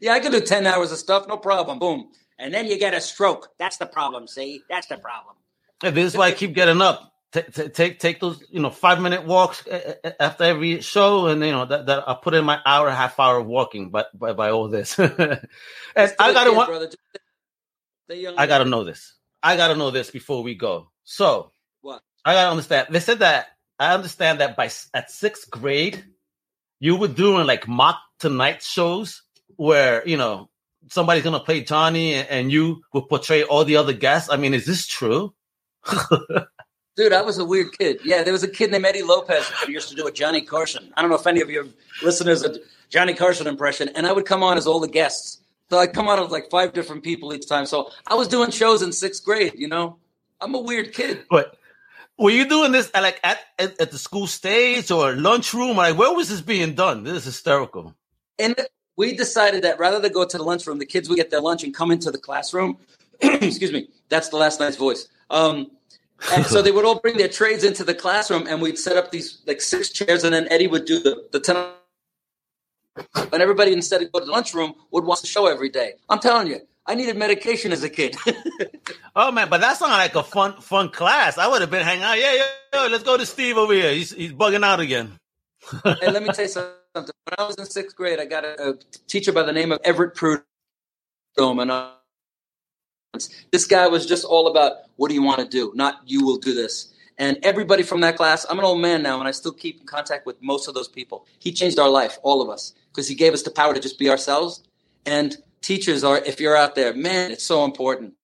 Yeah, 0.00 0.12
I 0.12 0.20
can 0.20 0.32
do 0.32 0.40
10 0.40 0.66
hours 0.66 0.92
of 0.92 0.98
stuff, 0.98 1.26
no 1.28 1.36
problem. 1.36 1.78
Boom. 1.78 2.10
And 2.38 2.54
then 2.54 2.66
you 2.66 2.78
get 2.78 2.94
a 2.94 3.00
stroke. 3.00 3.50
That's 3.58 3.76
the 3.76 3.86
problem, 3.86 4.26
see? 4.26 4.62
That's 4.70 4.86
the 4.86 4.96
problem. 4.98 5.36
And 5.82 5.94
this 5.94 6.12
is 6.12 6.18
why 6.18 6.28
I 6.28 6.32
keep 6.32 6.54
getting 6.54 6.80
up. 6.80 7.12
Ta- 7.32 7.42
ta- 7.42 7.68
Take 7.72 8.00
take 8.00 8.18
those 8.18 8.42
you 8.50 8.60
know 8.60 8.70
five 8.70 9.00
minute 9.00 9.24
walks 9.24 9.64
uh, 9.66 9.94
uh, 10.02 10.10
after 10.18 10.44
every 10.44 10.80
show, 10.80 11.28
and 11.28 11.40
you 11.44 11.52
know 11.52 11.64
that, 11.64 11.86
that 11.86 12.08
I 12.08 12.14
put 12.14 12.34
in 12.34 12.44
my 12.44 12.60
hour 12.66 12.88
and 12.88 12.94
a 12.94 12.96
half 12.96 13.20
hour 13.20 13.38
of 13.38 13.46
walking 13.46 13.90
by 13.90 14.04
by, 14.14 14.32
by 14.32 14.50
all 14.50 14.68
this. 14.68 14.98
and 14.98 15.40
I 15.96 16.32
gotta 16.32 16.52
want, 16.52 16.68
brother. 16.68 16.86
Just 16.86 16.98
stay 18.08 18.20
young. 18.22 18.34
I 18.36 18.46
gotta 18.46 18.64
know 18.64 18.82
this. 18.82 19.14
I 19.42 19.56
gotta 19.56 19.76
know 19.76 19.92
this 19.92 20.10
before 20.10 20.42
we 20.42 20.56
go. 20.56 20.90
So 21.04 21.52
What? 21.82 22.02
I 22.24 22.34
gotta 22.34 22.50
understand. 22.50 22.88
They 22.90 23.00
said 23.00 23.20
that 23.20 23.46
I 23.78 23.94
understand 23.94 24.40
that 24.40 24.56
by 24.56 24.68
at 24.92 25.10
sixth 25.12 25.48
grade, 25.50 26.04
you 26.80 26.96
were 26.96 27.08
doing 27.08 27.46
like 27.46 27.68
mock 27.68 28.00
tonight 28.18 28.60
shows 28.60 29.22
where 29.54 30.06
you 30.06 30.16
know 30.16 30.50
somebody's 30.88 31.22
gonna 31.22 31.38
play 31.38 31.62
Johnny 31.62 32.14
and, 32.14 32.28
and 32.28 32.52
you 32.52 32.82
will 32.92 33.02
portray 33.02 33.44
all 33.44 33.64
the 33.64 33.76
other 33.76 33.92
guests. 33.92 34.30
I 34.30 34.36
mean, 34.36 34.52
is 34.52 34.66
this 34.66 34.88
true? 34.88 35.32
Dude, 37.00 37.14
I 37.14 37.22
was 37.22 37.38
a 37.38 37.46
weird 37.46 37.78
kid. 37.78 38.00
Yeah, 38.04 38.22
there 38.22 38.32
was 38.34 38.42
a 38.42 38.48
kid 38.48 38.70
named 38.70 38.84
Eddie 38.84 39.02
Lopez 39.02 39.48
who 39.48 39.72
used 39.72 39.88
to 39.88 39.94
do 39.94 40.06
a 40.06 40.12
Johnny 40.12 40.42
Carson. 40.42 40.92
I 40.94 41.00
don't 41.00 41.08
know 41.08 41.16
if 41.16 41.26
any 41.26 41.40
of 41.40 41.48
your 41.48 41.64
listeners 42.02 42.44
a 42.44 42.56
Johnny 42.90 43.14
Carson 43.14 43.46
impression, 43.46 43.88
and 43.94 44.06
I 44.06 44.12
would 44.12 44.26
come 44.26 44.42
on 44.42 44.58
as 44.58 44.66
all 44.66 44.80
the 44.80 44.86
guests. 44.86 45.40
So 45.70 45.78
I'd 45.78 45.94
come 45.94 46.08
on 46.08 46.22
as 46.22 46.30
like 46.30 46.50
five 46.50 46.74
different 46.74 47.02
people 47.02 47.32
each 47.32 47.48
time. 47.48 47.64
So 47.64 47.90
I 48.06 48.16
was 48.16 48.28
doing 48.28 48.50
shows 48.50 48.82
in 48.82 48.92
sixth 48.92 49.24
grade. 49.24 49.54
You 49.56 49.66
know, 49.66 49.96
I'm 50.42 50.54
a 50.54 50.60
weird 50.60 50.92
kid. 50.92 51.24
But 51.30 51.56
were 52.18 52.32
you 52.32 52.46
doing 52.46 52.70
this 52.72 52.90
at, 52.92 53.02
like 53.02 53.18
at, 53.24 53.38
at, 53.58 53.80
at 53.80 53.90
the 53.92 53.98
school 53.98 54.26
stage 54.26 54.90
or 54.90 55.14
lunchroom? 55.14 55.78
Like 55.78 55.96
where 55.96 56.12
was 56.14 56.28
this 56.28 56.42
being 56.42 56.74
done? 56.74 57.04
This 57.04 57.14
is 57.14 57.24
hysterical. 57.24 57.94
And 58.38 58.54
we 58.96 59.16
decided 59.16 59.64
that 59.64 59.78
rather 59.78 60.00
than 60.00 60.12
go 60.12 60.26
to 60.26 60.36
the 60.36 60.44
lunchroom, 60.44 60.78
the 60.78 60.84
kids 60.84 61.08
would 61.08 61.16
get 61.16 61.30
their 61.30 61.40
lunch 61.40 61.64
and 61.64 61.72
come 61.72 61.90
into 61.92 62.10
the 62.10 62.18
classroom. 62.18 62.76
Excuse 63.22 63.72
me, 63.72 63.88
that's 64.10 64.28
the 64.28 64.36
last 64.36 64.60
night's 64.60 64.76
voice. 64.76 65.08
Um, 65.30 65.70
and 66.32 66.44
so 66.46 66.62
they 66.62 66.72
would 66.72 66.84
all 66.84 67.00
bring 67.00 67.16
their 67.16 67.28
trades 67.28 67.64
into 67.64 67.84
the 67.84 67.94
classroom, 67.94 68.46
and 68.46 68.60
we'd 68.60 68.78
set 68.78 68.96
up 68.96 69.10
these 69.10 69.42
like 69.46 69.60
six 69.60 69.90
chairs, 69.90 70.24
and 70.24 70.34
then 70.34 70.46
Eddie 70.50 70.66
would 70.66 70.84
do 70.84 70.98
the 70.98 71.28
the 71.32 71.40
ten. 71.40 71.56
And 73.32 73.40
everybody, 73.40 73.72
instead 73.72 74.02
of 74.02 74.12
go 74.12 74.18
to 74.18 74.26
the 74.26 74.32
lunchroom, 74.32 74.74
would 74.90 75.04
watch 75.04 75.20
the 75.20 75.26
show 75.26 75.46
every 75.46 75.68
day. 75.70 75.94
I'm 76.08 76.18
telling 76.18 76.48
you, 76.48 76.60
I 76.86 76.94
needed 76.94 77.16
medication 77.16 77.72
as 77.72 77.82
a 77.82 77.88
kid. 77.88 78.16
Oh 79.16 79.32
man, 79.32 79.48
but 79.50 79.60
that's 79.60 79.80
not 79.80 79.90
like 79.90 80.14
a 80.14 80.22
fun 80.22 80.60
fun 80.60 80.88
class. 80.88 81.36
I 81.36 81.48
would 81.48 81.60
have 81.62 81.70
been 81.70 81.82
hanging 81.82 82.04
out. 82.04 82.16
Yeah, 82.16 82.32
yeah, 82.32 82.46
yeah. 82.72 82.80
Let's 82.86 83.02
go 83.02 83.16
to 83.16 83.26
Steve 83.26 83.58
over 83.58 83.72
here. 83.72 83.92
He's 83.92 84.12
he's 84.12 84.32
bugging 84.32 84.64
out 84.64 84.78
again. 84.78 85.18
and 85.84 86.12
let 86.14 86.22
me 86.22 86.28
tell 86.32 86.44
you 86.44 86.48
something. 86.48 86.70
When 86.94 87.34
I 87.36 87.44
was 87.44 87.56
in 87.56 87.66
sixth 87.66 87.96
grade, 87.96 88.20
I 88.20 88.24
got 88.24 88.44
a, 88.44 88.70
a 88.70 88.74
teacher 89.08 89.32
by 89.32 89.42
the 89.42 89.52
name 89.52 89.72
of 89.72 89.80
Everett 89.82 90.14
Prudhomme, 90.14 90.44
and 91.58 91.72
this 93.50 93.66
guy 93.66 93.88
was 93.88 94.06
just 94.06 94.24
all 94.24 94.46
about 94.46 94.78
what 94.96 95.08
do 95.08 95.14
you 95.14 95.22
want 95.22 95.40
to 95.40 95.46
do, 95.46 95.72
not 95.74 96.00
you 96.06 96.24
will 96.24 96.36
do 96.36 96.54
this. 96.54 96.92
And 97.18 97.38
everybody 97.42 97.82
from 97.82 98.00
that 98.00 98.16
class, 98.16 98.46
I'm 98.48 98.58
an 98.58 98.64
old 98.64 98.80
man 98.80 99.02
now, 99.02 99.18
and 99.18 99.28
I 99.28 99.32
still 99.32 99.52
keep 99.52 99.80
in 99.80 99.86
contact 99.86 100.24
with 100.24 100.42
most 100.42 100.68
of 100.68 100.74
those 100.74 100.88
people. 100.88 101.26
He 101.38 101.52
changed 101.52 101.78
our 101.78 101.90
life, 101.90 102.18
all 102.22 102.40
of 102.40 102.48
us, 102.48 102.72
because 102.90 103.08
he 103.08 103.14
gave 103.14 103.34
us 103.34 103.42
the 103.42 103.50
power 103.50 103.74
to 103.74 103.80
just 103.80 103.98
be 103.98 104.08
ourselves. 104.08 104.62
And 105.04 105.36
teachers 105.60 106.02
are, 106.02 106.18
if 106.18 106.40
you're 106.40 106.56
out 106.56 106.74
there, 106.76 106.94
man, 106.94 107.30
it's 107.30 107.44
so 107.44 107.64
important 107.64 108.14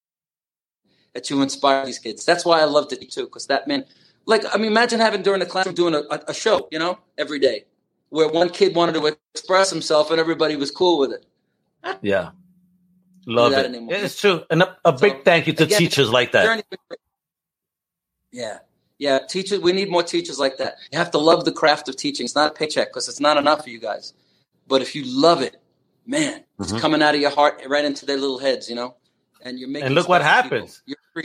that 1.13 1.29
you 1.29 1.43
inspire 1.43 1.85
these 1.85 1.99
kids. 1.99 2.25
That's 2.25 2.45
why 2.45 2.61
I 2.61 2.65
loved 2.65 2.93
it 2.93 3.11
too, 3.11 3.25
because 3.25 3.49
that 3.49 3.69
man, 3.69 3.85
like, 4.25 4.45
I 4.55 4.57
mean, 4.57 4.71
imagine 4.71 5.01
having 5.01 5.23
during 5.23 5.41
the 5.41 5.47
classroom 5.47 5.75
doing 5.75 5.95
a, 5.95 6.21
a 6.29 6.35
show, 6.35 6.69
you 6.71 6.79
know, 6.79 6.99
every 7.19 7.39
day, 7.39 7.65
where 8.09 8.29
one 8.29 8.49
kid 8.49 8.75
wanted 8.75 8.95
to 8.95 9.17
express 9.35 9.69
himself 9.71 10.11
and 10.11 10.19
everybody 10.19 10.57
was 10.57 10.71
cool 10.71 10.99
with 10.99 11.13
it. 11.13 11.27
Yeah, 12.01 12.31
love 13.27 13.53
it. 13.53 13.67
anymore. 13.67 13.95
It's 13.95 14.21
true. 14.21 14.45
And 14.51 14.63
a, 14.63 14.77
a 14.85 14.93
big 14.93 15.13
So, 15.13 15.23
thank 15.25 15.47
you 15.47 15.53
to 15.55 15.65
again, 15.65 15.79
teachers 15.79 16.11
like 16.11 16.33
that. 16.33 16.65
Yeah. 18.33 18.59
Yeah, 18.99 19.19
teachers. 19.29 19.61
We 19.61 19.73
need 19.73 19.91
more 19.91 20.03
teachers 20.03 20.39
like 20.39 20.57
that. 20.57 20.77
You 20.91 20.99
have 20.99 21.11
to 21.11 21.19
love 21.19 21.45
the 21.45 21.53
craft 21.53 21.89
of 21.89 21.97
teaching. 21.97 22.25
It's 22.25 22.35
not 22.35 22.51
a 22.53 22.55
paycheck 22.55 22.89
because 22.89 23.09
it's 23.09 23.21
not 23.21 23.37
enough 23.37 23.65
for 23.65 23.71
you 23.71 23.79
guys. 23.79 24.15
But 24.67 24.81
if 24.81 24.95
you 24.95 25.05
love 25.05 25.43
it, 25.43 25.57
man, 26.07 26.45
it's 26.59 26.73
Mhm. 26.73 26.81
coming 26.81 27.03
out 27.03 27.15
of 27.15 27.21
your 27.21 27.31
heart 27.31 27.63
right 27.67 27.85
into 27.85 28.07
their 28.07 28.17
little 28.17 28.39
heads, 28.39 28.69
you 28.71 28.75
know. 28.75 28.97
And 29.43 29.59
you're 29.59 29.69
making. 29.69 29.87
And 29.87 29.95
look 29.95 30.09
what 30.09 30.23
stuff 30.23 30.37
for 30.37 30.43
people. 30.45 30.59
happens. 30.59 30.83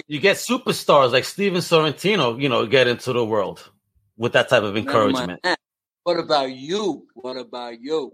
You 0.08 0.20
get 0.20 0.38
superstars 0.38 1.12
like 1.12 1.24
Steven 1.24 1.62
Sorrentino, 1.62 2.40
you 2.42 2.50
know, 2.50 2.66
get 2.66 2.88
into 2.88 3.14
the 3.14 3.26
world 3.26 3.72
with 4.18 4.34
that 4.34 4.50
type 4.50 4.64
of 4.64 4.76
encouragement. 4.78 5.40
What 6.04 6.20
about 6.20 6.52
you? 6.52 7.08
What 7.16 7.38
about 7.38 7.80
you? 7.82 8.14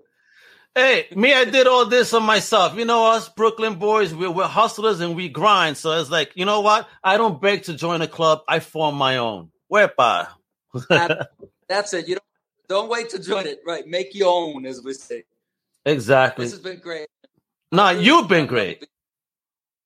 Hey, 0.78 1.08
me, 1.16 1.34
I 1.34 1.46
did 1.46 1.66
all 1.66 1.88
this 1.88 2.14
on 2.14 2.22
myself. 2.22 2.78
You 2.78 2.86
know, 2.86 3.08
us 3.08 3.28
Brooklyn 3.30 3.80
boys, 3.80 4.14
we're, 4.14 4.30
we're 4.30 4.44
hustlers 4.44 5.00
and 5.00 5.16
we 5.16 5.28
grind. 5.28 5.76
So 5.76 6.00
it's 6.00 6.12
like, 6.12 6.34
you 6.36 6.46
know 6.46 6.62
what? 6.62 6.88
I 7.04 7.18
don't 7.18 7.42
beg 7.42 7.64
to 7.64 7.74
join 7.74 8.04
a 8.04 8.08
club. 8.08 8.42
I 8.48 8.60
form 8.60 8.94
my 8.94 9.18
own. 9.18 9.50
Whereby? 9.70 10.28
That's 11.68 11.94
it. 11.96 12.08
You 12.08 12.16
don't 12.16 12.24
don't 12.68 12.90
wait 12.90 13.10
to 13.10 13.20
join 13.20 13.48
it. 13.48 13.62
Right, 13.66 13.88
make 13.88 14.14
your 14.14 14.30
own, 14.30 14.68
as 14.68 14.84
we 14.84 14.94
say. 14.94 15.24
exactly. 15.84 16.46
This 16.46 16.52
has 16.52 16.62
been 16.62 16.80
great. 16.80 17.08
Nah, 17.72 17.90
you've 17.90 18.28
been 18.28 18.46
great. 18.46 18.86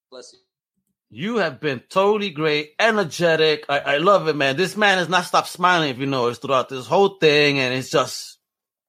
Bless 0.10 0.34
you. 0.34 0.40
You 1.10 1.38
have 1.38 1.62
been 1.62 1.82
totally 1.88 2.32
great, 2.32 2.74
energetic. 2.80 3.66
I, 3.70 3.80
I 3.80 3.98
love 4.00 4.28
it, 4.28 4.36
man. 4.36 4.58
This 4.58 4.76
man 4.76 4.98
has 4.98 5.08
not 5.08 5.24
stopped 5.24 5.48
smiling, 5.48 5.90
if 5.90 6.00
you 6.00 6.06
notice, 6.06 6.38
throughout 6.38 6.68
this 6.68 6.86
whole 6.86 7.18
thing, 7.18 7.60
and 7.60 7.74
it's 7.74 7.90
just, 7.90 8.31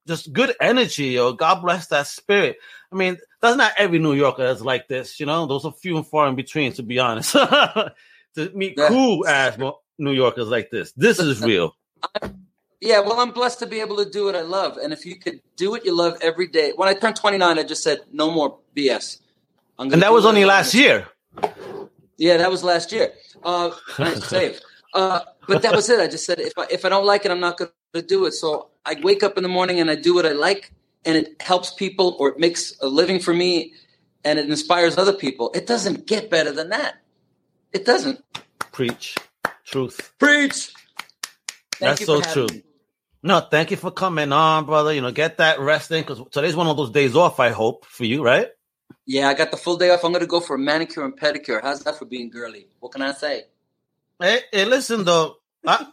just 0.06 0.32
good 0.32 0.54
energy. 0.60 1.06
Yo, 1.06 1.32
God 1.32 1.62
bless 1.62 1.86
that 1.88 2.06
spirit. 2.06 2.56
I 2.90 2.96
mean, 2.96 3.18
that's 3.40 3.56
not 3.56 3.72
every 3.78 3.98
New 3.98 4.14
Yorker 4.14 4.46
that's 4.46 4.60
like 4.60 4.88
this. 4.88 5.18
You 5.20 5.26
know, 5.26 5.46
those 5.46 5.64
are 5.64 5.72
few 5.72 5.96
and 5.96 6.06
far 6.06 6.28
in 6.28 6.34
between, 6.34 6.72
to 6.74 6.82
be 6.82 6.98
honest. 6.98 7.32
to 8.34 8.50
meet 8.54 8.74
Yeah. 8.76 8.88
cool 8.88 9.26
ass 9.26 9.58
New 9.98 10.12
Yorkers 10.12 10.48
like 10.48 10.70
this, 10.70 10.92
this 10.92 11.18
is 11.18 11.40
real. 11.44 11.76
Yeah, 12.80 12.98
well, 13.00 13.20
I'm 13.20 13.30
blessed 13.30 13.60
to 13.60 13.66
be 13.66 13.80
able 13.80 13.96
to 13.98 14.10
do 14.10 14.24
what 14.24 14.34
I 14.34 14.40
love. 14.40 14.76
And 14.76 14.92
if 14.92 15.06
you 15.06 15.16
could 15.16 15.40
do 15.56 15.70
what 15.70 15.84
you 15.84 15.94
love 15.94 16.18
every 16.20 16.48
day. 16.48 16.72
When 16.74 16.88
I 16.88 16.94
turned 16.94 17.14
29, 17.14 17.58
I 17.58 17.62
just 17.62 17.84
said, 17.84 18.00
no 18.12 18.30
more 18.30 18.58
BS. 18.76 19.20
And 19.78 19.92
that 19.92 20.12
was 20.12 20.26
only 20.26 20.44
last 20.44 20.74
year. 20.74 21.06
Yeah, 22.16 22.36
that 22.38 22.50
was 22.50 22.64
last 22.64 22.92
year. 22.92 23.12
Uh, 23.42 23.70
nice 23.98 24.26
save. 24.26 24.60
Uh, 24.94 25.20
but 25.48 25.62
that 25.62 25.74
was 25.74 25.88
it. 25.88 25.98
I 25.98 26.06
just 26.06 26.26
said, 26.26 26.38
if 26.38 26.52
I, 26.58 26.66
if 26.70 26.84
I 26.84 26.90
don't 26.90 27.06
like 27.06 27.24
it, 27.24 27.30
I'm 27.30 27.40
not 27.40 27.56
going 27.56 27.70
to 27.94 28.02
do 28.02 28.26
it. 28.26 28.32
So 28.32 28.68
I 28.84 28.98
wake 29.02 29.22
up 29.22 29.36
in 29.36 29.42
the 29.42 29.48
morning 29.48 29.80
and 29.80 29.90
I 29.90 29.94
do 29.94 30.14
what 30.14 30.26
I 30.26 30.32
like, 30.32 30.72
and 31.04 31.16
it 31.16 31.40
helps 31.40 31.72
people 31.72 32.16
or 32.18 32.30
it 32.30 32.38
makes 32.38 32.74
a 32.80 32.86
living 32.86 33.20
for 33.20 33.32
me 33.32 33.74
and 34.24 34.38
it 34.38 34.48
inspires 34.48 34.98
other 34.98 35.12
people. 35.12 35.50
It 35.54 35.66
doesn't 35.66 36.06
get 36.06 36.30
better 36.30 36.52
than 36.52 36.70
that. 36.70 36.96
It 37.72 37.84
doesn't. 37.84 38.22
Preach, 38.72 39.16
truth. 39.64 40.12
Preach. 40.18 40.72
That's 41.80 42.04
so 42.04 42.20
true. 42.20 42.46
me. 42.46 42.62
No, 43.22 43.40
thank 43.40 43.70
you 43.70 43.76
for 43.76 43.90
coming 43.90 44.32
on, 44.32 44.66
brother. 44.66 44.92
You 44.92 45.00
know, 45.00 45.12
get 45.12 45.38
that 45.38 45.60
rest 45.60 45.90
in 45.90 46.02
because 46.02 46.22
today's 46.30 46.56
one 46.56 46.66
of 46.66 46.76
those 46.76 46.90
days 46.90 47.14
off. 47.16 47.40
I 47.40 47.50
hope 47.50 47.84
for 47.86 48.04
you, 48.04 48.24
right? 48.24 48.48
Yeah, 49.06 49.28
I 49.28 49.34
got 49.34 49.50
the 49.50 49.56
full 49.56 49.76
day 49.76 49.90
off. 49.90 50.04
I'm 50.04 50.12
going 50.12 50.20
to 50.20 50.26
go 50.26 50.40
for 50.40 50.56
a 50.56 50.58
manicure 50.58 51.04
and 51.04 51.18
pedicure. 51.18 51.62
How's 51.62 51.82
that 51.84 51.98
for 51.98 52.04
being 52.04 52.30
girly? 52.30 52.68
What 52.80 52.92
can 52.92 53.02
I 53.02 53.12
say? 53.12 53.44
Hey, 54.20 54.40
hey 54.52 54.64
listen 54.64 55.04
though, 55.04 55.36
I 55.66 55.86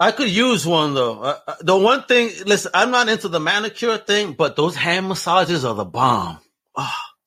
I 0.00 0.12
could 0.12 0.30
use 0.30 0.66
one 0.66 0.94
though. 0.94 1.22
Uh, 1.22 1.38
uh, 1.48 1.56
the 1.62 1.78
one 1.78 2.04
thing, 2.04 2.32
listen, 2.46 2.72
I'm 2.74 2.92
not 2.92 3.10
into 3.10 3.28
the 3.28 3.40
manicure 3.40 3.98
thing, 3.98 4.34
but 4.34 4.56
those 4.56 4.76
hand 4.76 5.08
massages 5.08 5.64
are 5.66 5.74
the 5.76 5.86
bomb. 5.86 6.40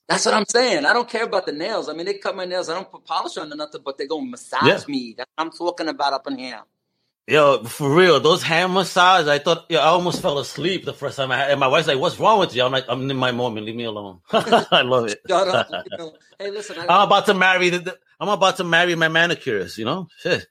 That's 0.09 0.25
what 0.25 0.36
I'm 0.36 0.45
saying. 0.47 0.86
I 0.86 0.93
don't 0.93 1.09
care 1.09 1.23
about 1.25 1.47
the 1.47 1.51
nails. 1.53 1.89
I 1.89 1.93
mean, 1.93 2.05
they 2.07 2.15
cut 2.15 2.36
my 2.36 2.45
nails. 2.45 2.69
I 2.69 2.75
don't 2.75 2.91
put 2.91 3.05
polish 3.05 3.38
on 3.38 3.51
or 3.53 3.55
nothing, 3.57 3.81
but 3.86 3.97
they 3.97 4.07
go 4.07 4.21
massage 4.21 4.88
Yeah. 4.88 4.88
me. 4.88 5.15
That's 5.17 5.29
what 5.36 5.45
I'm 5.45 5.51
talking 5.51 5.89
about 5.89 6.13
up 6.13 6.27
in 6.27 6.38
here. 6.39 6.62
Yo, 7.27 7.63
for 7.65 7.89
real, 7.95 8.19
those 8.21 8.43
hand 8.43 8.73
massages, 8.73 9.27
I 9.29 9.39
thought, 9.39 9.65
yeah, 9.69 9.79
I 9.79 9.88
almost 9.88 10.21
fell 10.21 10.39
asleep 10.39 10.86
the 10.86 10.93
first 10.93 11.17
time 11.17 11.31
I 11.31 11.38
had, 11.38 11.51
and 11.51 11.59
my 11.59 11.67
wife's 11.67 11.88
like, 11.88 11.99
what's 11.99 12.19
wrong 12.19 12.39
with 12.39 12.55
you? 12.55 12.63
I'm 12.63 12.71
like, 12.71 12.86
I'm 12.89 13.09
in 13.09 13.17
my 13.17 13.31
moment, 13.31 13.65
leave 13.65 13.75
me 13.77 13.86
alone. 13.86 14.21
I 14.31 14.83
love 14.83 15.07
it. 15.07 15.21
Shut 15.29 15.47
up. 15.49 15.67
You 15.86 15.91
know, 15.97 16.13
hey, 16.39 16.51
listen. 16.51 16.77
I, 16.79 16.89
I'm 16.89 17.07
about 17.07 17.27
to 17.27 17.33
marry 17.36 17.69
the, 17.71 17.79
the- 17.79 17.99
I'm 18.19 18.29
about 18.29 18.57
to 18.57 18.65
marry 18.65 18.95
my 18.95 19.09
manicurist, 19.09 19.77
you 19.79 19.86
know? 19.86 20.07
Shit. 20.19 20.47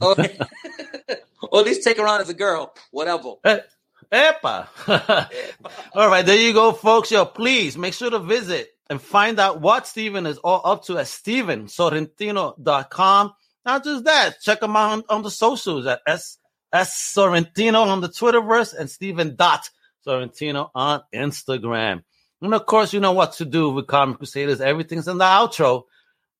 Oh, 0.00 0.14
or 1.50 1.60
at 1.60 1.66
least 1.66 1.84
take 1.84 1.98
her 1.98 2.06
on 2.06 2.20
as 2.20 2.28
a 2.28 2.34
girl. 2.34 2.74
Whatever. 2.90 3.34
Hey, 3.44 3.60
Epa. 4.12 4.68
all 5.94 6.08
right, 6.08 6.26
there 6.26 6.36
you 6.36 6.52
go, 6.52 6.72
folks. 6.72 7.10
Yo, 7.10 7.24
please 7.24 7.78
make 7.78 7.94
sure 7.94 8.10
to 8.10 8.18
visit 8.18 8.68
and 8.90 9.00
find 9.00 9.40
out 9.40 9.60
what 9.60 9.86
Steven 9.86 10.26
is 10.26 10.38
all 10.38 10.60
up 10.64 10.84
to 10.84 10.98
at 10.98 11.06
stevensorrentino.com. 11.06 13.32
Not 13.64 13.84
just 13.84 14.04
that, 14.04 14.40
check 14.40 14.60
him 14.62 14.76
out 14.76 14.90
on, 14.90 15.04
on 15.08 15.22
the 15.22 15.30
socials 15.30 15.86
at 15.86 16.00
S, 16.06 16.36
S 16.72 17.14
Sorrentino 17.16 17.86
on 17.86 18.00
the 18.00 18.08
Twitterverse 18.08 18.76
and 18.76 18.90
Steven 18.90 19.36
dot 19.36 19.70
Sorrentino 20.06 20.70
on 20.74 21.02
Instagram. 21.14 22.02
And 22.42 22.54
of 22.54 22.66
course, 22.66 22.92
you 22.92 22.98
know 22.98 23.12
what 23.12 23.34
to 23.34 23.44
do 23.44 23.70
with 23.70 23.86
Comic 23.86 24.18
Crusaders. 24.18 24.60
Everything's 24.60 25.06
in 25.06 25.18
the 25.18 25.24
outro. 25.24 25.84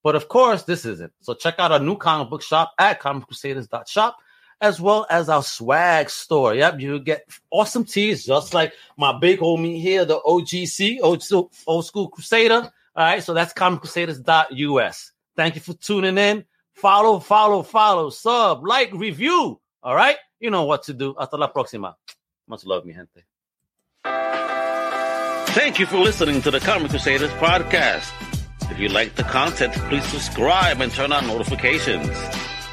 But 0.03 0.17
of 0.17 0.29
course, 0.29 0.65
this 0.65 0.85
isn't. 0.85 1.13
So 1.21 1.35
check 1.35 1.57
out 1.59 1.73
our 1.73 1.79
new 1.79 1.97
comic 1.97 2.29
book 2.29 2.43
shop 2.43 2.73
at 2.79 3.01
comiccrusaders.shop 3.01 4.17
as 4.61 4.81
well 4.81 5.07
as 5.11 5.29
our 5.29 5.43
swag 5.43 6.09
store. 6.09 6.55
Yep, 6.55 6.81
you 6.81 6.99
get 7.01 7.29
awesome 7.51 7.85
tees, 7.85 8.25
just 8.25 8.55
like 8.55 8.73
my 8.97 9.19
big 9.19 9.41
homie 9.41 9.81
here, 9.81 10.05
the 10.05 10.21
OGC, 10.21 10.99
old 11.03 11.23
school, 11.85 12.09
Crusader. 12.09 12.71
All 12.95 13.05
right, 13.05 13.23
so 13.23 13.35
that's 13.35 13.53
comiccrusaders.us. 13.53 15.13
Thank 15.37 15.55
you 15.55 15.61
for 15.61 15.75
tuning 15.75 16.19
in. 16.19 16.45
Follow, 16.75 17.19
follow, 17.19 17.63
follow, 17.63 18.11
sub, 18.11 18.65
like, 18.65 18.93
review. 18.93 19.61
All 19.83 19.95
right, 19.95 20.17
you 20.39 20.51
know 20.51 20.65
what 20.65 20.85
to 20.85 20.95
do. 20.95 21.15
Hasta 21.19 21.37
la 21.37 21.49
próxima. 21.49 21.95
Much 22.47 22.65
love, 22.65 22.85
mi 22.85 22.93
gente. 22.93 23.25
Thank 25.55 25.79
you 25.79 25.87
for 25.87 25.99
listening 25.99 26.41
to 26.43 26.51
the 26.51 26.61
Comic 26.61 26.91
Crusaders 26.91 27.31
podcast. 27.33 28.32
If 28.73 28.81
you 28.81 28.89
like 28.89 29.17
the 29.17 29.23
content, 29.25 29.75
please 29.91 30.03
subscribe 30.05 30.81
and 30.81 30.91
turn 30.91 31.13
on 31.13 31.27
notifications. 31.27 32.09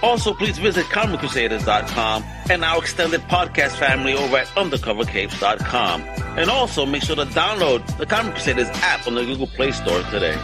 Also, 0.01 0.33
please 0.33 0.57
visit 0.57 0.85
ComicCrusaders.com 0.85 2.23
and 2.49 2.63
our 2.63 2.77
extended 2.77 3.19
podcast 3.23 3.71
family 3.71 4.13
over 4.13 4.37
at 4.37 4.47
UndercoverCapes.com. 4.47 6.01
And 6.37 6.49
also 6.49 6.85
make 6.85 7.03
sure 7.03 7.17
to 7.17 7.25
download 7.25 7.97
the 7.97 8.05
Comic 8.05 8.35
Crusaders 8.35 8.69
app 8.75 9.07
on 9.07 9.15
the 9.15 9.25
Google 9.25 9.47
Play 9.47 9.73
Store 9.73 10.01
today. 10.03 10.37